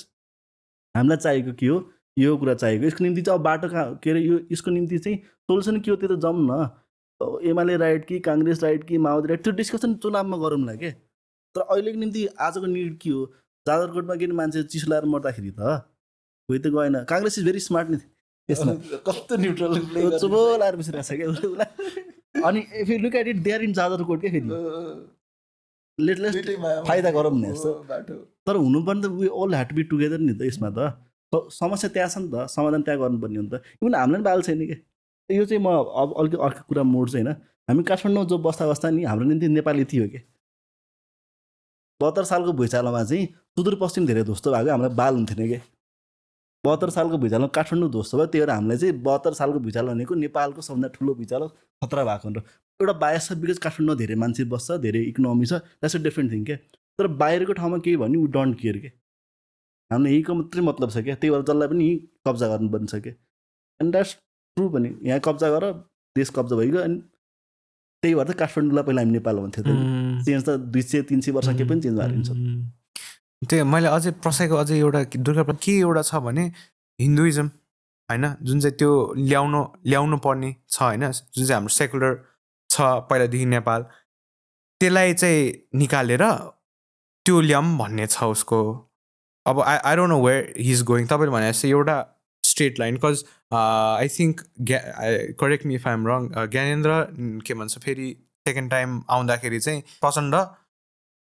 [0.95, 1.79] हामीलाई चाहिएको के हो?
[2.19, 5.17] यो कुरा चाहिएको। यसको निम्ति चाहिँ अब बाटो कहाँ के अरे यो यसको निम्ति चाहिँ
[5.19, 6.71] सोल्युसन के हो त्यो त जाउँ न।
[7.49, 10.91] एमाले राइट कि काङ्ग्रेस राइट कि माओवादी राइट त्यो डिस्कसन चुनावमा गरौँला के?
[11.55, 13.27] तर अहिलेको निम्ति आजको निड के हो?
[13.67, 15.61] जाजरकोटमा किन मान्छे चिसो लगाएर मर्दाखेरि त?
[16.49, 18.73] कोही त गएन। काङ्ग्रेस इज भेरी स्मार्ट नि त्यसमा।
[19.07, 23.53] कस्तो न्युट्रल चुबो लाएर बसिरहेको छ क्या उसलाई। अनि if you look at it they
[23.53, 24.49] are in Jajarkot क्या फेरि?
[25.99, 26.35] लेट लेट
[26.89, 27.73] फाइदा गरौँ भने जस्तो।
[28.47, 30.93] तर हुनुपर्ने त we all had to be together नि त यसमा त।
[31.35, 34.43] समस्या त्यहाँ छ नि त समाधान त्यहाँ गर्नुपर्ने हो नि त। इभन हामीलाई पनि बाल
[34.43, 34.77] छैन कि।
[35.31, 37.37] यो चाहिँ म अब अलिक अर्को कुरा मोड चाहिँ होइन।
[37.69, 40.21] हामी काठमाडौँ जो बस्दा बस्दा नि हाम्रो निम्ति नेपाली थियो कि।
[42.01, 43.27] बहत्तर सालको भुइँचालोमा चाहिँ
[43.57, 45.61] सुदूरपश्चिम धेरै ध्वस्त भएको हामीलाई बाल हुन्थेन कि।
[46.65, 50.61] बहत्तर सालको भुइँचालो काठमाडौँ ध्वस्त भयो त्यही भएर हामीलाई चाहिँ बहत्तर सालको भुइँचालो भनेको नेपालको
[50.63, 51.49] सबभन्दा ठुलो भुइँचालो
[51.83, 52.41] खतरा भएको हो
[52.81, 56.45] एउटा बायस छ बिकज काठमाडौँ धेरै मान्छे बस्छ धेरै इकोनोमी छ द्याट्स अ डिफ्रेन्ट थिङ
[56.45, 56.57] क्या।
[56.99, 58.91] तर बाहिरको ठाउँमा केही भन्यो ऊ डोन्ट केयर के
[59.93, 61.15] हामीलाई यहीँको मात्रै मतलब छ क्या?
[61.15, 63.15] त्यही भएर जसलाई पनि यहीँ कब्जा गर्नुपर्ने छ क्या
[63.81, 64.13] एन्ड द्याट्स
[64.57, 65.65] ट्रु पनि। यहाँ कब्जा गर
[66.17, 66.99] देश कब्जा भइगयो अनि
[68.03, 69.71] त्यही भएर त काठमाडौँलाई पहिला हामी नेपाल भन्थ्यो त।
[70.27, 72.31] चेन्ज त दुई सय तिन सय वर्ष के पनि चेन्ज भएर हुन्छ
[73.51, 76.45] त्यही मैले अझै प्रसाईको अझै एउटा दुर्गा के एउटा छ भने
[76.99, 77.47] हिन्दुइजम
[78.09, 78.25] होइन?
[78.43, 81.11] जुन चाहिँ त्यो ल्याउनु ल्याउनु पर्ने छ होइन?
[81.11, 82.13] जुन चाहिँ हाम्रो सेकुलर
[82.71, 82.77] छ
[83.11, 83.83] पहिलादेखि नेपाल।
[84.81, 85.41] त्यसलाई चाहिँ
[85.79, 86.25] निकालेर
[87.27, 88.59] त्यो ल्याऊँ भन्ने छ उसको
[89.47, 91.97] अब I I don't know where he is going तपाईँले भने जस्तै एउटा
[92.45, 93.25] straight line because
[93.55, 94.79] I think ग्या
[95.41, 98.09] correct me if I'm wrong Gyanendra उम्, के भन्छ फेरि
[98.47, 100.35] सेकेन्ड टाइम आउँदाखेरि चाहिँ प्रचण्ड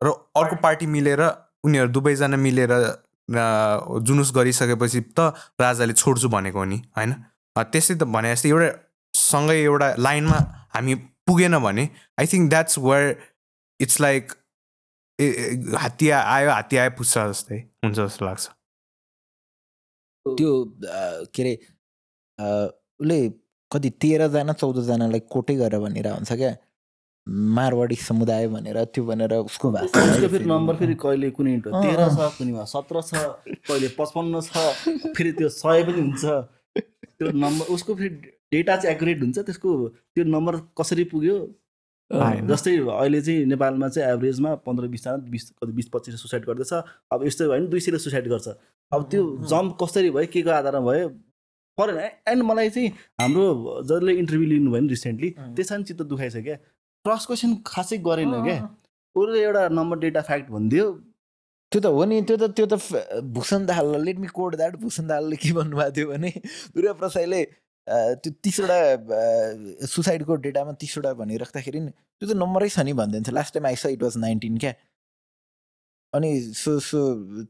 [0.00, 1.20] र अर्को पार्टी मिलेर
[1.64, 7.12] उनीहरू दुवैजना मिलेर अ, जुलुस गरिसकेपछि त राजाले छोड्छु भनेको हो नि होइन?
[7.56, 8.70] अ, त्यसै त भने जस्तै एउटा
[9.14, 10.38] सँगै एउटा लाइनमा
[10.74, 10.94] हामी
[11.26, 11.88] पुगेन भने
[12.20, 13.16] I think that's where
[13.80, 14.32] it's like
[15.82, 18.44] हात्ती आ- आयो हात्ती आयो पुग्छ जस्तै। हुन्छ जस्तो लाग्छ।
[20.26, 20.50] त्यो
[21.34, 21.54] के अरे
[23.00, 23.18] उसले
[23.72, 26.52] कति तेह्रजना चौधजनालाई कोटै गरेर भनिरहेको हुन्छ क्या?
[27.56, 32.18] मारवाडी समुदाय भनेर त्यो भनेर उसको भाषा उसको फेरि नम्बर फेरि कहिले कुनै तेह्र। छ
[32.38, 33.14] कुनैमा सत्र छ
[33.68, 34.52] कहिले पचपन्न छ
[35.16, 36.24] फेरि त्यो सय पनि हुन्छ।
[36.74, 38.14] त्यो नम्बर उसको फेरि
[38.52, 41.36] डेटा चाहिँ एकुरेट हुन्छ त्यसको त्यो नम्बर कसरी पुग्यो।
[42.12, 46.72] जस्तै अहिले चाहिँ नेपालमा चाहिँ एभरेजमा पन्ध्र बिसजना बिस कति बिस पच्चिस सुसाइड गर्दैछ।
[47.12, 48.48] अब यस्तो भयो भने दुई सयले सुसाइड गर्छ।
[48.92, 51.08] अब त्यो जम्प कसरी भयो के को आधारमा भयो
[51.78, 51.98] परेन।
[52.28, 52.88] एन्ड मलाई चाहिँ
[53.20, 53.46] हाम्रो
[53.88, 56.56] जसले इन्टरभ्यू लिनुभयो नि रिसेन्टली। त्यसमा पनि चित्त दुखाइछ क्या।
[57.04, 58.58] क्रस क्वेसन खासै गरेन क्या।
[59.16, 60.86] उसले एउटा नम्बर डेटा फ्याक्ट भनिदियो।
[61.72, 62.76] त्यो त हो नि त्यो त त्यो त
[63.32, 66.30] Bhushan Dahal let me quote that Bhushan दाहालले के भन्नुभएको थियो भने
[66.76, 67.40] दुर्गा प्रसाईले
[67.86, 68.78] त्यो तिसवटा
[69.94, 74.02] सुसाइडको डेटामा तिसवटा भनिराख्दाखेरि नि त्यो त नम्बरै छ नि भनिदिन्छ लास्ट टाइम आइस इट
[74.02, 74.72] वाज नाइन्टिन क्या?
[76.12, 76.30] अनि
[76.62, 76.98] सो सो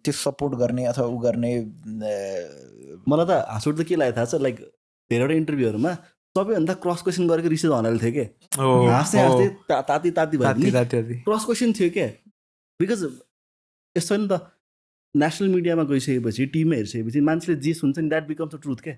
[0.06, 1.52] त्यो सपोर्ट गर्ने अथवा उ गर्ने
[3.10, 4.56] मलाई त हाँसउठ त के लाग्यो थाहा छ लाइक
[5.10, 5.92] धेरैवटा इन्टरभ्यूहरूमा
[6.36, 8.26] सबैभन्दा क्रस क्वेसन गरेको रिसेस हनाले थियो क्या?
[8.96, 12.06] हाँस्दै हाँस्दै ता- ताती ताती भयो ताती नि ताती ताती। क्रस क्वेसन थियो क्या?
[12.80, 13.00] बिकज
[13.96, 14.40] यस्तो नि त
[15.14, 18.96] नेसनल मिडियामा गइसकेपछि टिममा हेरिसकेपछि मान्छेले जे सुन्छ नि द्याट बिकम्स द ट्रुथ क्या?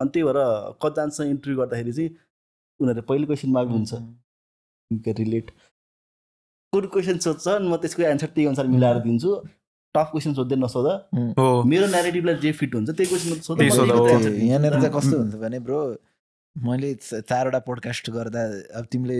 [0.00, 0.38] अनि त्यही भएर
[0.82, 2.10] कतिजनासँग इन्टरभ्यू गर्दाखेरि चाहिँ
[2.80, 3.92] उनीहरूले पहिलो क्वेसन माग्नुहुन्छ
[5.20, 5.46] रिलेट
[6.72, 9.30] कुन क्वेसन सोध्छ म त्यसको एन्सर त्यही अनुसार मिलाएर दिन्छु।
[9.94, 10.86] टफ क्वेसन सोध्दै नसोध।
[11.70, 15.80] मेरो नेगेटिभलाई जे फिट हुन्छ त्यही क्वेसन। यहाँनिर चाहिँ कस्तो हुन्छ भने ब्रो
[16.56, 18.42] मैले चारवटा पोडकास्ट गर्दा
[18.78, 19.16] अब तिमीले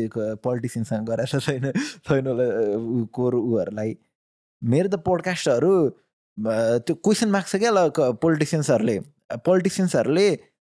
[0.46, 1.64] पोलिटिसियनसँग गराएको छैन?
[2.06, 2.46] छैन होला
[3.18, 3.90] कोर ऊहरूलाई
[4.62, 5.72] मेरो त पोडकास्टहरू
[6.86, 7.78] त्यो क्वेसन माग्छ क्या ल
[8.22, 8.96] पोलिटिसियन्सहरूले
[9.46, 10.28] पोलिटिसियन्सहरूले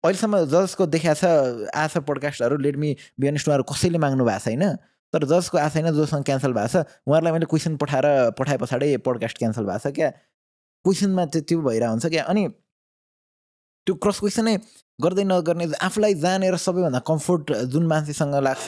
[0.08, 4.64] अहिलेसम्म जसको देखाएको छ आछ पोडकास्टहरू लेट मी बिहान उहाँहरू कसैले माग्नु भएको छैन।
[5.14, 8.08] तर जसको आएको छैन जोसँग क्यान्सल भएको छ उहाँहरूलाई मैले क्वेसन पठाएर
[8.40, 10.10] पठाए पछाडि पोडकास्ट क्यान्सल भएको छ क्या।
[10.86, 12.44] क्वेसनमा त्यो त्यो भइरहेको हुन्छ क्या। अनि
[13.88, 14.56] त्यो क्रस क्वेसनै
[15.00, 18.68] गर्दै नगर्ने आफूलाई जानेर सबैभन्दा कम्फोर्ट जुन मान्छेसँग लाग्छ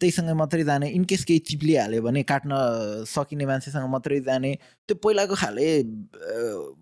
[0.00, 2.52] त्यहीसँग मात्रै जाने इनकेस केही चिप्लिहाल्यो भने काट्न
[3.10, 4.50] सकिने मान्छेसँग मात्रै जाने
[4.86, 5.66] त्यो पहिलाको खाले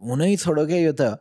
[0.05, 1.17] हुनै छोडो क्या यो त।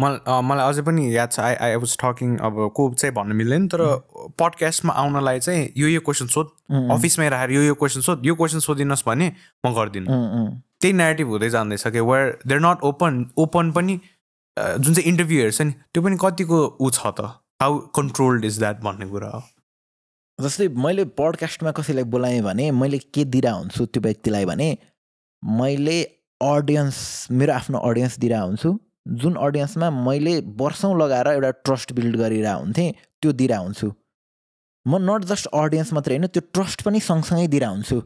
[0.00, 3.68] मलाई मलाई अझै पनि याद छ आई आई वाज टकिङ अब को चाहिँ भन्नु मिल्दैन
[3.74, 3.82] तर
[4.42, 6.52] पडकास्टमा आउनलाई चाहिँ यो यो क्वेसन सोध
[6.96, 9.32] अफिसमै राखेर यो यो क्वेसन सोध यो क्वेसन सोधिनुहोस् भने
[9.66, 10.08] म गर्दिनँ।
[10.80, 14.00] त्यही नेगेटिभ हुँदै जाँदैछ कि where there not open open पनि
[14.56, 17.20] जुन चाहिँ इन्टरभ्यू हेर्छ नि त्यो पनि कतिको ऊ छ त।
[17.62, 19.42] हाउ कन्ट्रोल्ड इज द्याट भन्ने कुरा हो।
[20.38, 24.68] जस्तै मैले पडकास्टमा कसैलाई बोलाएँ भने मैले के दिइरह हुन्छु त्यो व्यक्तिलाई भने
[25.42, 25.98] मैले
[26.40, 26.96] अडियन्स
[27.32, 28.70] मेरो आफ्नो अडियन्स दिइरह हुन्छु।
[29.06, 32.92] जुन अडियन्समा मैले वर्षौँ लगाएर एउटा ट्रस्ट बिल्ड गरिरह हुन्थेँ
[33.22, 33.92] त्यो दिइरह हुन्छु।
[34.86, 38.02] म नट जस्ट अडियन्स मात्रै होइन त्यो ट्रस्ट पनि सँगसँगै दिइरह हुन्छु।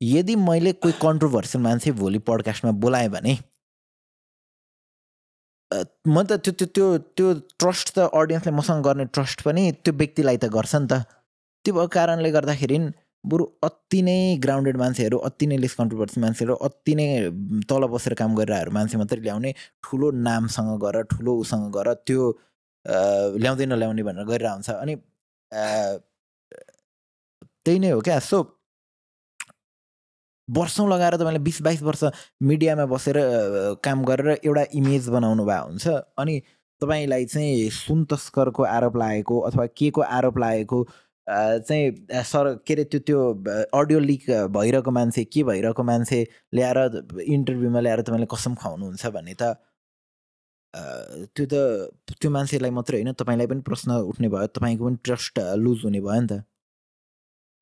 [0.00, 3.38] यदि मैले कोही कन्ट्रोभर्सियल मान्छे भोलि पडकास्टमा बोलाएँ भने
[6.06, 6.86] म त त्यो त्यो त्यो
[7.16, 11.02] त्यो ट्रस्ट त अडियन्सले मसँग गर्ने ट्रस्ट पनि त्यो व्यक्तिलाई त गर्छ नि त।
[11.64, 12.78] त्यो कारणले गर्दाखेरि
[13.24, 17.06] बरु अति नै ग्राउन्डेड मान्छेहरू अति नै लेस कन्ट्रोभर्सी मान्छेहरू अति नै
[17.68, 19.52] तल बसेर काम गरिरहेहरू मान्छे मात्रै ल्याउने
[19.84, 22.30] ठुलो नामसँग गर ठुलो उसँग गर त्यो
[23.42, 24.94] ल्याउँदै नल्याउने भनेर गरिरहेको हुन्छ। अनि
[27.64, 28.38] त्यही नै हो क्या। सो
[30.48, 32.04] वर्षौँ लगाएर तपाईँले बिस बाइस वर्ष
[32.42, 33.16] मिडियामा बसेर
[33.84, 35.86] काम गरेर एउटा इमेज बनाउनु भएको हुन्छ।
[36.18, 36.40] अनि
[36.80, 40.78] तपाईँलाई चाहिँ सुन तस्करको आरोप लागेको अथवा के को आरोप लागेको
[41.28, 43.20] चाहिँ सर के अरे त्यो त्यो
[43.78, 44.24] अडियो लिक
[44.56, 46.18] भइरहेको मान्छे के भइरहेको मान्छे
[46.54, 46.78] ल्याएर
[47.20, 49.56] इन्टरभ्यूमा ल्याएर तपाईँले कसम खुवाउनुहुन्छ भने त
[51.34, 51.54] त्यो त
[52.20, 56.20] त्यो मान्छेलाई मात्रै होइन तपाईँलाई पनि प्रश्न उठ्ने भयो तपाईँको पनि ट्रस्ट लुज हुने भयो
[56.20, 56.44] नि त।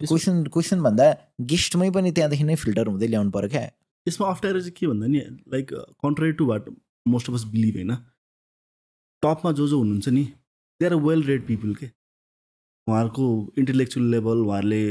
[0.00, 1.04] क्वेसन क्वेसन भन्दा
[1.50, 3.64] गेस्टमै पनि त्यहाँदेखि नै फिल्टर हुँदै ल्याउनु पऱ्यो क्या।
[4.06, 5.20] यसमा अप्ठ्यारो चाहिँ के भन्दा नि
[5.54, 5.66] like
[6.04, 6.68] country to what
[7.06, 7.94] most of us believe होइन।
[9.22, 10.24] टपमा जो जो हुनुहुन्छ नि
[10.80, 11.86] they are well read people के।
[12.86, 13.24] उहाँहरूको
[13.58, 14.82] इन्टेलेक्चुअल लेभल उहाँहरूले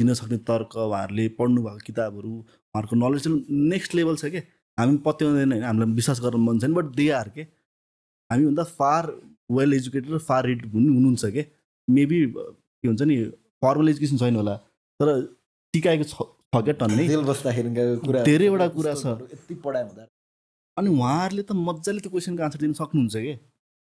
[0.00, 3.24] दिन सक्ने तर्क उहाँहरूले पढ्नु भएको किताबहरू उहाँहरूको नलेज
[3.72, 4.40] नेक्स्ट लेभल छ कि?
[4.78, 7.42] हामी पत्याउँदैन होइन हामीलाई विश्वास गर्न मन छैन बट दे आर के?
[8.30, 9.02] हामीभन्दा फार
[9.58, 11.42] वेल एजुकेटेड र फार रिड पनि हुनुहुन्छ कि?
[11.88, 13.16] मेबी के हुन्छ नि
[13.62, 14.56] फर्मल एजुकेसन छैन होला
[15.00, 15.08] तर
[15.74, 16.14] सिकाएको छ
[16.54, 17.06] क्या टन्नै?
[18.26, 20.06] धेरैवटा कुरा छ। यति पढाइ हुँदा।
[20.76, 23.34] अनि उहाँहरूले त मजाले त्यो क्वेसनको आन्सर दिन सक्नुहुन्छ कि?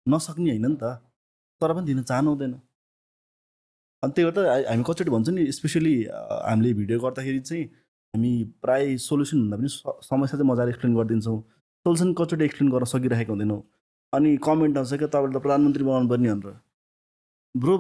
[0.07, 0.85] नसक्ने होइन नि त।
[1.61, 2.53] तर पनि दिन चाहनु हुँदैन
[4.03, 5.95] अनि त्यही हा- हामी कतिचोटि भन्छौँ नि स्पेसली
[6.49, 7.65] हामीले भिडियो गर्दाखेरि चाहिँ
[8.15, 8.31] हामी
[8.63, 9.69] प्रायः सोल्युसन भन्दा पनि
[10.11, 11.39] समस्या चाहिँ मजाले एक्सप्लेन गरिदिन्छौँ।
[11.85, 13.61] सोल्युसन कतिचोटि एक्सप्लेन गर्न सकिरहेको हुँदैनौँ।
[14.13, 16.55] अनि कमेन्ट आउँछ क्या तपाईँले त प्रधानमन्त्री बनाउनु पर्ने भनेर।
[17.63, 17.75] ब्रो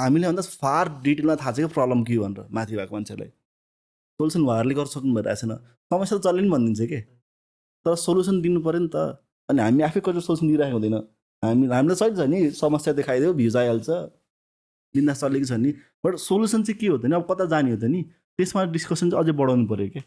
[0.00, 3.28] हामीले भन्दा फार डिटेलमा थाहा छ क्या प्रब्लम के हो भनेर माथि भएको मान्छेलाई
[4.20, 5.52] सोल्युसन उहाँहरूले गर्न सक्नु भइरहेको छैन।
[5.90, 7.00] समस्या त जसले पनि भनिदिन्छ कि?
[7.84, 8.96] तर सोल्युसन दिनु पऱ्यो नि त।
[9.48, 10.96] अनि हामी आफै कति सोल्युसन दिइरहेको हुँदैन।
[11.44, 13.88] हामी हामीलाई सही नि समस्या देखाइदियो भ्युज आइहाल्छ
[14.96, 15.70] बिन्दास चलेको छ नि?
[16.04, 17.14] बट सोल्युसन चाहिँ के हो त नि?
[17.16, 18.02] अब कता जाने हो त नि?
[18.38, 20.02] त्यसमा डिस्कसन चाहिँ अझै बढाउनु पऱ्यो क्या।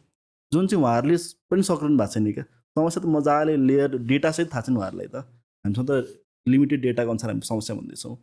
[0.52, 1.18] जुन चाहिँ उहाँहरूले
[1.50, 5.26] पनि सक्नु भएको छैन क्या। समस्या त मजाले लेयर डेटा सहित थाहा छैन उहाँहरूलाई त।
[5.66, 5.92] हामीसँग त
[6.48, 8.16] लिमिटेड डेटाको अनुसार हामी समस्या भन्दैछौँ।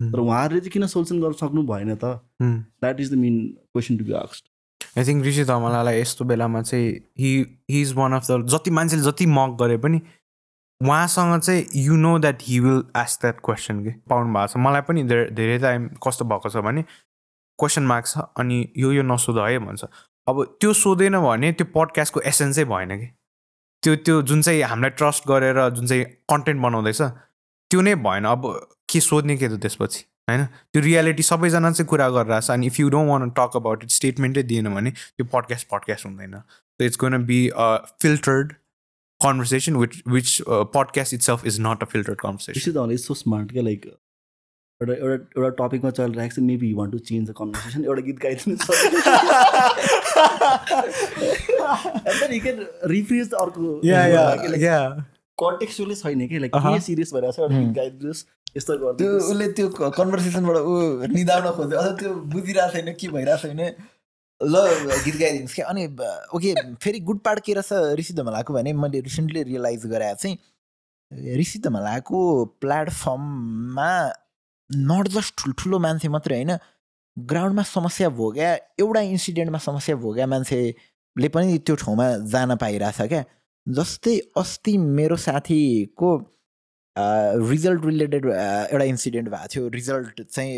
[0.00, 2.04] तर उहाँहरूले चाहिँ किन सोल्युसन गर्न सक्नु भएन त?
[2.42, 3.36] That is the main
[3.72, 4.44] question to be आक्स्ड
[4.98, 6.88] I think Rishi धमलालाई यस्तो बेलामा चाहिँ
[7.18, 7.30] he
[7.70, 10.00] he is one of the जति मान्छेले जति मक गरे पनि
[10.82, 13.90] उहाँसँग चाहिँ you know that he will ask that question के?
[14.10, 16.82] पाउनु भएको छ। मलाई पनि धेरै धेरै टाइम कस्तो भएको छ भने
[17.58, 19.84] क्वेसन मार्क छ अनि यो यो नसोध है भन्छ।
[20.28, 23.06] अब त्यो सोधेन भने त्यो पडकास्टको एसेन्सै भएन कि?
[23.82, 27.00] त्यो त्यो जुन चाहिँ हामीलाई ट्रस्ट गरेर जुन चाहिँ कन्टेन्ट बनाउँदैछ
[27.70, 28.42] त्यो नै भएन। अब
[28.90, 30.44] के सोध्ने के त त्यसपछि होइन?
[30.44, 34.42] त्यो रियालिटी सबैजना चाहिँ कुरा गरिरहेछ अनि if you don't want talk about it स्टेटमेन्टै
[34.42, 37.68] दिएन भने त्यो पडकास्ट पडकास्ट हुँदैन। So it's gonna be a
[39.22, 43.52] filtered conversation which which podcast itself is not a filtered conversation विशेष त सो स्मार्ट
[43.52, 43.86] क्या लाइक
[44.82, 48.56] एउटा एउटा एउटा टपिकमा चलिरहेको छ maybe want to change the conversation एउटा गीत गाइदिनु
[52.86, 53.80] रिफ्रेज अर्को
[55.38, 58.24] कन्टेक्चुअली छैन कि लाइक अहँ। के सिरियस भइरहेको छ एउटा गीत गाइदिनुहोस्
[58.56, 63.60] यस्तो गरिदिनुहोस्। उसले त्यो कन्भर्सेसनबाट ऊ निदाउन खोज्यो अझ त्यो बुझिरहेको छैन के भइरहेको छैन।
[64.42, 64.54] ल
[65.04, 65.86] गीत गाइदिनुहोस् क्या। अनि
[66.34, 70.38] ओके फेरि गुड पार्ट के रहेछ ऋषि धमलाको भने मैले रिसेन्टली रियलाइज गरे चाहिँ
[71.38, 72.18] ऋषि धमलाको
[72.60, 73.90] प्लेटफर्ममा
[74.70, 76.56] नट जस्ट ठुल्ठुलो मान्छे मात्रै होइन
[77.16, 83.24] ग्राउन्डमा समस्या भोग्या एउटा इन्सिडेन्टमा समस्या भोग्या मान्छेले पनि त्यो ठाउँमा जान पाइरहेछ क्या।
[83.66, 86.08] जस्तै अस्ति मेरो साथीको
[86.96, 90.52] रिजल्ट रिलेटेड एउटा इन्सिडेन्ट भएको थियो। रिजल्ट चाहिँ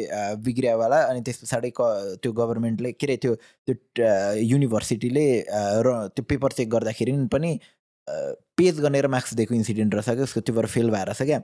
[0.45, 3.35] बिग्रियावाला अनि त्यस पछाडि क त्यो गभर्मेन्टले के अरे त्यो
[3.69, 3.75] त्यो
[4.43, 5.27] युनिभर्सिटीले
[5.87, 7.59] र त्यो पेपर चेक गर्दाखेरि पनि
[8.59, 11.39] पेज गनेर मार्क्स दिएको इन्सिडेन्ट रहेछ क्या। उसको त्योबाट फेल भएर रहेछ क्या।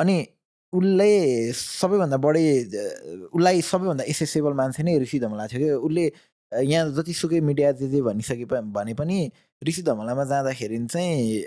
[0.00, 0.16] अनि
[0.72, 1.10] उसले
[1.54, 2.44] सबैभन्दा बढी
[3.32, 6.04] उसलाई सबैभन्दा एसेसेबल मान्छे नै ऋषि धमला थियो क्या। उसले
[6.52, 9.30] यहाँ जतिसुकै मिडिया जे जे भनिसके भने पनि
[9.62, 11.42] ऋषि धमलामा जाँदाखेरि चाहिँ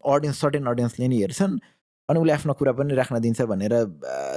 [0.00, 1.58] अडियन्स सर्टेन अडियन्सले नि हेर्छन्।
[2.12, 3.74] अनि उसले आफ्नो कुरा पनि राख्न दिन्छ भनेर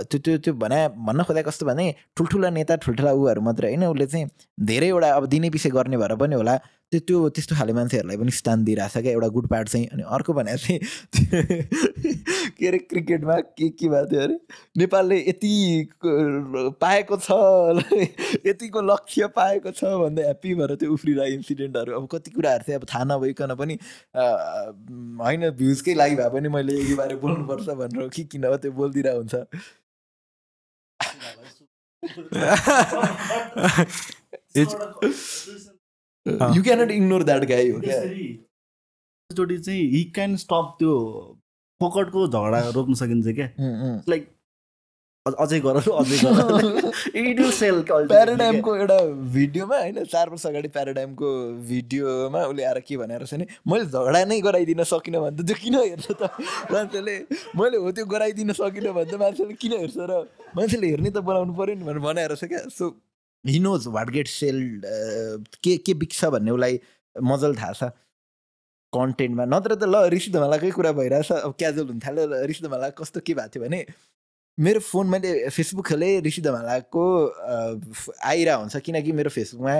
[0.07, 4.05] त्यो त्यो त्यो भने भन्न खोजा कस्तो भने ठुल्ठुला नेता ठुल्ठुला उहरू मात्रै होइन उसले
[4.07, 4.25] चाहिँ
[4.63, 6.55] धेरैवटा अब दिने पछि गर्ने भएर पनि होला।
[6.91, 10.33] त्यो त्यो त्यस्तो खाले मान्छेहरूलाई पनि स्थान दिइरहेछ क्या एउटा गुड पार्ट चाहिँ। अनि अर्को
[10.33, 10.79] भने चाहिँ
[12.57, 14.37] के अरे क्रिकेटमा के के भएको थियो अरे?
[14.77, 15.53] नेपालले यति
[16.81, 17.29] पाएको छ
[18.47, 22.87] यतिको लक्ष्य पाएको छ भन्दै ह्याप्पी भएर त्यो उफ्रिरहेको इन्सिडेन्टहरू अब कति कुराहरू चाहिँ अब
[22.93, 23.77] थाहा नभइकन पनि
[25.23, 29.19] होइन भ्युजकै लागि भए पनि मैले यो बारे बोल्नुपर्छ भनेर कि किन हो त्यो बोलिदिरहेको
[29.19, 29.35] हुन्छ।
[36.25, 40.93] यु क्यानट इग्नोर द्याट गाई हो क्या एकचोटि चाहिँ हि क्यान स्टप त्यो
[41.81, 43.47] फोकटको झगडा रोक्न सकिन्छ क्या।
[44.09, 44.23] लाइक
[45.25, 48.97] अझै गर अझै गर। सेल प्याराडाइमको एउटा
[49.33, 51.29] भिडियोमा होइन चार वर्ष अगाडि प्याराडाइमको
[51.69, 55.55] भिडियोमा उसले आएर के भनेर छ भने मैले झगडा नै गराइदिन सकिनँ भने त त्यो
[55.63, 56.29] किन हेर्छ त?
[56.71, 57.15] मान्छेले
[57.57, 60.21] मैले हो त्यो गराइदिन सकिनँ भने त मान्छेले किन हेर्छ र?
[60.57, 62.93] मान्छेले हेर्ने त बनाउनु पऱ्यो नि भनेर बनाएर छ क्या। So
[63.45, 64.57] he knows what get sell
[65.63, 66.79] के के बिक्छ भन्ने उसलाई
[67.15, 67.83] मजाले थाहा छ।
[68.93, 73.19] कन्टेन्टमा नत्र त ल ऋषि धमालाकै कुरा भइरहेछ। अब क्याजुअल हुन थाल्यो ऋषि धमाला कस्तो
[73.27, 73.85] के भएको थियो भने
[74.57, 77.03] मेरो फोन मैले फेसबुक खोलेँ ऋषि धमालाको
[78.23, 79.73] आइरह हुन्छ। किनकि मेरो फेसबुकमा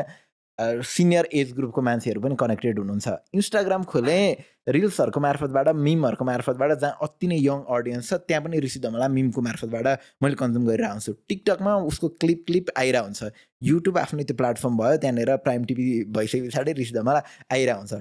[0.59, 4.35] सिनियर एज ग्रुपको मान्छेहरू पनि कनेक्टेड हुनुहुन्छ। इन्स्टाग्राम खोलेँ
[4.69, 9.41] रिल्सहरूको मार्फतबाट मिमहरूको मार्फतबाट जहाँ अति नै यङ अडियन्स छ त्यहाँ पनि ऋषि धमला मिमको
[9.41, 9.87] मार्फतबाट
[10.23, 13.31] मैले कन्ज्युम गरिरहेको हुन्छु। टिकटकमा उसको क्लिप क्लिप आइरहेको हुन्छ।
[13.61, 17.93] युट्युब आफ्नै त्यो प्लेटफर्म भयो त्यहाँनिर प्राइम टिभी भइसके पछाडि ऋषि धमला आइरहेको हुन्छ।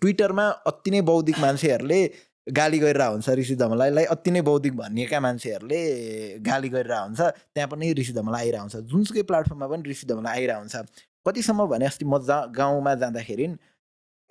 [0.00, 2.00] ट्विटरमा अति नै बौद्धिक मान्छेहरूले
[2.58, 5.80] गाली गरिरहेको हुन्छ ऋषि धमलाईलाई अति नै बौद्धिक भनिएका मान्छेहरूले
[6.42, 7.20] गाली गरिरहेको हुन्छ।
[7.54, 11.86] त्यहाँ पनि ऋषि धमला आइरहेको हुन्छ। जुनसुकै प्लेटफर्ममा पनि ऋषि धमला आइरहेको हुन्छ। कतिसम्म भने
[11.86, 13.46] अस्ति म जा गाउँमा जाँदाखेरि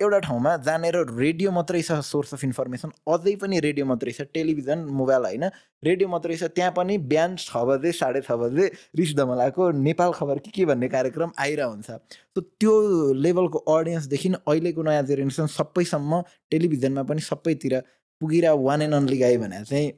[0.00, 4.84] एउटा ठाउँमा जानेर रेडियो मात्रै छ सोर्स अफ इन्फर्मेसन अझै पनि रेडियो मात्रै छ टेलिभिजन
[4.94, 5.44] मोबाइल होइन
[5.84, 10.38] रेडियो मात्रै छ त्यहाँ पनि बिहान छ बजे साढे छ बजे ऋषि धमलाको नेपाल खबर
[10.38, 11.90] के के भन्ने कार्यक्रम आइरहेको हुन्छ
[12.32, 12.74] सो त्यो
[13.20, 17.80] लेभलको अडियन्सदेखि अहिलेको नयाँ जेनेरेसन सबैसम्म टेलिभिजनमा पनि सबैतिर
[18.20, 19.92] पुगिरह वान एन्ड अन्ली गाई भने चाहिँ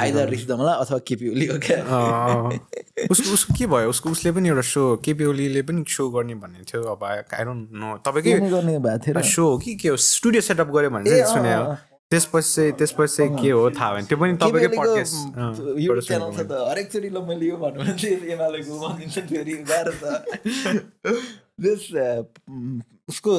[0.00, 1.78] आइदर ऋषि धमला अथवा केपी ओली हो क्या
[3.10, 3.88] उसको उसको के भयो?
[3.90, 7.68] उसको उसले पनि एउटा सो केपी ओलीले पनि सो गर्ने भन्ने थियो। अब आई डोन्ट
[7.72, 9.74] नो तपाईँकै सो हो कि?
[9.74, 9.96] के हो?
[9.96, 11.54] स्टुडियो सेटअप गऱ्यो भने चाहिँ सुने।
[12.10, 13.70] त्यसपछि चाहिँ त्यसपछि चाहिँ के हो?
[13.70, 15.14] थाहा भएन। त्यो पनि तपाईँकै पडकास्ट
[16.50, 17.82] हरेकचोटि ल मैले यो भन्नु
[18.32, 19.18] एमालेको भनिन्छ
[19.70, 19.92] गाह्रो
[21.54, 21.96] छ
[23.04, 23.32] उसको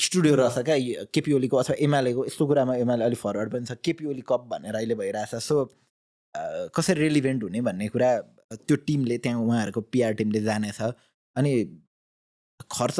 [0.00, 3.76] स्टुडियो रहेछ क्या यो केपी ओलीको अथवा एमालेको यस्तो कुरामा एमाले अलिक फरवर्ड पनि छ।
[3.84, 5.68] केपी ओली कप भनेर अहिले भइरहेछ। सो
[6.34, 8.10] कसरी रेलिभेन्ट हुने भन्ने कुरा
[8.68, 10.80] त्यो टिमले त्यहाँ उहाँहरूको पिआर टिमले जानेछ।
[11.36, 11.52] अनि
[12.72, 12.98] खर्च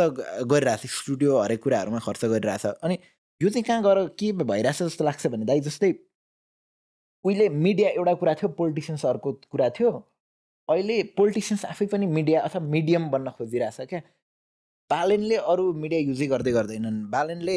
[0.51, 2.99] गरिरहेछ स्टुडियो हरेक कुराहरूमा खर्च गरिरहेछ। अनि
[3.41, 5.93] यो चाहिँ कहाँ गएर के भइरहेछ जस्तो लाग्छ भने दाइ जस्तै
[7.25, 9.91] उहिले मिडिया एउटा कुरा थियो पोलिटिसियन्स अर्को कुरा थियो।
[10.69, 14.01] अहिले पोलिटिसियन्स आफै पनि मिडिया अथवा मिडियम बन्न खोजिरहेछ क्या।
[14.91, 17.57] बालेनले अरू मिडिया युजै गर्दै गर्दैनन्। बालेनले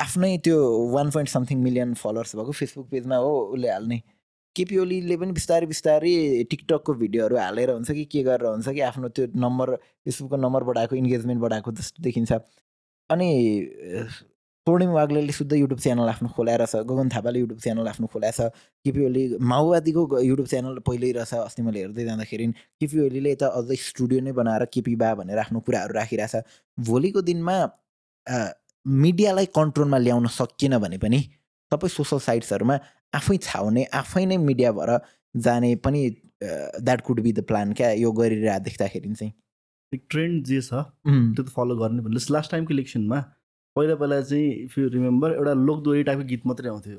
[0.00, 0.58] आफ्नै त्यो
[0.94, 3.98] one point something million followers भएको फेसबुक पेजमा हो उसले हाल्ने।
[4.56, 6.12] केपी ओलीले पनि बिस्तारै बिस्तारै
[6.50, 10.96] टिकटकको भिडियोहरू हालेर हुन्छ कि के गरेर हुन्छ कि आफ्नो त्यो नम्बर फेसबुकको नम्बर बढाएको
[10.96, 12.32] इन्गेजमेन्ट बढाएको जस्तो देखिन्छ।
[13.10, 13.28] अनि
[14.66, 18.48] पूर्णिम वाग्लेले शुद्ध युट्युब च्यानल आफ्नो खोलाएर छ गगन थापाले युट्युब च्यानल आफ्नो खोलाएको छ।
[18.84, 22.46] केपी ओली माओवादीको युट्युब च्यानल पहिल्यै रहेछ अस्ति मैले हेर्दै जाँदाखेरि।
[22.80, 26.34] केपी ओलीले त अझै स्टुडियो नै बनाएर केपी बा भनेर आफ्नो कुराहरू राखिरहेछ।
[26.80, 27.56] भोलिको दिनमा
[28.86, 31.20] मिडियालाई कन्ट्रोलमा ल्याउन सकिएन भने पनि
[31.72, 32.76] सबै सोसल साइट्सहरूमा
[33.20, 34.90] आफै छाउने आफै नै मिडिया भएर
[35.46, 36.02] जाने पनि
[36.42, 39.32] that could be the plan क्या यो गरिरहेको देख्दाखेरि चाहिँ।
[40.10, 43.20] ट्रेन्ड जे छ त्यो त फलो गर्ने भन्नु लास्ट टाइमको इलेक्सनमा
[43.76, 46.98] पहिला पहिला चाहिँ इफ यु रिमेम्बर एउटा लोकदोरी टाइपको गीत मात्रै आउँथ्यो।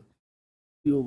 [0.85, 0.97] यो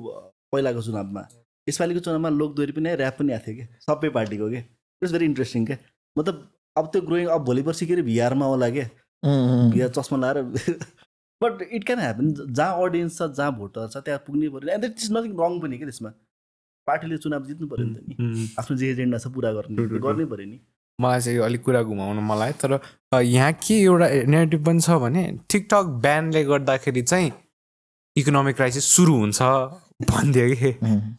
[0.53, 1.23] पहिलाको चुनावमा।
[1.67, 5.65] यसपालिको चुनावमा लोकदोरी पनि ऱ्याप पनि आएको थियो कि सबै पार्टीको के इट्स भेरी इन्ट्रेस्टिङ
[5.65, 5.77] क्या।
[6.17, 6.35] मतलब
[6.77, 8.87] अब त्यो ग्रोइङ अब भोलि पर्सि के अरे भिआरमा होला क्या।
[9.73, 10.37] भिआर चस्मा लगाएर
[11.41, 14.95] बट इट क्यान ह्यापन जहाँ अडियन्स छ जहाँ भोटर छ त्यहाँ पुग्नै पऱ्यो and it
[15.03, 16.11] is nothing wrong पनि क्या त्यसमा?
[16.87, 20.47] पार्टीले चुनाव जित्नु पऱ्यो नि त नि। आफ्नो जे एजेन्डा छ पुरा गर्ने। गर्नै पऱ्यो
[20.49, 20.59] नि।
[20.99, 22.71] मलाई चाहिँ अलिक कुरा घुमाउनु मलाई। तर
[23.23, 27.31] यहाँ के एउटा नेगेटिभ पनि छ भने टिकटक ब्यानले गर्दाखेरि चाहिँ
[28.15, 29.41] इकोनोमिक क्राइसिस सुरु हुन्छ
[30.11, 30.71] भनिदियो कि।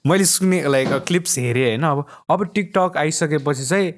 [0.08, 3.88] मैले सुने लाइक क्लिप्स हेरेँ होइन। अब अब टिकटक आइसकेपछि चाहिँ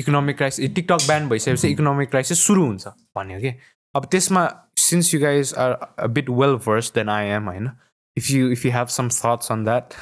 [0.00, 2.86] इकोनोमिक क्राइसिस टिकटक ब्यान भइसकेपछि इकोनोमिक क्राइसिस सुरु हुन्छ
[3.16, 3.50] भन्यो कि।
[3.96, 7.70] अब त्यसमा since you guys are bit well versed then I am होइन
[8.16, 9.94] if you if you have some thoughts on that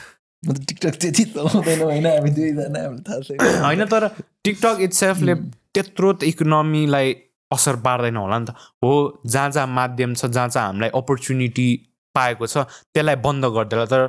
[0.43, 4.09] TikTok त्यति चलाउँदैनौँ होइन हामी दुईजना हामीलाई थाहा छैन। होइन तर
[4.45, 5.35] टिकटक इट्सेल्फले
[5.75, 7.15] त्यत्रो त इकोनोमीलाई
[7.51, 8.91] असर पार्दैन होला नि त। हो
[9.27, 11.69] जहाँ जहाँ माध्यम छ जहाँ जहाँ हामीलाई अपर्च्युनिटी
[12.15, 14.07] पाएको छ त्यसलाई बन्द गरिदिएला तर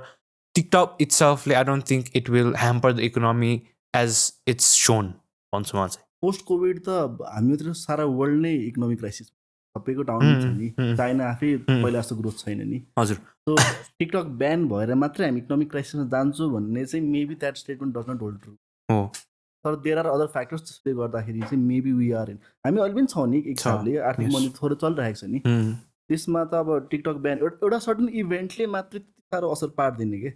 [0.55, 3.53] TikTok इट्सेल्फले I don't think it will hamper the economy
[3.93, 5.13] as it's shown
[5.53, 6.89] भन्छु म चाहिँ। पोस्ट कोभिड त
[7.31, 9.31] हामीतिर सारा वर्ल्ड नै इकोनोमिक क्राइसिस
[9.75, 13.55] सबैको टाउन छ नि। चाइना आफै। पहिला जस्तो ग्रोथ छैन नि। हजुर। सो
[13.99, 18.21] टिकटक ब्यान भएर मात्रै हामी इकोनोमिक क्राइसिसमा जान्छौँ भन्ने चाहिँ maybe that statement does not
[18.21, 18.53] hold true
[18.89, 19.01] हो।
[19.65, 23.07] तर देयर आर अदर फ्याक्टर्स जसले गर्दाखेरि चाहिँ मेबी वी आर इन हामी अहिले पनि
[23.13, 24.35] छौँ नि एक हिसाबले आर्थिक yes.
[24.35, 25.39] मन्दी थोरै चलिरहेको छ नि।
[26.09, 30.31] त्यसमा त अब टिकटक ब्यान एउटा सर्टन इभेन्टले मात्रै त्यति साह्रो असर पार्दैन कि?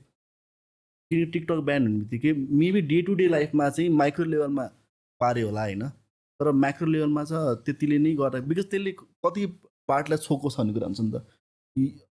[1.12, 4.66] किन टिकटक ब्यान हुने बित्तिकै मेबी डे टु डे लाइफमा चाहिँ माइक्रो लेभलमा
[5.22, 5.84] पार्यो होला होइन?
[6.40, 8.92] तर म्याक्रो लेभलमा चाहिँ त्यतिले नै गर्दा बिकज त्यसले
[9.26, 9.46] कति
[9.92, 11.18] पार्टलाई छोको छ भन्ने कुरा हुन्छ नि त।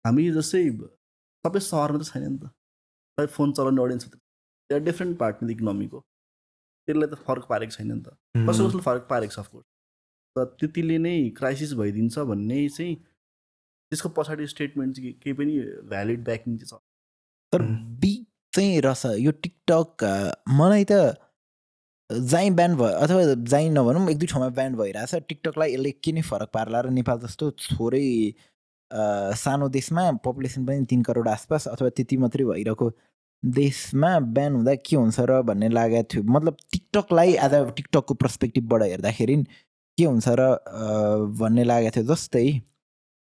[0.07, 0.63] हामी जस्तै
[1.45, 2.45] सबै सहरमा त छैन नि त।
[3.19, 8.03] सबै फोन चलाउने अडियन्स त्यो डिफ्रेन्ट पार्ट नि इकोनोमीको त्यसलाई त फरक पारेको छैन नि
[8.03, 8.09] त।
[8.49, 9.67] कसै हुँ, कसैले फरक पारेको छ अफकोर्स
[10.37, 15.55] तर त्यतिले नै क्राइसिस भइदिन्छ भन्ने चाहिँ त्यसको पछाडि स्टेटमेन्ट चाहिँ केही पनि
[15.93, 16.83] भ्यालिड ब्याकिङ चाहिँ छ।
[17.53, 18.13] तर हुँ। बी
[18.53, 20.05] चाहिँ रहेछ यो टिकटक
[20.61, 20.93] मलाई त
[22.11, 26.23] जहीँ ब्यान भयो अथवा जहीँ नभनौँ एक दुई ठाउँमा ब्यान भइरहेछ। टिकटकलाई यसले के नै
[26.23, 28.35] फरक पार्ला र नेपाल जस्तो थोरै
[29.39, 32.91] सानो देशमा पपुलेसन पनि तिन करोड आसपास अथवा त्यति मात्रै भइरहेको
[33.43, 39.37] देशमा ब्यान हुँदा के हुन्छ र भन्ने लागेको थियो। मतलब टिकटकलाई आज टिकटकको पर्सपेक्टिभबाट हेर्दाखेरि
[39.99, 40.43] के हुन्छ र
[41.41, 42.47] भन्ने लागेको थियो। जस्तै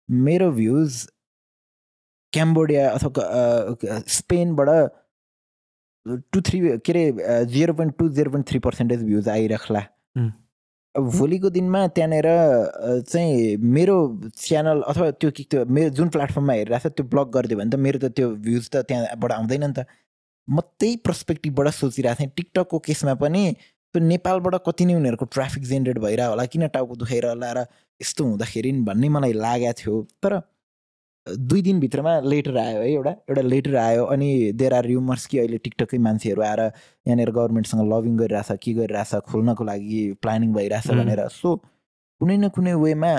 [0.09, 1.07] मेरो भ्युज
[2.33, 4.69] क्याम्बोडिया अथवा स्पेनबाट
[6.05, 9.81] टु थ्री के अरे zero point two zero point three percentage views आइराख्ला।
[10.95, 12.27] भोलिको दिनमा त्यहाँनिर
[13.09, 13.95] चाहिँ मेरो
[14.37, 17.75] च्यानल अथवा त्यो के त्यो मेरो जुन प्लेटफर्ममा हेरिरहेको छ त्यो ब्लक गरिदियो भने त
[17.85, 19.85] मेरो त त्यो भ्युज त त्यहाँबाट आउँदैन नि त
[20.47, 23.43] म त्यही पर्सपेक्टिभबाट सोचिरहेको थिएँ टिकटकको केसमा पनि
[23.95, 27.65] त्यो नेपालबाट कति नै उनीहरूको ट्राफिक जेनेरेट भइरह होला किन टाउको दुखाइरह होला र
[28.01, 30.39] यस्तो हुँदाखेरि भन्ने मलाई लागेको थियो तर
[31.27, 35.57] दुई दिनभित्रमा लेटर आयो है एउटा एउटा लेटर आयो अनि देयर आर र्युमर्स कि अहिले
[35.65, 40.87] टिकटकै मान्छेहरू आएर यहाँनिर गभर्मेन्टसँग लभिङ गरिरहेछ के गरिरहेछ खोल्नको लागि प्लानिङ भइरहेछ.
[40.91, 41.55] भनेर। सो
[42.21, 43.13] कुनै न कुनै वेमा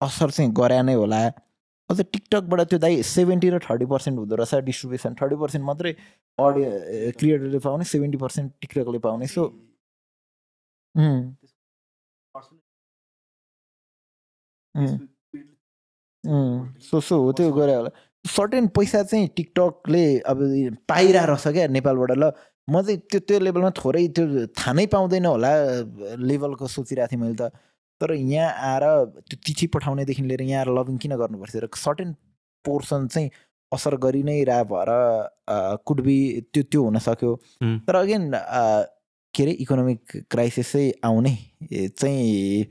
[0.00, 1.20] असर चाहिँ गरे नै होला।
[1.90, 5.92] अझ टिकटकबाट त्यो दाइ सेभेन्टी र थर्टी पर्सेन्ट हुँदो रहेछ डिस्ट्रिब्युसन थर्टी पर्सेन्ट मात्रै
[6.38, 6.68] अडियो
[7.18, 9.42] क्रिएटरले पाउने सेभेन्टी पर्सेन्ट टिकटकले पाउने। सो
[10.94, 11.20] उम्,
[16.26, 17.90] सो सो हो त्यो गरे होला।
[18.24, 20.38] सर्टेन पैसा चाहिँ टिकटकले अब
[20.88, 22.30] पाइरहेको रहेछ क्या नेपालबाट। ल
[22.70, 25.50] म चाहिँ त्यो त्यो लेभलमा थोरै त्यो थाहा नै पाउँदैन होला
[26.18, 27.54] लेभलको सोचिरहेको थिएँ मैले त।
[28.00, 28.84] तर यहाँ आएर
[29.30, 31.56] त्यो तिची पठाउनेदेखि लिएर यहाँ आएर लभिङ किन गर्नुपर्छ?
[31.62, 32.12] र सर्टेन
[32.64, 33.30] पोर्सन चाहिँ
[33.72, 34.90] असर गरि नै रह भएर
[35.86, 36.18] कुडबी
[36.52, 37.30] त्यो त्यो हुन सक्यो.
[37.86, 40.00] तर अगेन के अरे इकोनोमिक
[40.30, 41.34] क्राइसिस चाहिँ आउने
[41.94, 42.66] चाहिँ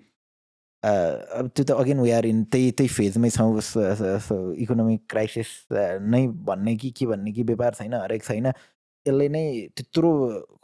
[0.86, 3.62] अब त्यो त अगेन वी आर इन त्यही त्यही फेजमै छौँ
[4.56, 5.48] इकोनोमिक क्राइसिस
[6.02, 8.48] नै भन्ने कि के भन्ने कि व्यापार छैन हरेक छैन।
[9.08, 9.44] यसले नै
[9.78, 10.12] त्यत्रो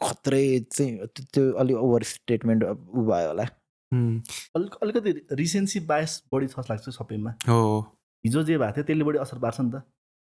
[0.02, 3.46] खत्रै चाहिँ त्यो- अलिक ओभर स्टेटमेन्ट उ भयो होला।
[4.56, 7.80] अलिक अलिकति रिसेन्सी बायस बढी छ जस्तो लाग्छ सबैमा। हो।
[8.26, 9.82] हिजो जे भएको थियो त्यसले बढी असर पार्छ नि त.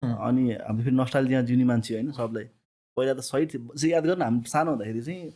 [0.03, 2.45] अनि हाम्रो फेरि नस्टाइल जिउने मान्छे होइन सबलाई।
[2.97, 5.31] पहिला त सही थियो। चाहिँ याद गर्नु हामी सानो हुँदाखेरि चाहिँ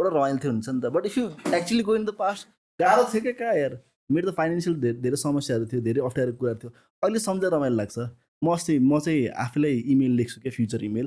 [0.00, 1.24] बडो रमाइलो थियो हुन्छ नि त but if you
[1.54, 2.48] actually going the past
[2.80, 3.74] गाह्रो थियो क्या कहाँ यार?
[4.10, 6.70] मेरो त फाइनेन्सियल धेरै धेरै समस्याहरू थियो धेरै अप्ठ्यारो कुराहरू थियो।
[7.02, 7.98] अहिले सम्झेर रमाइलो लाग्छ।
[8.44, 11.06] म अस्ति म चाहिँ आफैलाई इमेल लेख्छु क्या फ्युचर इमेल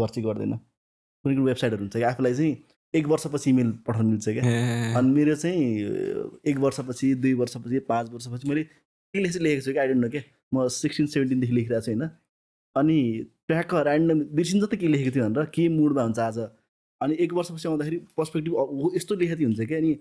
[0.00, 0.52] गर्छ गर्दैन।
[1.24, 2.52] कुनै कुनै वेबसाइटहरू हुन्छ कि आफूलाई चाहिँ
[2.94, 4.42] एक वर्षपछि इमेल पठाउनु मिल्छ क्या।
[4.98, 5.64] अनि मेरो चाहिँ
[6.50, 8.62] एक वर्षपछि दुई वर्षपछि पाँच वर्षपछि मैले
[9.14, 10.20] के लेख्छु लेखेको छु कि आइडन्ट नो के
[10.54, 12.08] म सिक्सटिन सेभेन्टिनदेखि लेखिरहेको छु होइन।
[12.76, 12.98] अनि
[13.48, 16.38] ट्याक्क ऱ्यान्डम बिर्सिन्छ त के लेखेको थियो भनेर के मुडमा हुन्छ आज।
[17.00, 18.52] अनि एक वर्षपछि आउँदाखेरि पर्सपेक्टिभ
[18.96, 19.92] यस्तो लेखेको हुन्छ क्या। अनि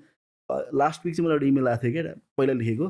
[0.52, 2.88] लास्ट विक चाहिँ मलाई एउटा इमेल आएको थियो क्या पहिला लेखेको।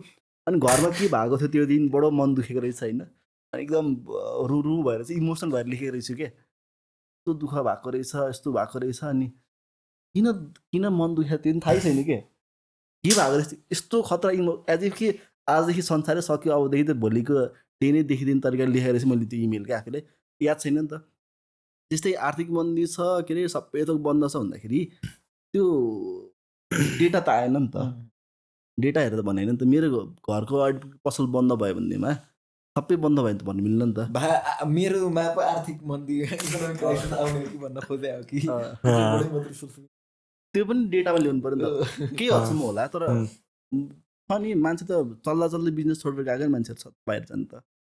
[0.48, 1.90] अनि घरमा के भएको थियो त्यो दिन?
[1.90, 3.00] बडो मन दुखेको रहेछ होइन?
[3.54, 3.86] अनि एकदम
[4.50, 8.80] रु रु भएर चाहिँ इमोसनल भएर लेखेको रहेछु क्या। यस्तो दुःख भएको रहेछ यस्तो भएको
[8.80, 9.28] रहेछ अनि
[10.16, 10.32] किन
[10.72, 13.54] किन मन दुखेको त्यो पनि थाहै छैन के के भएको रहेछ?
[13.72, 15.14] यस्तो खतरा इमो एज इफ कि
[15.50, 17.46] आजदेखि संसारै सक्यो अबदेखि त भोलिको
[17.82, 20.04] डे नै देखिदिने तरिकाले लेखेर रहेछ मैले त्यो इमेल क्या आफूले
[20.42, 21.04] याद छैन नि त।
[21.92, 24.82] त्यस्तै आर्थिक मन्दी छ के अरे सबै थोक बन्द छ भन्दाखेरि
[25.54, 25.66] त्यो
[26.72, 27.78] डेटा त आएन नि त।
[28.78, 29.88] डेटा हेरेर भने होइन नि त मेरो
[30.22, 30.56] घरको
[31.06, 32.12] पसल बन्द भयो भन्नेमा
[32.76, 36.16] सबै बन्द भयो भने त भन्नु मिल्दैन नि त। भा मेरोमा पो आर्थिक मन्दी
[37.64, 38.40] भन्न खोजे हो कि।
[40.54, 43.26] त्यो पनि डेटामा ल्याउनु पऱ्यो नि त। केही हदसम्म होला तर उम्.
[44.30, 44.94] छ नि मान्छे त
[45.26, 47.54] चल्दा चल्दै बिजनेस छोडेर गएको नि मान्छेहरू छ बाहिर जानु त।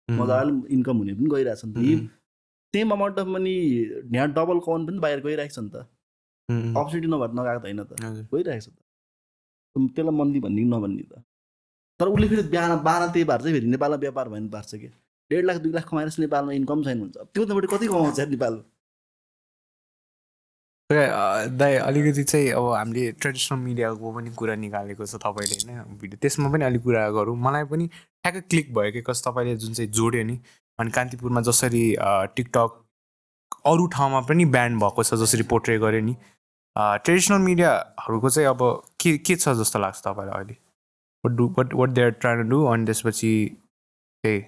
[0.09, 1.77] मजाले इन्कम हुने पनि गइरहेछ नि त।
[2.75, 3.57] सेम अमाउन्ट अफ मनी
[4.17, 5.77] यहाँ डबल कमाउन पनि बाहिर गइरहेको छ नि त।
[6.79, 7.93] अपर्च्युनिटी नभएर नगएको त होइन त।
[8.33, 8.79] गइरहेको छ त।
[9.95, 11.23] त्यसलाई मन्दी भन्ने नभन्ने त?
[12.01, 14.89] तर उसले फेरि बिहान बाह्र त्यही भएर चाहिँ फेरि। नेपालमा व्यापार भयो भने पार्छ कि?
[15.31, 18.55] डेढ लाख दुई लाख कमाएर नेपालमा इन्कम छैन हुन्छ। त्यो त कति कमाउँछ नेपाल?
[20.93, 26.49] दाइ अलिकति चाहिँ अब हामीले ट्रेडिसनल मिडियाको पनि कुरा निकालेको छ तपाईँले होइन। भिडियो त्यसमा
[26.53, 30.23] पनि अलिक कुरा गरौँ। मलाई पनि ठ्याक्कै क्लिक भयो कि कस तपाईँले जुन चाहिँ जोड्यो
[30.29, 30.37] नि?
[30.79, 31.85] अनि कान्तिपुरमा जसरी
[32.37, 32.71] टिकटक
[33.73, 36.15] अरू ठाउँमा पनि ब्यान्ड भएको छ जसरी पोर्ट्रे गर्यो नि?
[36.79, 38.61] ट्रेडिसनल मिडियाहरूको चाहिँ अब
[39.01, 40.57] के के छ जस्तो लाग्छ तपाईँलाई अहिले?
[41.25, 43.33] What do what what they are do अनि त्यसपछि
[44.25, 44.39] त्यही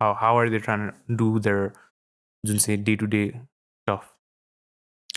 [0.00, 1.70] how are they trying do there
[2.44, 4.10] जुन चाहिँ डे टु डे स्टफ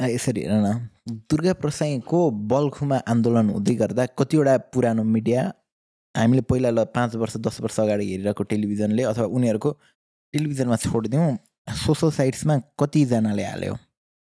[0.02, 0.90] आ, यसरी हेर न।
[1.30, 2.20] दुर्गा प्रसाईको
[2.54, 5.42] बल्खुमा आन्दोलन हुँदै गर्दा कतिवटा पुरानो मिडिया
[6.16, 9.72] हामीले पहिला ल पाँच वर्ष दस वर्ष अगाडि हेरिरहेको टेलिभिजनले अथवा उनीहरूको
[10.34, 11.30] टेलिभिजनमा छोडिदिउँ
[11.86, 13.74] सोसल साइट्समा कतिजनाले हाल्यो?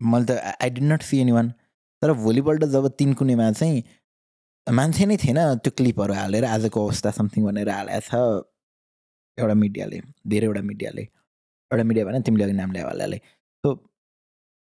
[0.02, 1.54] मैले त I did not see any one
[2.02, 3.84] तर भोलिपल्ट जब तिन कुनेमा चाहिँ
[4.68, 8.14] मान्छे नै थिएन त्यो क्लिपहरू हालेर आजको अवस्था समथिङ भनेर हालेको छ
[9.38, 13.18] एउटा मिडियाले धेरैवटा मिडियाले। एउटा मिडिया भएन तिमीले अघि नाम ल्यायो
[13.64, 13.70] सो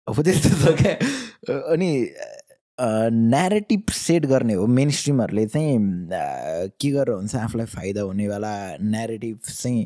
[0.08, 0.94] हो त्यस्तो छ क्या।
[1.74, 1.90] अनि
[3.32, 5.78] न्यारेटिभ सेट गर्ने हो मेन स्ट्रिमहरूले चाहिँ
[6.80, 9.86] के गरेर हुन्छ आफूलाई फाइदा हुनेवाला न्यारेटिभ चाहिँ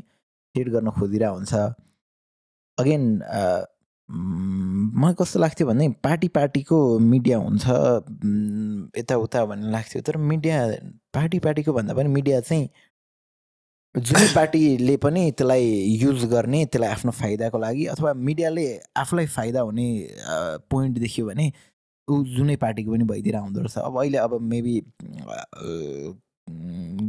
[0.55, 1.53] सेट गर्न खोजिरहेको हुन्छ।
[2.77, 3.03] अगेन
[4.11, 7.65] मलाई कस्तो लाग्थ्यो भने पार्टी पार्टीको मिडिया हुन्छ
[8.97, 10.57] यताउता भन्ने लाग्थ्यो। तर मिडिया
[11.13, 12.69] पार्टी पार्टीको भन्दा पनि मिडिया चाहिँ
[13.95, 15.65] जुनै पार्टीले पनि त्यसलाई
[16.01, 18.65] युज गर्ने त्यसलाई आफ्नो फाइदाको लागि अथवा मिडियाले
[18.97, 19.87] आफूलाई फाइदा हुने
[20.71, 21.51] पोइन्ट देख्यो भने
[22.07, 24.75] ऊ जुनै पार्टीको पनि भइदिएर आउँदो रहेछ अब अहिले अब मेबी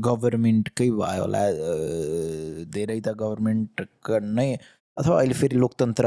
[0.06, 1.42] गभर्मेन्टकै भयो होला
[2.76, 3.86] धेरै त गभर्मेन्ट
[4.38, 4.48] नै
[4.96, 6.06] अथवा अहिले फेरि लोकतन्त्र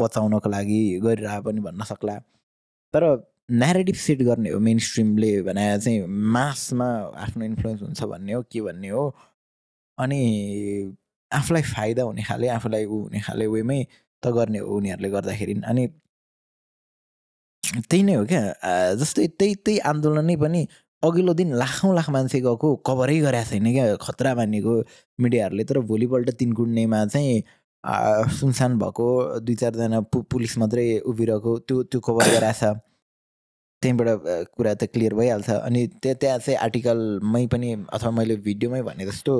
[0.00, 2.16] बचाउनको लागि गरिरह पनि भन्न सक्ला।
[2.94, 3.02] तर
[3.50, 6.88] न्यारेटिभ सेट गर्ने हो मेन स्ट्रिमले भने चाहिँ मासमा
[7.24, 9.04] आफ्नो इन्फ्लुएन्स हुन्छ भन्ने हो के भन्ने हो?
[9.98, 10.20] अनि
[11.30, 13.80] आफूलाई फाइदा हुने खाले आफूलाई ऊ हुने खाले वेमै
[14.22, 15.86] त गर्ने हो उनीहरूले गर्दाखेरि। अनि
[17.90, 18.42] त्यही नै हो क्या।
[19.00, 20.66] जस्तै त्यही त्यही आन्दोलनै पनि
[21.02, 24.74] अघिल्लो दिन लाखौँ लाख मान्छे गएको कभरै गरेको छैन क्या खतरा मानेको
[25.22, 27.42] मिडियाहरूले। तर भोलिपल्ट तिन कुण्डेमा चाहिँ
[28.40, 29.06] सुनसान भएको
[29.46, 32.62] दुई चारजना पु पुलिस मात्रै उभिरहेको त्यो त्यो कभर गराएछ।
[33.82, 34.08] त्यहीँबाट
[34.56, 39.32] कुरा त क्लियर भइहाल्छ। अनि त्यहाँ त्यहाँ चाहिँ आर्टिकलमै पनि अथवा मैले भिडियोमै भने जस्तो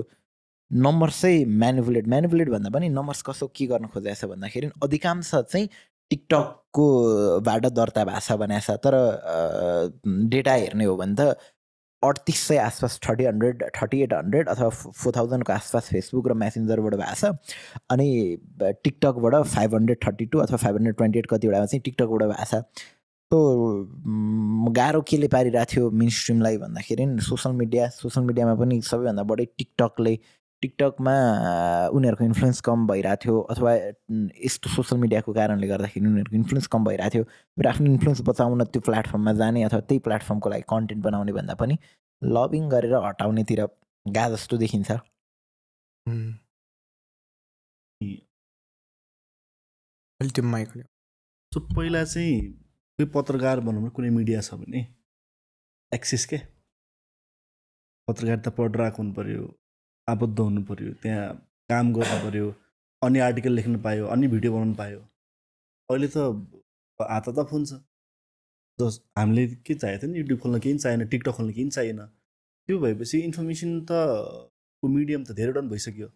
[0.70, 5.68] नम्बर्स चाहिँ म्यानुपुलेट म्यानुपुलेट भन्दा पनि नम्बर्स कसो के गर्न खोजेको छ भन्दाखेरि अधिकांश चाहिँ
[6.10, 6.86] टिकटकको
[7.48, 8.94] बाट दर्ता भएको छ भनेको छ तर
[10.34, 11.38] डेटा हेर्ने हो भने त
[12.02, 16.94] अडतिस सय आसपास thirty hundred thirty eight hundred अथवा फोर थाउजन्डको आसपास फेसबुक र मेसेन्जरबाट
[16.94, 17.30] भएको छ
[17.90, 18.08] अनि
[18.60, 22.84] टिकटकबाट फाइभ हन्ड्रेड थर्टी टू अथवा फाइभ हन्ड्रेड ट्वेन्टी एट कतिवटामा चाहिँ टिकटकबाट भएको छ
[23.30, 23.38] सो
[24.72, 30.18] गाह्रो केले पारिरहेको थियो मेन स्ट्रिमलाई भन्दाखेरि सोसियल मिडिया सोसियल मिडियामा पनि सबैभन्दा बढी टिकटकले
[30.62, 31.14] टिकटकमा
[31.96, 33.72] उनीहरूको इन्फ्लुएन्स कम भइरहेको थियो अथवा
[34.44, 37.24] यस्तो सोसियल मिडियाको कारणले गर्दाखेरि उनीहरूको इन्फ्लुएन्स कम भइरहेको थियो।
[37.58, 41.74] र आफ्नो इन्फ्लुएन्स बचाउन त्यो प्लेटफर्ममा जाने अथवा त्यही प्लेटफर्मको लागि कन्टेन्ट बनाउने भन्दा पनि
[42.22, 43.60] लबिङ गरेर हटाउनेतिर
[44.06, 44.90] गा जस्तो देखिन्छ।
[51.52, 52.40] सो पहिला चाहिँ
[52.98, 54.80] कोही पत्रकार भनौँ न कुनै मिडिया छ भने
[55.92, 56.38] एक्सेस के?
[58.08, 59.44] पत्रकारिता पढिरहेको हुनु पऱ्यो
[60.08, 61.26] आबद्ध हुनु पऱ्यो त्यहाँ
[61.70, 62.46] काम गर्नु पऱ्यो
[63.02, 65.00] अन्य आर्टिकल लेख्न पायो अन्य भिडियो बनाउनु पायो।
[65.88, 66.16] अहिले त
[67.00, 67.80] हात त फोन छ।
[68.78, 72.00] जस हामीले के चाहिएको थियो नि युट्युब खोल्न केही चाहिएन टिकटक खोल्न केही चाहिएन
[72.68, 73.90] त्यो भएपछि इन्फर्मेसन त
[74.82, 76.08] को मिडियम त धेरै डन भइसक्यो।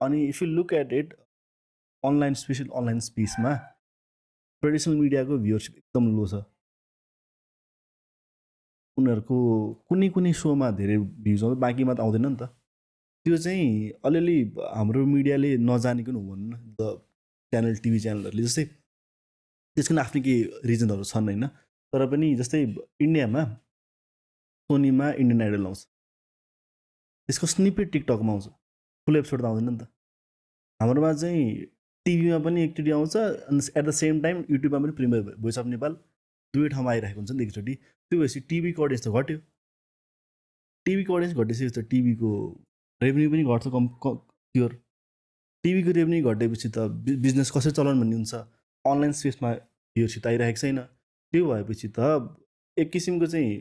[0.00, 1.14] अनि if you look at it
[2.04, 3.54] online special online स्पेसमा
[4.62, 6.42] traditional मिडियाको भ्युरसिप एकदम लो छ।
[8.96, 9.36] उनीहरूको
[9.88, 12.48] कुनै कुनै सोमा धेरै भ्युज आउँछ बाँकीमा त आउँदैन नि त।
[13.26, 14.38] त्यो चाहिँ अलिअलि
[14.74, 16.90] हाम्रो मिडियाले नजानेको हो भनौँ न द
[17.52, 21.46] च्यानल टिभी च्यानलहरूले। जस्तै त्यसको पनि आफ्नै केही रिजनहरू छन् होइन।
[21.92, 22.60] तर पनि जस्तै
[23.06, 23.42] इन्डियामा
[24.70, 25.80] सोनीमा इन्डियन आइडल आउँछ।
[27.28, 28.46] त्यसको स्निपेट टिकटकमा आउँछ।
[29.08, 29.88] फुल एपिसोड त आउँदैन नि त।
[30.80, 31.42] हाम्रोमा चाहिँ
[32.06, 35.92] टिभीमा पनि एकचोटि आउँछ अनि एट द सेम टाइम युट्युबमा पनि प्रिमियर भोइस अफ नेपाल
[36.54, 39.38] दुवै ठाउँमा आइरहेको हुन्छ नि त एकचोटि। त्यो भएपछि टिभीको अडियन्स त घट्यो।
[40.86, 42.30] टिभीको अडियन्स घटेपछि त टिभीको
[43.02, 43.86] रेभेन्यू पनि घट्छ कम
[44.54, 44.72] प्योर
[45.64, 46.78] टिभीको रेभेन्यू घटेपछि त
[47.24, 48.34] बिजनेस कसरी चलाउनु भन्ने हुन्छ?
[48.84, 49.52] अनलाइन स्पेसमा
[49.96, 50.78] भ्युरसिप आइरहेको छैन।
[51.32, 52.00] त्यो भएपछि त
[52.76, 53.52] एक किसिमको चाहिँ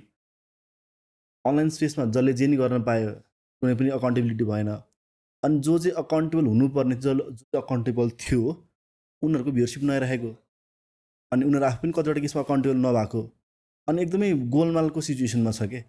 [1.46, 3.12] अनलाइन स्पेसमा जसले जे नि गर्न पायो
[3.62, 4.70] कुनै पनि अकाउन्टेबिलिटी भएन।
[5.44, 8.42] अनि जो चाहिँ अकाउन्टेबल हुनुपर्ने जो जो अकाउन्टेबल थियो
[9.22, 10.32] उनीहरूको भ्युरसिप नआइरहेको
[11.32, 13.22] अनि उनीहरू आफू पनि कतिवटा केसमा अकाउन्टेबल नभएको।
[13.88, 15.80] अनि एकदमै गोलमालको सिचुएसनमा छ कि?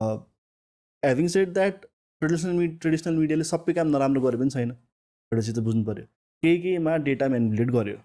[0.00, 1.86] Having said that
[2.20, 6.04] traditional mid traditional मिडियाले सबै काम नराम्रो गरे पनि छैन। एउटा चिज त बुझ्नु पऱ्यो
[6.42, 7.98] केही केहीमा डेटा म्यानिपुलेट गर्यो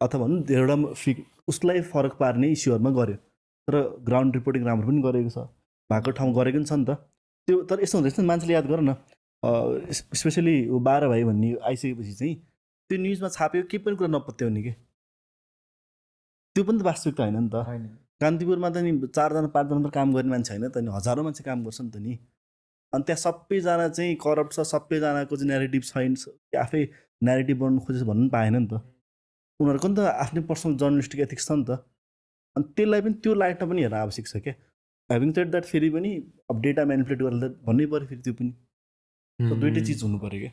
[0.00, 3.16] अथवा भनौँ धेरैवटा फिक उसलाई फरक पार्ने इस्युहरूमा गर्यो।
[3.68, 3.74] तर
[4.06, 5.38] ग्राउन्ड रिपोर्टिङ राम्रो पनि गरेको छ।
[5.90, 6.96] भएको ठाउँ गरेको पनि छ नि त।
[7.48, 8.94] त्यो तर यस्तो हुँदैछ नि मान्छेले याद गर न।
[10.20, 10.54] स्पेसली
[10.86, 12.34] बाह्र भाइ भन्ने आइसकेपछि चाहिँ
[12.90, 14.72] त्यो न्युजमा छाप्यो केही पनि कुरा नपत्याउने कि?
[16.56, 17.56] त्यो पनि त वास्तविकता होइन नि त।
[18.20, 21.58] कान्तिपुरमा त नि चारजना पाँचजना मात्र काम गर्ने मान्छे होइन त नि। हजारौँ मान्छे काम
[21.64, 22.12] गर्छ नि त नि।
[22.92, 26.14] अनि त्यहाँ सबैजना चाहिँ करप्ट छ सबैजनाको चाहिँ नेगेटिभ छैन
[26.62, 26.82] आफै
[27.22, 28.80] नेगेटिभ बनाउनु खोजेछ भन्नु पनि पाएन नि त।
[29.60, 31.78] उनीहरूको नि त आफ्नै पर्सनल जर्नलिस्टिक एथिक्स छ नि त।
[32.56, 34.54] अनि त्यसलाई पनि त्यो लाइटमा पनि हेर्न आवश्यक छ क्या।
[35.10, 36.10] ह्याभिङ सेड द्याट फेरि पनि
[36.50, 38.52] अब डेटा म्यानिपुलेट गरेर भन्नै पऱ्यो फेरि त्यो पनि।
[39.60, 40.52] दुइटै चिज हुनु पऱ्यो क्या।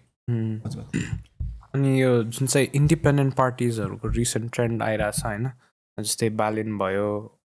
[1.74, 5.50] अनि यो जुन चाहिँ इन्डिपेन्डेन्ट पार्टिजहरूको रिसेन्ट ट्रेन्ड आइरहेछ होइन
[5.98, 7.08] जस्तै बालिन भयो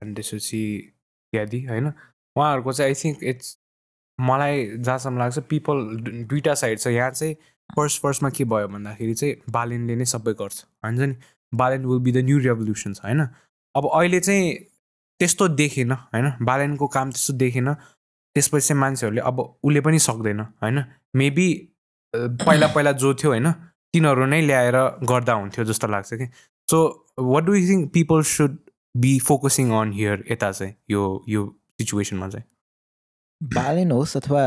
[0.02, 3.56] अनि त्यसपछि इत्यादि होइन उहाँहरूको चाहिँ आई थिङ्क इट्स
[4.20, 5.84] मलाई जहाँसम्म लाग्छ पिपल
[6.28, 7.34] दुइटा साइड छ। यहाँ चाहिँ
[7.76, 11.14] फर्स्ट फर्स्टमा के भयो भन्दाखेरि चाहिँ बालिनले नै सबै गर्छ। भन्छ नि
[11.52, 13.20] Balen will be the new revolutions होइन?
[13.74, 14.54] अब अहिले चाहिँ
[15.20, 16.32] त्यस्तो देखेन होइन?
[16.42, 20.84] बालेनको काम त्यस्तो देखेन। त्यसपछि चाहिँ मान्छेहरूले अब उसले पनि सक्दैन होइन?
[21.16, 21.48] मेबी
[22.14, 23.52] पहिला पहिला जो थियो होइन?
[23.94, 24.76] तिनीहरू नै ल्याएर
[25.08, 26.26] गर्दा हुन्थ्यो जस्तो लाग्छ कि।
[26.68, 28.58] So what do you think people should
[28.96, 31.46] be focusing on here यता चाहिँ यो यो
[31.80, 32.44] सिचुएसनमा चाहिँ।
[33.40, 34.42] बालेन होस् अथवा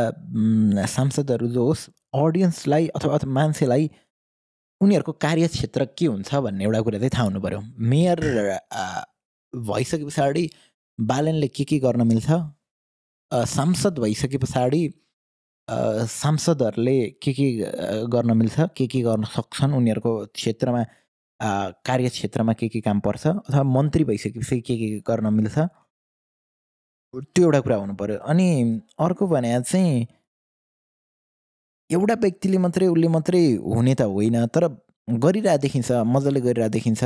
[0.96, 3.90] सांसदहरू जो होस् अडियन्सलाई अथवा अथवा मान्छेलाई
[4.82, 7.60] उनीहरूको कार्यक्षेत्र के हुन्छ भन्ने एउटा कुरा चाहिँ थाहा हुनु पऱ्यो
[7.92, 8.20] मेयर
[9.54, 10.50] भइसके पछाडि
[11.00, 12.28] बालनले के के गर्न मिल्छ?
[13.32, 14.82] सांसद भइसके पछाडि
[16.12, 17.48] सांसदहरूले के के
[18.16, 18.60] गर्न मिल्छ?
[18.78, 19.74] के के गर्न सक्छन्?
[19.74, 20.84] उनीहरूको क्षेत्रमा
[21.88, 23.28] कार्यक्षेत्रमा के के काम पर्छ?
[23.28, 25.58] अथवा मन्त्री भइसकेपछि के के गर्न मिल्छ?
[27.14, 28.48] त्यो एउटा कुरा हुनु पऱ्यो अनि
[29.00, 30.08] अर्को भने चाहिँ
[31.90, 34.68] एउटा व्यक्तिले मात्रै उसले मात्रै हुने त होइन तर
[35.08, 37.04] गरिरहेको देखिन्छ मजाले गरिरहेको देखिन्छ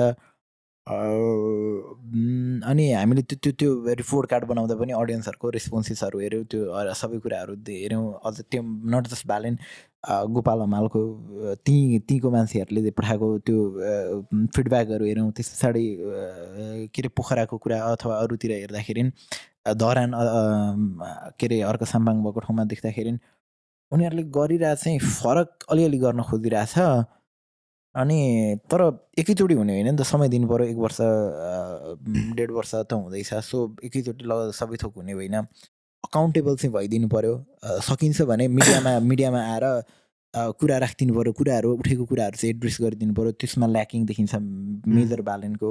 [2.69, 6.61] अनि हामीले त्यो त्यो त्यो रिपोर्ट कार्ड बनाउँदा पनि अडियन्सहरूको रेस्पोन्सेसहरू हेऱ्यौँ त्यो
[7.01, 8.61] सबै कुराहरू हेऱ्यौँ। अझ त्यो
[8.93, 9.57] नट जस्ट ब्यालेन
[10.35, 11.01] गोपाल हमालको
[11.65, 11.75] ती
[12.09, 13.57] तीको मान्छेहरूले पठाएको त्यो
[14.55, 15.85] फिडब्याकहरू हेऱ्यौँ। त्यस पछाडि
[16.93, 19.09] के अरे पोखराको कुरा अथवा अरूतिर हेर्दाखेरि
[19.66, 20.11] धरान
[21.39, 23.11] के अरे अर्को साम्बाङ भएको ठाउँमा देख्दाखेरि
[23.91, 26.78] उनीहरूले गरिरहेको चाहिँ फरक अलिअलि गर्न खोजिरहेछ।
[27.95, 28.20] अनि
[28.72, 28.82] तर
[29.20, 30.97] एकैचोटि हुने होइन नि त समय दिनु पऱ्यो एक वर्ष
[32.38, 35.36] डेढ वर्ष त हुँदैछ। सो एकैचोटि ल सबै थोक हुने होइन।
[36.03, 37.34] अकाउन्टेबल चाहिँ भइदिनु पऱ्यो।
[37.88, 39.66] सकिन्छ भने मिडियामा मिडियामा आएर
[40.59, 44.36] कुरा राखिदिनु पऱ्यो। कुराहरू उठेको कुराहरू चाहिँ एड्रेस गरिदिनु पऱ्यो। त्यसमा ल्याकिङ देखिन्छ
[44.97, 45.70] मेजर ब्यालेन्सको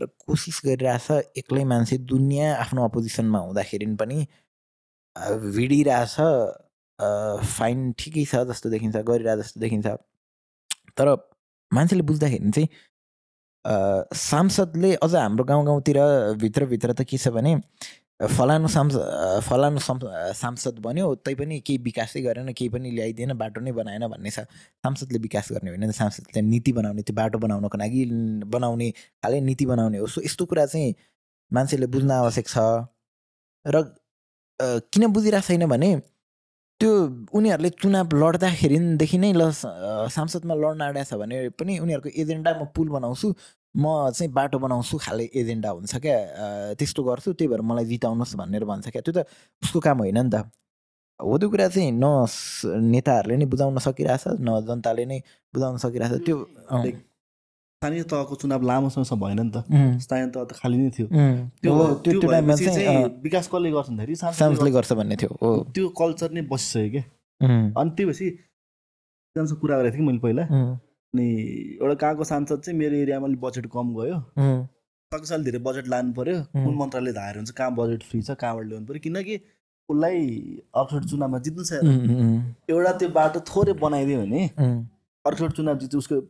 [0.00, 4.18] तर कोसिस गरिरहेछ एक्लै मान्छे दुनियाँ आफ्नो अपोजिसनमा हुँदाखेरि पनि
[5.56, 6.16] भिडिरहेछ
[7.56, 9.86] फाइन ठिकै छ जस्तो देखिन्छ गरिरहेको जस्तो देखिन्छ।
[10.96, 11.06] तर
[11.72, 12.68] मान्छेले बुझ्दाखेरि चाहिँ
[14.16, 15.98] सांसदले अझ हाम्रो गाउँ गाउँतिर
[16.40, 17.54] भित्रभित्र त के छ भने
[18.20, 18.94] फलानु सांस
[19.48, 19.78] फलानु
[20.36, 24.44] सांसद बन्यो तै पनि केही विकासै गरेन केही पनि ल्याइदिएन बाटो नै बनाएन भन्ने छ।
[24.84, 28.04] सांसदले विकास गर्ने होइन सांसदले नीति बनाउने त्यो बाटो बनाउनको लागि
[28.44, 28.90] बनाउने
[29.24, 30.94] खालि नीति बनाउने हो। सो यस्तो कुरा चाहिँ
[31.50, 32.58] मान्छेले बुझ्न आवश्यक छ।
[33.64, 33.76] र
[34.92, 35.90] किन बुझिरहेको छैन भने
[36.80, 36.90] त्यो
[37.32, 39.50] उनीहरूले चुनाव लड्दाखेरिदेखि नै ल
[40.12, 43.28] सांसदमा लड्न आँटेको छ भने पनि उनीहरूको एजेन्डा म पुल बनाउँछु।
[43.76, 46.16] म चाहिँ बाटो बनाउँछु खाले एजेन्डा हुन्छ क्या।
[46.78, 49.26] त्यस्तो गर्छु त्यही भएर मलाई जिताउनुहोस् भनेर भन्छ क्या। त्यो त
[49.62, 50.50] उसको काम होइन नि त।
[51.20, 52.26] हो त्यो कुरा चाहिँ न
[52.90, 55.18] नेताहरूले नै बुझाउन सकिरहेछ न जनताले नै
[55.54, 56.36] बुझाउन सकिरहेछ। त्यो
[57.80, 59.56] स्थानीय तहको चुनाव लामो समयसम्म भएन नि त।
[60.04, 61.06] स्थानीय तह त खाली नै थियो।
[61.62, 61.72] त्यो
[62.04, 65.32] त्यो भएपछि चाहिँ विकास कसले गर्छ भन्दाखेरि गर्छ। भन्ने थियो
[65.72, 67.04] त्यो कल्चर नै बसिसक्यो क्या।
[67.80, 68.26] अनि त्यो भएपछि
[69.60, 70.44] कुरा गरेको थिएँ कि मैले पहिला।
[71.14, 71.26] अनि
[71.82, 74.18] एउटा कहाँको सांसद चाहिँ मेरो एरियामा अलिक बजेट कम गयो।
[75.12, 76.74] शक्तिशाली धेरै बजेट लानु पऱ्यो कुन.
[76.74, 79.36] मन्त्रालय धाएर हुन्छ कहाँ बजेट फ्री छ कहाँबाट ल्याउनु पऱ्यो किनकि
[79.88, 80.18] उसलाई
[80.70, 81.72] अर्को चुनावमा जित्नु छ।
[82.70, 84.42] एउटा त्यो बाटो थोरै बनाइदियो भने.
[85.24, 86.20] अर्को चुनाव जित्छ उसको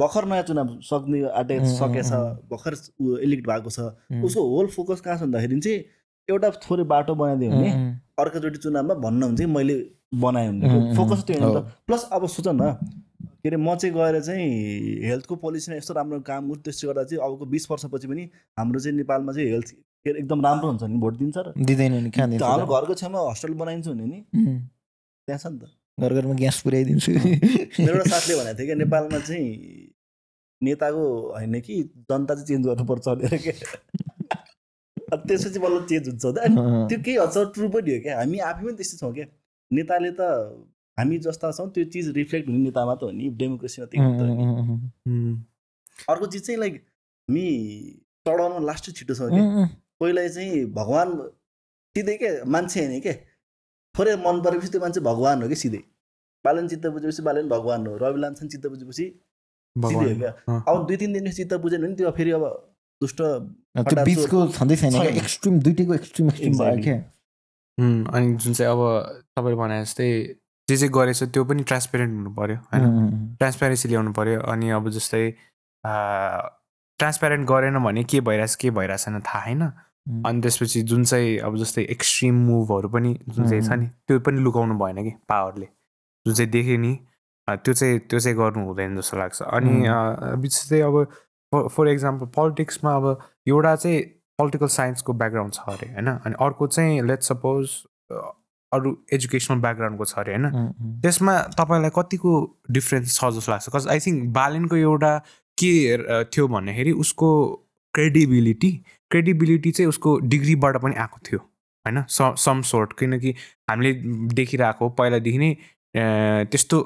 [0.00, 2.10] भर्खर नयाँ चुनाव सक्ने आँटे सकेछ.
[2.48, 3.92] भर्खर ऊ इलेक्ट भएको छ।
[4.24, 5.84] उसको होल फोकस कहाँ छ भन्दाखेरि चाहिँ
[6.28, 7.70] एउटा थोरै बाटो बनाइदियो भने.
[8.18, 9.76] अर्कोचोटि चुनावमा भन्न हुन्छ कि मैले
[10.24, 12.76] बनाएँ भने फोकस त्यो प्लस अब सोच न
[13.42, 14.46] के अरे म चाहिँ गएर चाहिँ
[15.02, 18.22] हेल्थको पोलिसीमा यस्तो राम्रो काम गर्छु त्यसले गर्दा चाहिँ अबको बिस वर्षपछि पनि
[18.58, 19.70] हाम्रो चाहिँ नेपालमा चाहिँ हेल्थ
[20.06, 22.66] केयर एकदम राम्रो हुन्छ नि भोट दिन्छ र। दिँदैन नि कहाँ हाम्रो?
[22.66, 24.18] घरको छेउमा हस्पिटल बनाइन्छ भने नि
[25.28, 29.18] त्यहाँ छ नि त। घर घरमा ग्यास पुर्याइदिन्छु मेरो एउटा साथीले भनेको थियो कि नेपालमा
[29.26, 29.48] चाहिँ
[30.62, 31.02] नेताको
[31.34, 31.74] होइन कि
[32.10, 33.52] जनता चाहिँ चेन्ज गर्नुपर्छ भनेर के।
[35.12, 38.96] त्यसपछि बल्ल चेन्ज हुन्छ त्यो केही हदसम्म ट्रु पनि हो क्या। हामी आफै पनि त्यस्तै
[39.02, 39.26] छौँ क्या।
[39.70, 40.22] नेताले त
[40.98, 44.44] हामी जस्ता छौँ त्यो चिज रिफ्लेक्ट हुने नेतामा त हो नि डेमोक्रेसीमा हो नि
[45.08, 45.34] उम्.
[46.08, 46.74] अर्को चिज चाहिँ लाइक
[47.28, 47.44] हामी
[48.26, 49.66] चढाउनु लास्टै छिटो छ उम्.
[50.00, 51.12] पहिला चाहिँ भगवान्
[51.96, 53.12] सिधै के मान्छे होइन के
[53.94, 55.82] थोरै मन परेपछि त्यो मान्छे भगवान् हो कि सिधै
[56.44, 60.64] बालन चित्त बुझेपछि बालन भगवान् हो रवि लान्छन् चित्त बुझेपछि सिधै हो भगवान् क्या अँ.
[60.68, 62.44] अब दुई तिन दिन चित्त बुझेन भने त्यो फेरि अब
[63.00, 63.20] दुष्ट
[63.78, 66.82] छँदै छैन। एक्सट्रिम दुइटैको एक्सट्रिम एक्सट्रिम भयो.
[66.82, 66.96] क्या
[67.78, 68.80] अनि जुन चाहिँ अब
[69.36, 70.08] तपाईँले भने जस्तै
[70.72, 72.90] जे जे गरेछ त्यो पनि ट्रान्सपेरेन्ट हुनु पऱ्यो होइन?
[73.38, 75.24] ट्रान्सप्यारेन्सी ल्याउनु पऱ्यो अनि अब जस्तै
[75.84, 79.62] ट्रान्सप्यारेन्ट गरेन भने के भइरहेछ के भइरहेछ छैन थाहा होइन.
[80.26, 84.40] अनि त्यसपछि जुन चाहिँ अब जस्तै एक्सट्रिम मुभहरू पनि जुन चाहिँ छ नि त्यो पनि
[84.40, 85.68] लुकाउनु भएन कि पावरले
[86.26, 86.92] जुन चाहिँ देख्यो नि
[87.48, 89.74] त्यो चाहिँ त्यो चाहिँ गर्नु हुँदैन जस्तो लाग्छ। अनि
[90.42, 93.06] विशेष चाहिँ अब फर इक्जाम्पल पोलिटिक्समा अब
[93.48, 94.00] एउटा चाहिँ
[94.38, 96.08] पोलिटिकल साइन्सको ब्याकग्राउन्ड छ अरे होइन?
[96.08, 97.70] अनि अर्को चाहिँ लेट सपोज
[98.72, 100.46] अरू एजुकेसनल ब्याकग्राउन्डको छ अरे होइन.
[101.02, 102.32] त्यसमा तपाईँलाई कतिको
[102.70, 103.68] डिफ्रेन्स छ जस्तो लाग्छ?
[103.74, 105.12] कज आई थिङ्क बालेनको एउटा
[105.58, 105.72] के
[106.32, 107.28] थियो भन्दाखेरि उसको
[107.94, 108.70] क्रेडिबिलिटी
[109.10, 112.02] क्रेडिबिलिटी चाहिँ उसको डिग्रीबाट पनि आएको थियो होइन?
[112.08, 113.34] सम सोर्ट किनकि
[113.70, 113.92] हामीले
[114.34, 115.54] देखिरहेको पहिलादेखि नै
[116.50, 116.78] त्यस्तो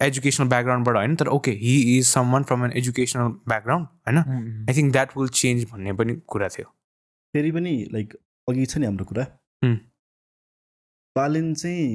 [0.00, 1.14] एजुकेसनल ब्याकग्राउन्डबाट होइन?
[1.16, 4.18] तर okay he is some one from an educational background होइन.
[4.68, 6.66] I think that will change भन्ने पनि कुरा थियो।
[7.34, 8.14] फेरि पनि लाइक
[8.48, 9.26] अघि छ नि हाम्रो कुरा।
[11.16, 11.86] बालिन चाहिँ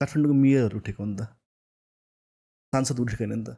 [0.00, 1.22] काठमाडौँको मेयरहरू उठेको नि त।
[2.72, 3.56] सांसद उठेको होइन नि त।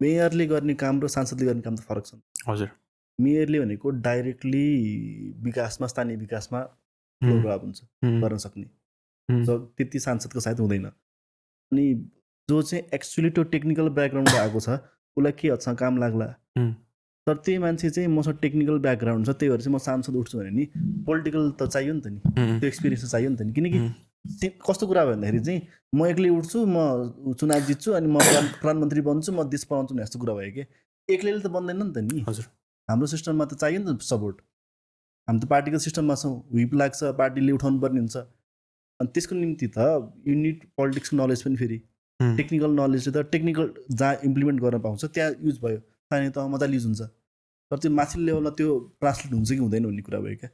[0.00, 2.14] मेयरले गर्ने काम र सांसदले गर्ने काम त फरक छ।
[2.48, 2.70] हजुर।
[3.18, 4.66] मेयरले भनेको डाइरेक्टली
[5.44, 6.60] विकासमा स्थानीय विकासमा
[7.22, 7.80] प्रभाव हुन्छ
[8.22, 8.68] गर्न सक्ने।
[9.44, 11.84] जो त्यति सांसदको सायद हुँदैन। अनि
[12.48, 14.68] जो चाहिँ एक्चुली त्यो टेक्निकल ब्याकग्राउन्ड आएको छ
[15.16, 16.26] उसलाई के हदसम्म काम लाग्ला.
[17.26, 20.50] तर त्यही मान्छे चाहिँ मसँग टेक्निकल ब्याकग्राउन्ड छ त्यही भएर चाहिँ म सांसद उठ्छु भने
[20.50, 20.64] नि
[21.06, 22.18] पोलिटिकल त चाहियो नि त नि।
[22.60, 25.60] त्यो एक्सपिरियन्स त चाहियो नि त नि। किनकि कस्तो कुरा भन्दाखेरि चाहिँ
[25.94, 30.04] म एक्लै उठ्छु म चुनाव जित्छु अनि म प्रधान- प्रधानमन्त्री बन्छु म देश बनाउँछु भने
[30.06, 30.62] जस्तो कुरा भयो कि।
[31.08, 32.46] एक्लैले त बन्दैन नि त नि। हजुर।
[32.88, 34.36] हाम्रो सिस्टममा त चाहियो नि त सपोर्ट
[35.28, 38.16] हामी त पार्टीको सिस्टममा छौँ विप लाग्छ पार्टीले उठाउनु पर्ने हुन्छ।
[39.00, 39.78] अनि त्यसको निम्ति त
[40.30, 41.78] युनिट पोलिटिक्सको नलेज पनि फेरि।
[42.20, 46.86] टेक्निकल नलेजले त टेक्निकल जहाँ इम्प्लिमेन्ट गर्न पाउँछ त्यहाँ युज भयो। स्थानीय तह मजाले युज
[46.86, 47.02] हुन्छ।
[47.70, 48.68] तर त्यो माथि लेभलमा त्यो
[49.00, 50.50] ट्रान्सलेट हुन्छ कि हुँदैन भन्ने कुरा भयो क्या।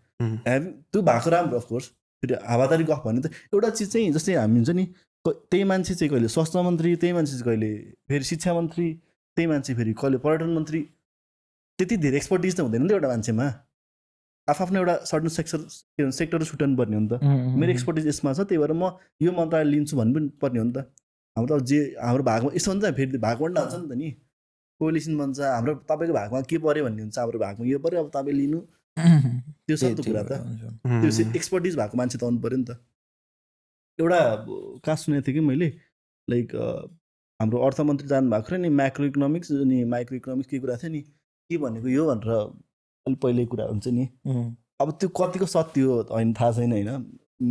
[0.49, 1.87] ह्याभ त्यो भएको राम्रो अफकोर्स
[2.23, 4.85] फेरि हावादारी गफ भने त एउटा चिज चाहिँ जस्तै हामी हुन्छ नि
[5.25, 7.71] त्यही मान्छे चाहिँ कहिले स्वास्थ्य मन्त्री त्यही मान्छे चाहिँ कहिले
[8.09, 8.87] फेरि शिक्षा मन्त्री
[9.37, 10.81] त्यही मान्छे फेरि कहिले पर्यटन मन्त्री।
[11.79, 13.47] त्यति धेरै एक्सपर्टिज त हुँदैन नि त एउटा मान्छेमा।
[14.49, 17.15] आफ्नो एउटा सर्टन सेक्टर के भन्छ सेक्टर छुट्याउनु पर्ने हो नि त।
[17.61, 18.91] मेरो एक्सपर्टिज यसमा छ त्यही भएर म
[19.23, 20.79] यो मन्त्रालय लिन्छु भन्नु पनि पर्ने हो नि त।
[21.37, 24.09] हाम्रो त जे हाम्रो भागमा यस्तो हुन्छ फेरि भागवण्ड हुन्छ नि त नि।
[24.83, 28.37] कोलिसन भन्छ हाम्रो तपाईँको भागमा के पऱ्यो भन्ने हुन्छ हाम्रो भागमा यो पऱ्यो अब तपाईँ
[28.37, 28.61] लिनु।
[29.67, 30.33] त्यो त कुरा त।
[30.85, 32.77] त्यो एक्सपर्टिज भएको मान्छे त आउनु पऱ्यो नि त।
[33.99, 34.21] एउटा
[34.85, 35.69] कहाँ सुनेको थिएँ कि मैले
[36.29, 36.55] लाइक
[37.41, 41.01] हाम्रो अर्थमन्त्री जानुभएको थियो नि म्याक्रो इकोनोमिक्स अनि माइक्रो इकोनोमिक्स के कुरा थियो नि
[41.51, 44.05] के भनेको यो भनेर अलिक पहिल्यै कुरा हुन्छ नि।
[44.81, 46.91] अब त्यो कतिको सत्य हो होइन थाहा छैन होइन।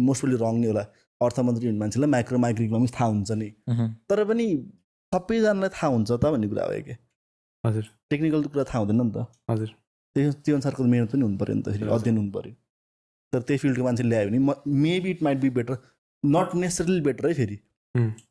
[0.07, 0.83] मोस्टली रङ नै होला।
[1.21, 3.49] अर्थमन्त्री हुने मान्छेलाई माइक्रो माइक्रो इकोनोमिक्स थाहा हुन्छ नि।
[4.09, 4.45] तर पनि
[5.13, 6.95] सबैजनालाई थाहा हुन्छ त भन्ने कुरा हो कि
[7.63, 9.69] हजुर। टेक्निकल कुरा थाहा हुँदैन नि त। हजुर।
[10.15, 12.53] त्यो त्यो अनुसारको मिहिनेत पनि हुनु पऱ्यो नि त फेरि। अध्ययन हुनु पऱ्यो
[13.33, 14.51] तर त्यही फिल्डको मान्छे ल्यायो भने म
[14.83, 15.75] maybe it might be better
[16.23, 17.57] not necessarily better है फेरि।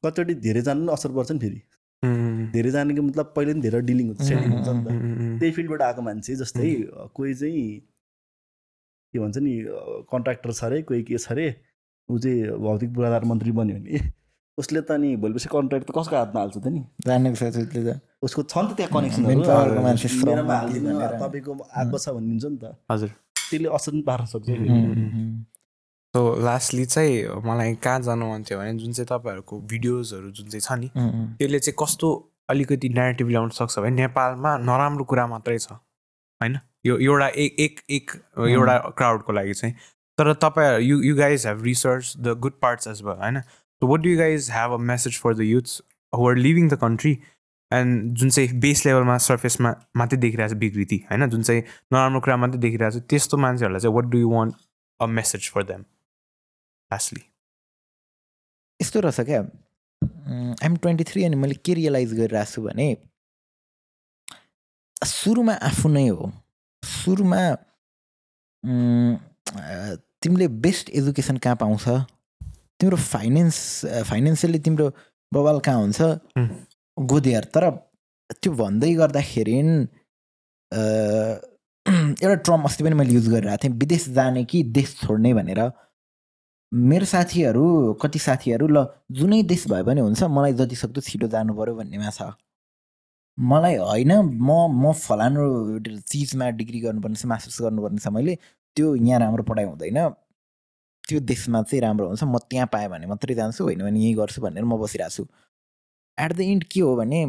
[0.05, 1.61] कतिचोटि धेरैजना पनि असर पर्छ नि फेरि।
[2.03, 6.03] उम्, धेरैजनाको मतलब पहिले पनि धेरै डिलिङ हुन्छ सेटिङ हुन्छ नि त। त्यही फिल्डबाट आएको
[6.03, 6.69] मान्छे जस्तै
[7.17, 7.65] कोही चाहिँ
[9.15, 9.53] के भन्छ नि
[10.13, 11.47] कन्ट्राक्टर छ अरे कोही के छ अरे
[12.09, 13.99] ऊ चाहिँ भौतिक पूर्वाधार मन्त्री बन्यो भने
[14.61, 16.81] उसले त नि भोलिपछि कन्ट्र्याक्ट त कसको हातमा हाल्छ त नि?
[17.07, 20.29] जानेको छ त्यसले त। उसको छ नि त त्यहाँ Main power को मान्छे कनेक्सनहरू श्रम
[20.29, 23.11] मेरोमा माथि हालिदिनु भनेर। तपाईँको आएको छ भनिदिन्छ नि त। हजुर।
[23.51, 24.49] त्यसले असर पनि पार्न सक्छ।
[26.15, 27.15] सो लास्टली चाहिँ
[27.47, 30.89] मलाई कहाँ जानु मन थियो भने जुन चाहिँ तपाईँहरूको भिडियोजहरू जुन चाहिँ छ नि
[31.39, 32.09] त्यसले चाहिँ कस्तो
[32.51, 36.59] अलिकति नेगेटिभ ल्याउन सक्छ भने नेपालमा नराम्रो कुरा मात्रै छ होइन?
[36.87, 38.11] यो एउटा एक एक एक
[38.49, 39.75] एउटा क्राउडको लागि चाहिँ।
[40.19, 43.37] तर तपाईँ you you guys have research the good parts as well होइन?
[43.83, 45.81] So what do guys have a message for the youths
[46.13, 47.13] who are living the country
[47.71, 51.29] and जुन चाहिँ बेस लेभलमा सर्फेसमा मात्रै देखिरहेको छ विकृति होइन?
[51.31, 51.63] जुन चाहिँ
[51.93, 54.55] नराम्रो कुरा मात्रै देखिरहेको छ त्यस्तो मान्छेहरूलाई चाहिँ what do you want
[55.01, 55.85] a message for them
[56.91, 57.23] lastly
[58.81, 59.41] यस्तो रहेछ क्या?
[60.65, 62.97] आइम ट्वेन्टी थ्री अनि मैले के रियलाइज गरिरहेको छु भने
[65.07, 66.33] सुरुमा आफू नै हो।
[66.83, 67.43] सुरुमा
[70.23, 71.85] तिमीले बेस्ट एजुकेसन कहाँ पाउँछ?
[72.81, 73.57] तिम्रो फाइनेन्स
[74.09, 74.87] फाइनेन्सियली तिम्रो
[75.33, 76.01] बवाल कहाँ हुन्छ?
[76.99, 77.71] गोदेयर तर
[78.33, 79.57] त्यो भन्दै गर्दाखेरि
[82.23, 85.61] एउटा ट्रम अस्ति पनि मैले युज गरिरहेको थिएँ। विदेश जाने कि देश छोड्ने भनेर।
[86.73, 87.63] मेरो साथीहरू
[88.03, 92.11] कति साथीहरू ल जुनै देश भए पनि हुन्छ मलाई जति सक्दो छिटो जानु पऱ्यो भन्नेमा
[92.11, 92.31] छ
[93.39, 95.43] मलाई होइन म म फलानु
[95.83, 98.35] चिजमा डिग्री गर्नुपर्ने छ मास्टर्स गर्नुपर्ने छ मैले
[98.77, 99.99] त्यो यहाँ राम्रो पढाइ हुँदैन।
[101.11, 104.43] त्यो देशमा चाहिँ राम्रो हुन्छ म त्यहाँ पाएँ भने मात्रै जान्छु होइन भने यहीँ गर्छु
[104.43, 105.27] भनेर म बसिरहेको छु
[106.19, 107.21] एट द एन्ड के हो भने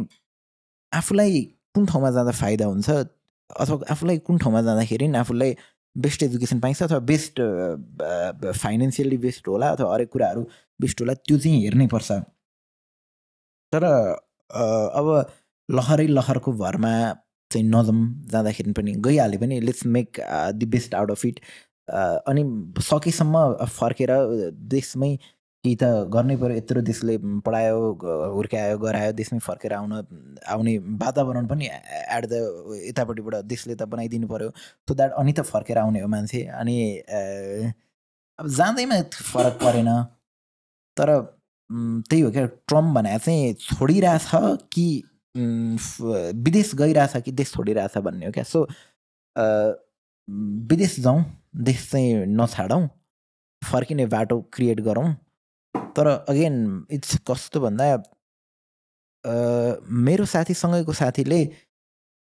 [0.92, 1.40] आफूलाई
[1.74, 5.56] कुन ठाउँमा जाँदा फाइदा हुन्छ अथवा आफूलाई कुन ठाउँमा जाँदाखेरि आफूलाई
[5.96, 7.40] बेस्ट एजुकेसन पाइन्छ अथवा बेस्ट
[8.58, 10.42] फाइनेन्सियली बेस्ट होला अथवा हरेक कुराहरू
[10.80, 12.12] बेस्ट होला त्यो चाहिँ हेर्नै पर्छ।
[13.72, 13.84] तर
[15.00, 15.08] अब
[15.68, 16.92] लहरै लहरको भरमा
[17.50, 17.98] चाहिँ नजम
[18.32, 20.20] जाँदाखेरि पनि गइहाल्यो भने let's make
[20.60, 21.40] the best out of it
[21.88, 22.42] अनि
[22.88, 24.10] सकेसम्म फर्केर
[24.74, 25.16] देशमै
[25.64, 25.84] केही त
[26.14, 27.78] गर्नै पऱ्यो यत्रो देशले पढायो
[28.34, 29.92] हुर्कायो गरायो देशमै फर्केर आउन
[30.54, 32.40] आउने वातावरण पनि एट द
[32.86, 34.48] यतापट्टिबाट देशले त बनाइदिनु पऱ्यो
[34.88, 36.76] सो द्याट अनि त फर्केर आउने हो मान्छे। अनि
[38.38, 39.90] अब जाँदैमा फरक परेन।
[40.96, 41.10] तर
[42.08, 44.30] त्यही हो क्या ट्रम्प भने चाहिँ छोडिरहेछ
[44.74, 44.86] कि
[46.46, 48.66] विदेश गइरहेछ कि देश छोडिरहेछ भन्ने हो क्या। सो
[50.72, 51.24] विदेश जाउँ।
[51.54, 52.88] देश चाहिँ नछाडौँ।
[53.62, 55.08] फर्किने बाटो क्रिएट गरौँ।
[55.96, 57.84] तर अगेन इट्स कस्तो भन्दा
[60.02, 61.44] मेरो साथीसँगैको साथीले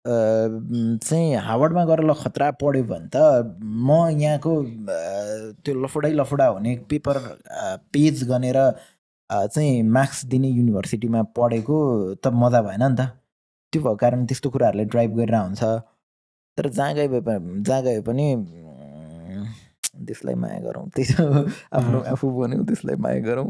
[0.05, 3.17] चाहिँ हावर्डमा गएर ल खतरा पढ्यो भने त
[3.59, 3.89] म
[4.21, 4.51] यहाँको
[5.65, 7.17] त्यो लफुडै लफुडा हुने पेपर
[7.93, 8.57] पेज गनेर
[9.29, 11.77] चाहिँ मार्क्स दिने युनिभर्सिटीमा पढेको
[12.21, 13.09] त मजा भएन नि त।
[13.73, 15.63] त्यो भएको कारण त्यस्तो कुराहरूले ड्राइभ गरेर हुन्छ
[16.57, 18.25] तर जहाँ गए जहाँ गए पनि
[20.09, 21.21] देशलाई माया गरौँ। त्यही त
[21.71, 23.47] आफ्नो। आफू भन्यो त्यसलाई माया गरौँ।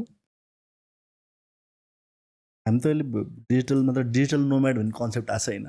[2.66, 3.06] हामी त अहिले
[3.49, 5.66] डिजिटल मतलब डिजिटल नोम्याड भन्ने कन्सेप्ट आएको छैन.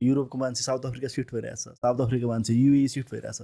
[0.00, 3.40] युरोपको मान्छे साउथ अफ्रिका सिफ्ट भइरहेछ साउथ अफ्रिका मान्छे युए सिफ्ट भइरहेछ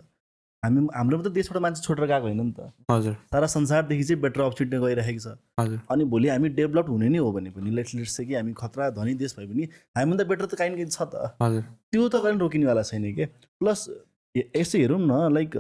[0.63, 4.41] हामी हाम्रो त देशबाट मान्छे छोडेर गएको होइन नि त। हजुर। सारा संसारदेखि चाहिँ बेटर
[4.41, 8.17] अपर्च्युनिटी गइरहेको छ। हजुर। अनि भोलि हामी डेभलप हुने नै हो भने पनि लेट्स लेट्स
[8.17, 9.65] चाहिँ कि हामी खतरा धनी देश भए पनि
[9.97, 13.25] हामीभन्दा बेटर त काहीँ न काहीँ छ त। हजुर। त्यो त कहिले रोकिनेवाला छैन कि।
[13.57, 13.89] प्लस
[14.35, 15.57] यसो हेरौँ न लाइक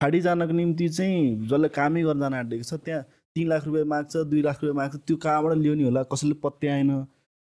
[0.00, 3.02] खाडी जानको निम्ति चाहिँ जसले कामै गर्न जान आँटेको छ त्यहाँ
[3.36, 6.90] तिन लाख रुपियाँ माग्छ दुई लाख रुपियाँ माग्छ त्यो कहाँबाट ल्याउने होला कसैले पत्याएन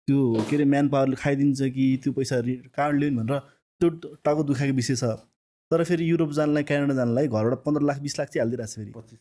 [0.09, 3.38] त्यो के अरे म्यान पावरले खाइदिन्छ कि त्यो पैसा कहाँबाट ल्याउने भनेर
[3.80, 3.88] त्यो
[4.24, 5.05] टाउको दुखाएको विषय छ
[5.70, 9.18] तर फेरि युरोप जानलाई क्यानाडा जानलाई घरबाट पन्ध्र लाख बिस लाख चाहिँ हालिदिइरहेको छ फेरि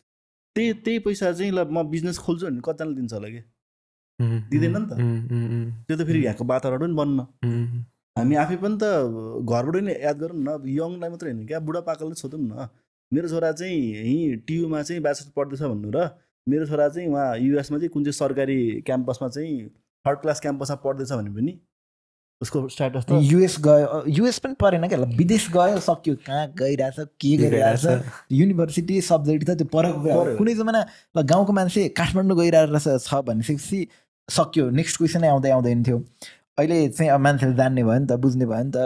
[0.56, 3.42] त्यही त्यही पैसा चाहिँ ल म बिजनेस खोल्छु भने कतिजनाले दिन्छ होला कि.
[4.50, 4.92] दिँदैन नि त।
[5.86, 7.18] त्यो त फेरि यहाँको वातावरण पनि बन्न.
[8.18, 8.84] हामी आफै पनि त
[9.42, 12.66] घरबाट नै याद गरौँ न यङलाई मात्रै होइन क्या बुढापाकालाई सोधौँ न।
[13.12, 15.98] मेरो छोरा चाहिँ यहीँ टियुमा चाहिँ ब्याचलर पढ्दैछ भन्नु र
[16.46, 19.54] मेरो छोरा चाहिँ उहाँ युएसमा चाहिँ कुन चाहिँ सरकारी क्याम्पसमा चाहिँ
[20.04, 21.54] थर्ड क्लास क्याम्पसमा पढ्दैछ भने पनि।
[22.40, 27.36] उसको स्ट्याटस त युएस गयो युएस पनि परेन क्या विदेश गयो सक्यो कहाँ गइरहेछ के
[27.42, 27.84] गरिरहेछ
[28.30, 30.86] युनिभर्सिटी सब्जेक्ट त त्यो परको कुरा। कुनै जमाना
[31.18, 33.80] ल गाउँको मान्छे काठमाडौँ गइरहेको छ भनिसकेपछि
[34.28, 35.98] सक्यो नेक्स्ट क्वेसनै आउँदै आउँदैन थियो।
[36.58, 38.78] अहिले चाहिँ अब मान्छेले जान्ने भयो नि त बुझ्ने भयो नि त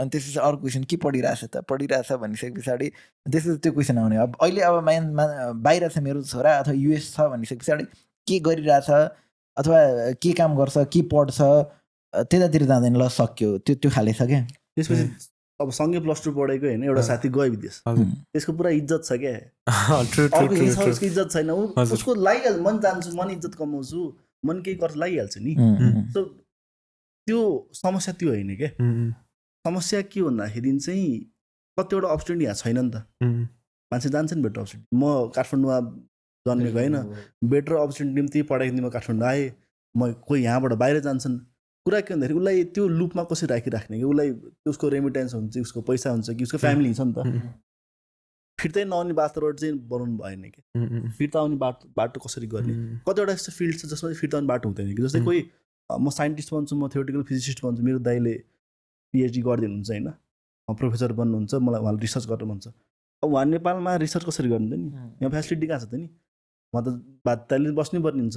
[0.00, 1.56] अनि त्यसपछि अर्को क्वेसन के पढिरहेछ त?
[1.68, 2.88] पढिरहेछ भनिसके पछाडि
[3.34, 7.14] त्यसपछि त्यो क्वेसन आउने। अब अहिले अब मान मा- बाहिर छ मेरो छोरा अथवा युएस
[7.14, 7.84] छ भनिसके पछाडि
[8.26, 8.90] के गरिरहेछ?
[9.56, 9.78] अथवा
[10.22, 10.76] के काम गर्छ?
[10.94, 11.38] के पढ्छ?
[12.14, 14.40] त्यतातिर जाँदैन ल सक्यो। त्यो त्यो खाले छ क्या।
[14.78, 15.04] त्यसपछि
[15.60, 19.18] अब सँगै प्लस टू पढेको होइन एउटा। साथी गयो विदेश। हजुर। त्यसको पुरा इज्जत छ
[19.18, 19.34] क्या।
[19.98, 24.00] उसको इज्जत छैन। उसको लागिहाल्छ मन जान्छु मन इज्जत कमाउँछु
[24.46, 25.54] मन केही गर्छ लागिहाल्छ नि।
[26.14, 26.20] सो
[27.26, 27.40] त्यो
[27.74, 28.70] समस्या त्यो होइन क्या.
[29.64, 31.08] समस्या के भन्दाखेरि चाहिँ
[31.78, 32.96] कतिवटा अपर्च्युनिटी यहाँ छैन नि त.
[33.92, 35.78] मान्छे जान्छ नि बेटर अपर्च्युनिटी म काठमाडौँमा
[36.46, 36.96] जन्मेको होइन।
[37.50, 39.50] बेटर अपर्च्युनिटी निम्ति पढाइको निम्ति म काठमाडौँ आएँ।
[39.94, 41.38] म कोही यहाँबाट बाहिर जान्छन्।
[41.86, 44.04] कुरा के भन्दाखेरि उसलाई त्यो लुपमा कसरी राखिराख्ने कि?
[44.04, 44.30] उसलाई
[44.66, 46.42] उसको रेमिटेन्स हुन्छ उसको पैसा हुन्छ कि?
[46.44, 47.52] उसको फ्यामिली छ नि त.
[48.58, 50.60] फिर्तै नआउने वातावरण चाहिँ बनाउनु भएन कि.
[51.18, 52.74] फिर्ता आउने बाटो बाटो कसरी गर्ने.
[53.08, 55.02] कतिवटा यस्तो फिल्ड छ जसमा चाहिँ फिर्ता आउने बाटो हुँदैन कि?
[55.02, 55.40] जस्तै। कोही
[55.90, 58.34] म साइन्टिस्ट बन्छु म थ्योरिटिकल फिजिसिस्ट बन्छु मेरो दाइले
[59.14, 60.08] पिएचडी गरिदिनुहुन्छ होइन?
[60.68, 62.66] प्रोफेसर बन्नुहुन्छ मलाई उहाँले रिसर्च गर्नु भन्छ
[63.22, 64.88] अब उहाँ नेपालमा रिसर्च कसरी गर्नुहुन्छ नि?
[64.88, 66.08] उम्, यहाँ फेसिलिटी कहाँ छ त नि?
[66.72, 66.88] उहाँ त
[67.24, 68.36] बाध्यताले बस्नै पर्ने हुन्छ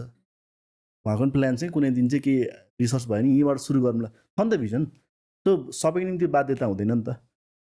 [1.06, 2.36] उहाँको पनि प्लान चाहिँ कुनै दिन चाहिँ के
[2.82, 4.86] रिसर्च भयो नि यहीँबाट सुरु गरौँला। छ नि त भिजन।
[5.46, 7.16] त्यो सबैको निम्ति बाध्यता हुँदैन नि त।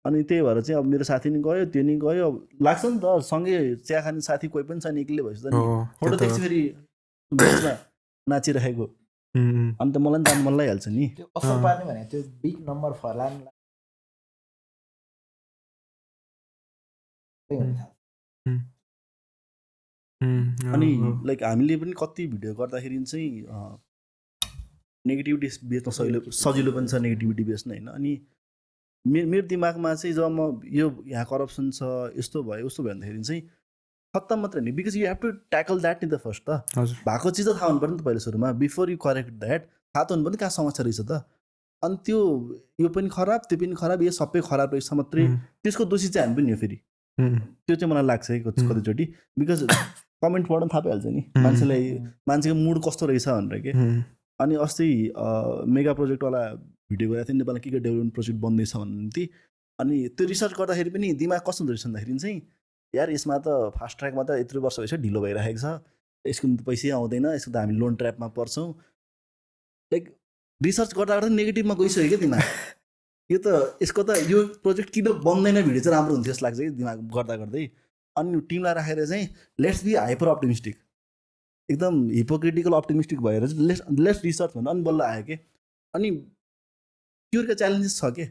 [0.05, 2.99] अनि त्यही भएर चाहिँ अब मेरो साथी नि गयो त्यो नि गयो। अब लाग्छ नि
[3.01, 5.61] त सँगै चिया खाने साथी कोही पनि छैन एक्लै भएपछि त नि
[6.01, 6.63] फोटो त। देख्छु फेरि।
[7.33, 7.73] बेन्चमा
[9.35, 9.77] नाचिरहेको मह्म.
[9.81, 12.93] अनि त मलाई नि जानु मन लागिहाल्छ नि त्यो असर। पार्ने भने त्यो बिग नम्बर
[13.03, 13.35] फलान.
[20.75, 20.91] अनि.
[21.27, 23.31] लाइक हामीले पनि कति भिडियो गर्दाखेरि चाहिँ
[25.07, 28.13] नेगेटिभिटी बेच्न सजिलो सजिलो पनि छ नेगेटिभिटी बेच्न होइन अनि
[29.07, 31.83] मे मेरो दिमागमा चाहिँ जब म यो यहाँ करप्सन छ
[32.19, 33.43] यस्तो भयो उस्तो भयो भन्दाखेरि चाहिँ
[34.15, 36.63] खत्तम मात्रै होइन because you have to tackle that नि त फर्स्ट त
[37.09, 40.05] भएको चिज त थाहा हुनु पऱ्यो नि त पहिला सुरुमा बिफोर यु करेक्ट द्याट थाहा
[40.05, 41.23] त हुनु पऱ्यो नि कहाँ समस्या रहेछ त
[41.83, 42.19] अनि त्यो
[42.81, 45.27] यो पनि खराब त्यो पनि खराब यो सबै खराब रहेछ मात्रै.
[45.65, 46.77] त्यसको दोषी चाहिँ हामी पनि हो फेरि.
[47.19, 49.05] त्यो चाहिँ मलाई लाग्छ है कति- हुँ। कतिचोटि
[49.39, 49.61] बिकज
[50.25, 51.85] कमेन्ट पढ्न थाहा पाइहाल्छ नि। मान्छेलाई
[52.29, 53.73] मान्छेको मुड कस्तो रहेछ भनेर के.
[54.41, 54.89] अनि अस्ति
[55.77, 56.43] मेगा प्रोजेक्टवाला
[56.93, 59.25] भिडियो गरेको थिएँ नेपालमा के के डेभलपमेन्ट प्रोजेक्ट बन्दैछ भन्ने
[59.79, 62.41] अनि त्यो रिसर्च गर्दाखेरि पनि दिमाग कस्तो हुँदो रहेछ भन्दाखेरि चाहिँ
[62.95, 63.49] यार यसमा त
[63.79, 65.67] फास्ट ट्र्याकमा त यत्रो वर्ष भइसक्यो ढिलो भइरहेको छ।
[66.25, 68.69] यसको पैसै आउँदैन यसको त हामी लोन ट्र्यापमा पर्छौँ।
[69.93, 70.05] लाइक
[70.61, 72.43] रिसर्च गर्दा गर्दा नेगेटिभमा गइसक्यो क्या दिमाग
[73.31, 73.49] यो त
[73.83, 77.37] यसको त यो प्रोजेक्ट किन बन्दैन भिडियो चाहिँ राम्रो हुन्थ्यो जस्तो लाग्छ कि दिमाग गर्दा
[77.43, 77.65] गर्दै।
[78.17, 79.29] अनि टिमलाई राखेर चाहिँ
[79.61, 80.77] लेट्स बी हाइपर अप्टिमिस्टिक
[81.69, 85.37] एकदम हिपोक्रिटिकल अप्टिमिस्टिक भएर चाहिँ लेस लेस रिसर्च भनेर अनि बल्ल आयो कि।
[85.95, 86.11] अनि
[87.33, 88.25] त्योका च्यालेन्जेस छ के?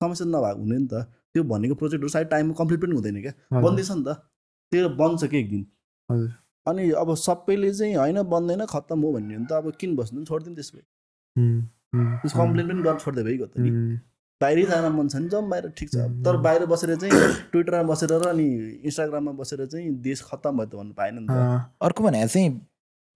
[0.00, 1.02] समस्या नभएको हुने नि त।
[1.34, 3.32] त्यो भनेको प्रोजेक्टहरू सायद टाइममा कम्प्लिट पनि हुँदैन क्या.
[3.60, 4.16] बन्दैछ नि त
[4.72, 5.66] त्यो बन्छ कि एक दिन
[6.08, 6.30] हजुर.
[6.66, 10.24] अनि अब सबैले चाहिँ होइन बन्दैन खत्तम हो भन्ने हो भने त अब किन बस्नु
[10.24, 10.84] छोडिदिनु त्यसो भए
[11.36, 11.60] मह्म.
[11.94, 12.16] मह्म.
[12.22, 13.70] त्यस कम्प्लेन पनि गर्न छोड्दै भइगयो त नि.
[14.40, 17.12] बाहिरै जान मन छ भने जाउँ बाहिर ठिक छ। तर बाहिर बसेर चाहिँ
[17.52, 18.46] ट्विटरमा बसेर र अनि
[18.84, 22.48] इन्स्टाग्राममा बसेर चाहिँ देश खत्तम भयो त भन्नु पाएन नि त अँ, अर्को भने चाहिँ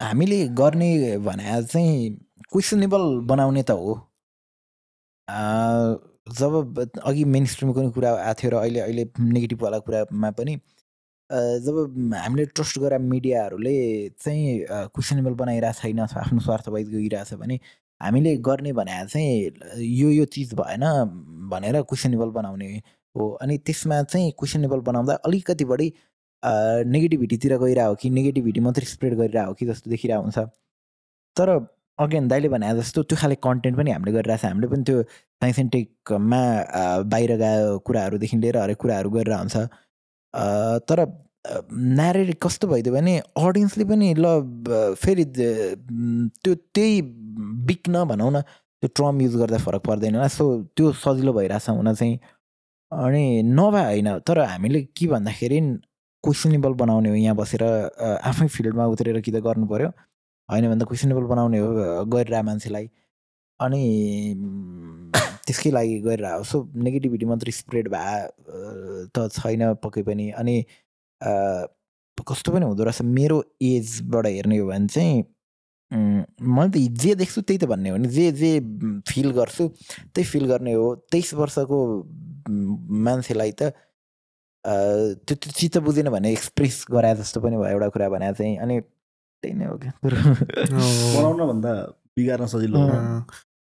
[0.00, 0.90] हामीले गर्ने
[1.20, 1.94] भने चाहिँ
[2.50, 3.92] क्वेसनेबल बनाउने त हो
[6.28, 10.54] जब अघि मेन स्ट्रिमको नि कुरा आएको थियो र अहिले अहिले नेगेटिभवाला कुरामा पनि
[11.64, 11.76] जब
[12.14, 13.76] हामीले ट्रस्ट गरेर मिडियाहरूले
[14.20, 17.58] चाहिँ क्वेसनेबल बनाइरहेको छैन आफ्नो स्वार्थ बाहिर गइरहेछ भने
[18.00, 20.84] हामीले गर्ने भने चाहिँ यो यो चिज भएन
[21.50, 22.68] भनेर क्वेसनेबल बनाउने
[23.14, 25.92] हो। अनि त्यसमा चाहिँ क्वेसनेबल बनाउँदा अलिकति बढी
[26.86, 30.38] नेगेटिभिटीतिर गइरहेको कि नेगेटिभिटी मात्रै स्प्रेड गरिरहेको कि जस्तो देखिरहेको हुन्छ।
[31.36, 31.48] तर
[31.98, 35.02] अगेन दाइले भने जस्तो त्यो खाले कन्टेन्ट पनि हामीले गरिरहेको छ हामीले पनि त्यो
[35.42, 36.42] साइन्स एन्ड टेकमा
[37.12, 39.56] बाहिर गएको कुराहरूदेखि लिएर हरेक कुराहरू गरेर हुन्छ।
[40.88, 40.98] तर
[41.98, 44.26] न्यारेट कस्तो भइदियो भने अडियन्सले पनि ल
[45.02, 47.02] फेरि त्यो त्यही
[47.68, 48.40] बिक्न भनौँ न
[48.82, 50.44] त्यो ट्रम युज गर्दा फरक पर्दैन। सो
[50.76, 52.18] त्यो सजिलो भइरहेछ हुन चाहिँ।
[52.92, 55.60] अनि नभए होइन तर हामीले के भन्दाखेरि
[56.24, 59.90] क्वेसनेबल बनाउने हो यहाँ बसेर अ, आफै फिल्डमा उत्रेर कि त गर्नु पऱ्यो
[60.50, 62.86] होइन भने त क्वेसनेबल बनाउने हो गरिरह मान्छेलाई।
[63.60, 63.82] अनि
[65.46, 68.18] त्यसकै लागि गरिरह सो नेगेटिभिटी मात्रै स्प्रेड भए
[69.14, 70.56] त छैन पक्कै पनि। अनि
[72.28, 75.24] कस्तो पनि हुँदो रहेछ। मेरो एजबाट हेर्ने हो भने चाहिँ
[75.90, 78.50] मैले त जे देख्छु त्यही त भन्ने हो नि। जे जे
[79.08, 79.68] फिल गर्छु
[80.14, 81.78] त्यही फिल गर्ने हो। तेइस वर्षको
[83.06, 83.72] मान्छेलाई त
[85.24, 88.80] त्यो चित्त बुझेन भने एक्सप्रेस गराए जस्तो पनि भयो एउटा कुरा भने चाहिँ। अनि
[89.42, 91.72] त्यही नै हो क्या बनाउन भन्दा
[92.16, 92.78] बिगार्न सजिलो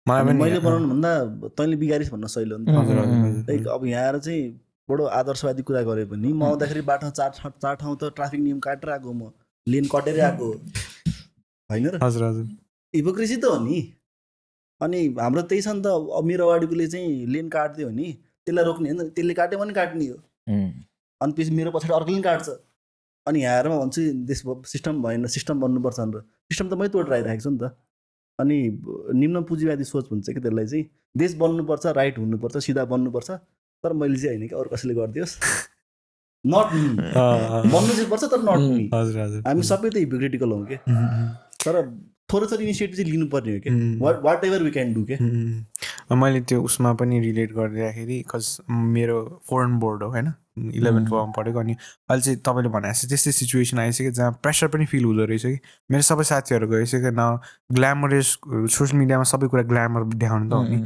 [0.07, 1.11] मैले बनाउनु भन्दा
[1.57, 2.99] तैँले बिगारिस् भन्न हजुर।
[3.49, 4.43] लाइक अब यहाँ आएर चाहिँ
[4.89, 8.59] बडो आदर्शवादी कुरा गरे पनि म आउँदाखेरि बाटो चार ठाउँ चार ठाउँ त ट्राफिक नियम
[8.63, 9.31] काटेर आएको म
[9.67, 10.47] लेन कटेरै आएको
[11.69, 12.45] होइन र हजुर हजुर
[12.93, 13.79] हिपोक्रेसी त हो नि
[14.81, 18.07] अनि हाम्रो त्यही छ नि त अब मेरो अगाडिकोले चाहिँ लेन काट्दियो नि
[18.47, 20.17] त्यसलाई रोक्ने होइन त्यसले काट्यो भने काट्ने हो
[21.21, 22.47] अनि पछि मेरो पछाडि अर्कोले पनि काट्छ
[23.27, 26.21] अनि म भन्छु देश सिस्टम भएन सिस्टम बन्नुपर्छ भनेर।
[26.51, 27.75] सिस्टम त मै तोडेर आइरहेको छु नि त।
[28.39, 28.57] अनि
[29.19, 30.85] निम्न पुँजीवादी सोच भन्छ कि त्यसलाई चाहिँ
[31.17, 33.29] देश बन्नुपर्छ राइट हुनुपर्छ सिधा बन्नुपर्छ
[33.83, 35.37] तर मैले चाहिँ होइन कि अरू कसैले गरिदियोस्।
[36.47, 36.87] नट मी
[37.71, 40.77] बन्नु चाहिँ पर्छ तर नट मी हजुर हजुर। हामी सबै त हिपोक्रिटिकल हौँ कि।
[41.65, 41.75] तर
[42.31, 43.69] थोरै थोरै इनिसिएटिभ चाहिँ लिनुपर्ने हो कि।
[44.23, 45.15] Whatever we can do के।
[46.15, 49.17] मैले त्यो उसमा पनि रिलेट गरिदिँदाखेरि कज मेरो
[49.49, 50.31] फोरेन बोर्ड हो होइन?
[50.73, 51.05] इलेभेन.
[51.05, 55.03] टुवेल्भमा पढेको अनि अहिले चाहिँ तपाईँले भने जस्तो त्यस्तै सिचुएसन आइसक्यो जहाँ प्रेसर पनि फिल
[55.05, 55.59] हुँदो रहेछ कि।
[55.91, 57.21] मेरो सबै साथीहरू गइसक्यो न
[57.75, 58.29] ग्ल्यामरस
[58.77, 60.77] सोसियल मिडियामा सबै कुरा ग्ल्यामर देखाउनु त हो नि।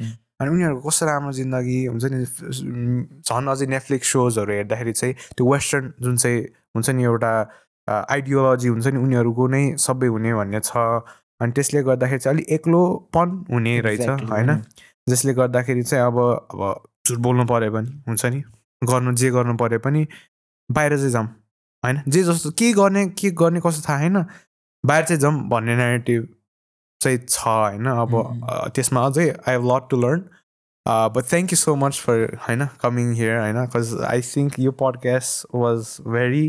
[0.42, 2.20] अनि उनीहरूको कस्तो राम्रो जिन्दगी हुन्छ नि
[3.22, 6.40] झन् अझै नेटफ्लिक्स सोजहरू हेर्दाखेरि चाहिँ त्यो वेस्टर्न जुन चाहिँ
[6.76, 7.32] हुन्छ नि एउटा
[7.88, 10.72] आइडियोलोजी हुन्छ नि उनीहरूको नै सबै हुने भन्ने छ।
[11.42, 14.50] अनि त्यसले गर्दाखेरि चाहिँ अलिक एक्लोपन हुने रहेछ होइन.
[15.10, 16.18] जसले गर्दाखेरि चाहिँ अब
[16.54, 16.62] अब
[17.08, 18.42] झुट बोल्नु पऱ्यो भने हुन्छ नि।
[18.82, 20.08] गर्नु जे गर्नु पऱ्यो पनि
[20.70, 21.28] बाहिर चाहिँ जाऊँ
[21.84, 22.02] होइन?
[22.08, 24.26] जे जस्तो के गर्ने के गर्ने कस्तो थाहा होइन?
[24.84, 26.28] बाहिर चाहिँ जाऊँ भन्ने नेगेटिभ
[27.02, 27.86] चाहिँ छ होइन?
[27.86, 28.12] अब
[28.76, 30.22] त्यसमा अझै I have lot to learn
[31.16, 33.60] but thank you so much for होइन कमिङ हियर होइन?
[33.66, 36.46] बिकज आई थिङ्क यो podcast was very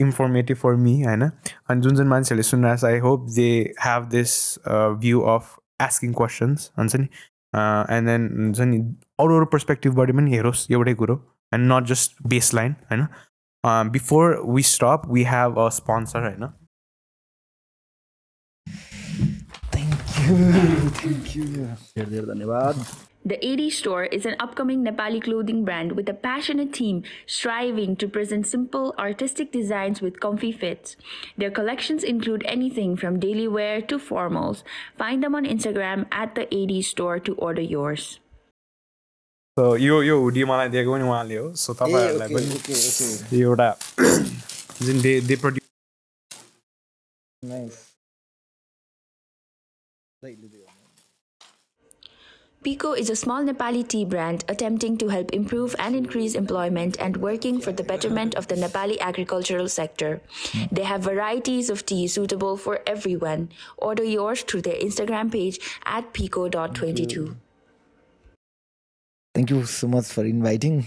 [0.00, 1.28] informative for me होइन?
[1.68, 3.50] अनि जुन जुन मान्छेहरूले सुनिरहेको छ I hope they
[3.84, 4.32] have this
[5.04, 7.06] view of asking questions हुन्छ नि?
[7.54, 8.78] एन्ड देन हुन्छ नि
[9.20, 11.16] अरू अरू पर्सपेक्टिभबाट पनि हेरोस् एउटै कुरो।
[11.54, 13.08] and not just baseline you know
[13.62, 16.52] um, before we stop we have a sponsor right now
[19.70, 19.94] thank
[20.26, 20.36] you
[21.02, 21.68] thank you
[23.26, 28.06] the AD store is an upcoming Nepali clothing brand with a passionate team striving to
[28.06, 30.96] present simple, artistic designs with comfy fits.
[31.38, 34.62] Their collections include anything from daily wear to formals.
[34.98, 38.20] Find them on Instagram at the AD store to order yours.
[39.56, 40.72] So yo yo, do you want to?
[40.72, 41.54] They're going to Leo.
[41.54, 42.42] So tapa hey, okay, level.
[52.64, 57.18] Pico is a small Nepali tea brand attempting to help improve and increase employment and
[57.18, 60.20] working for the betterment of the Nepali agricultural sector.
[60.72, 63.50] They have varieties of tea suitable for everyone.
[63.76, 67.36] Order yours through their Instagram page at pico.22.
[69.34, 70.82] Thank you so much for inviting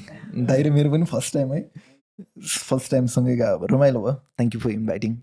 [0.46, 1.62] दाइरे मेरो पनि first time है
[2.48, 5.18] first time सँगै गयो अब रमाइलो भयो thank you for inviting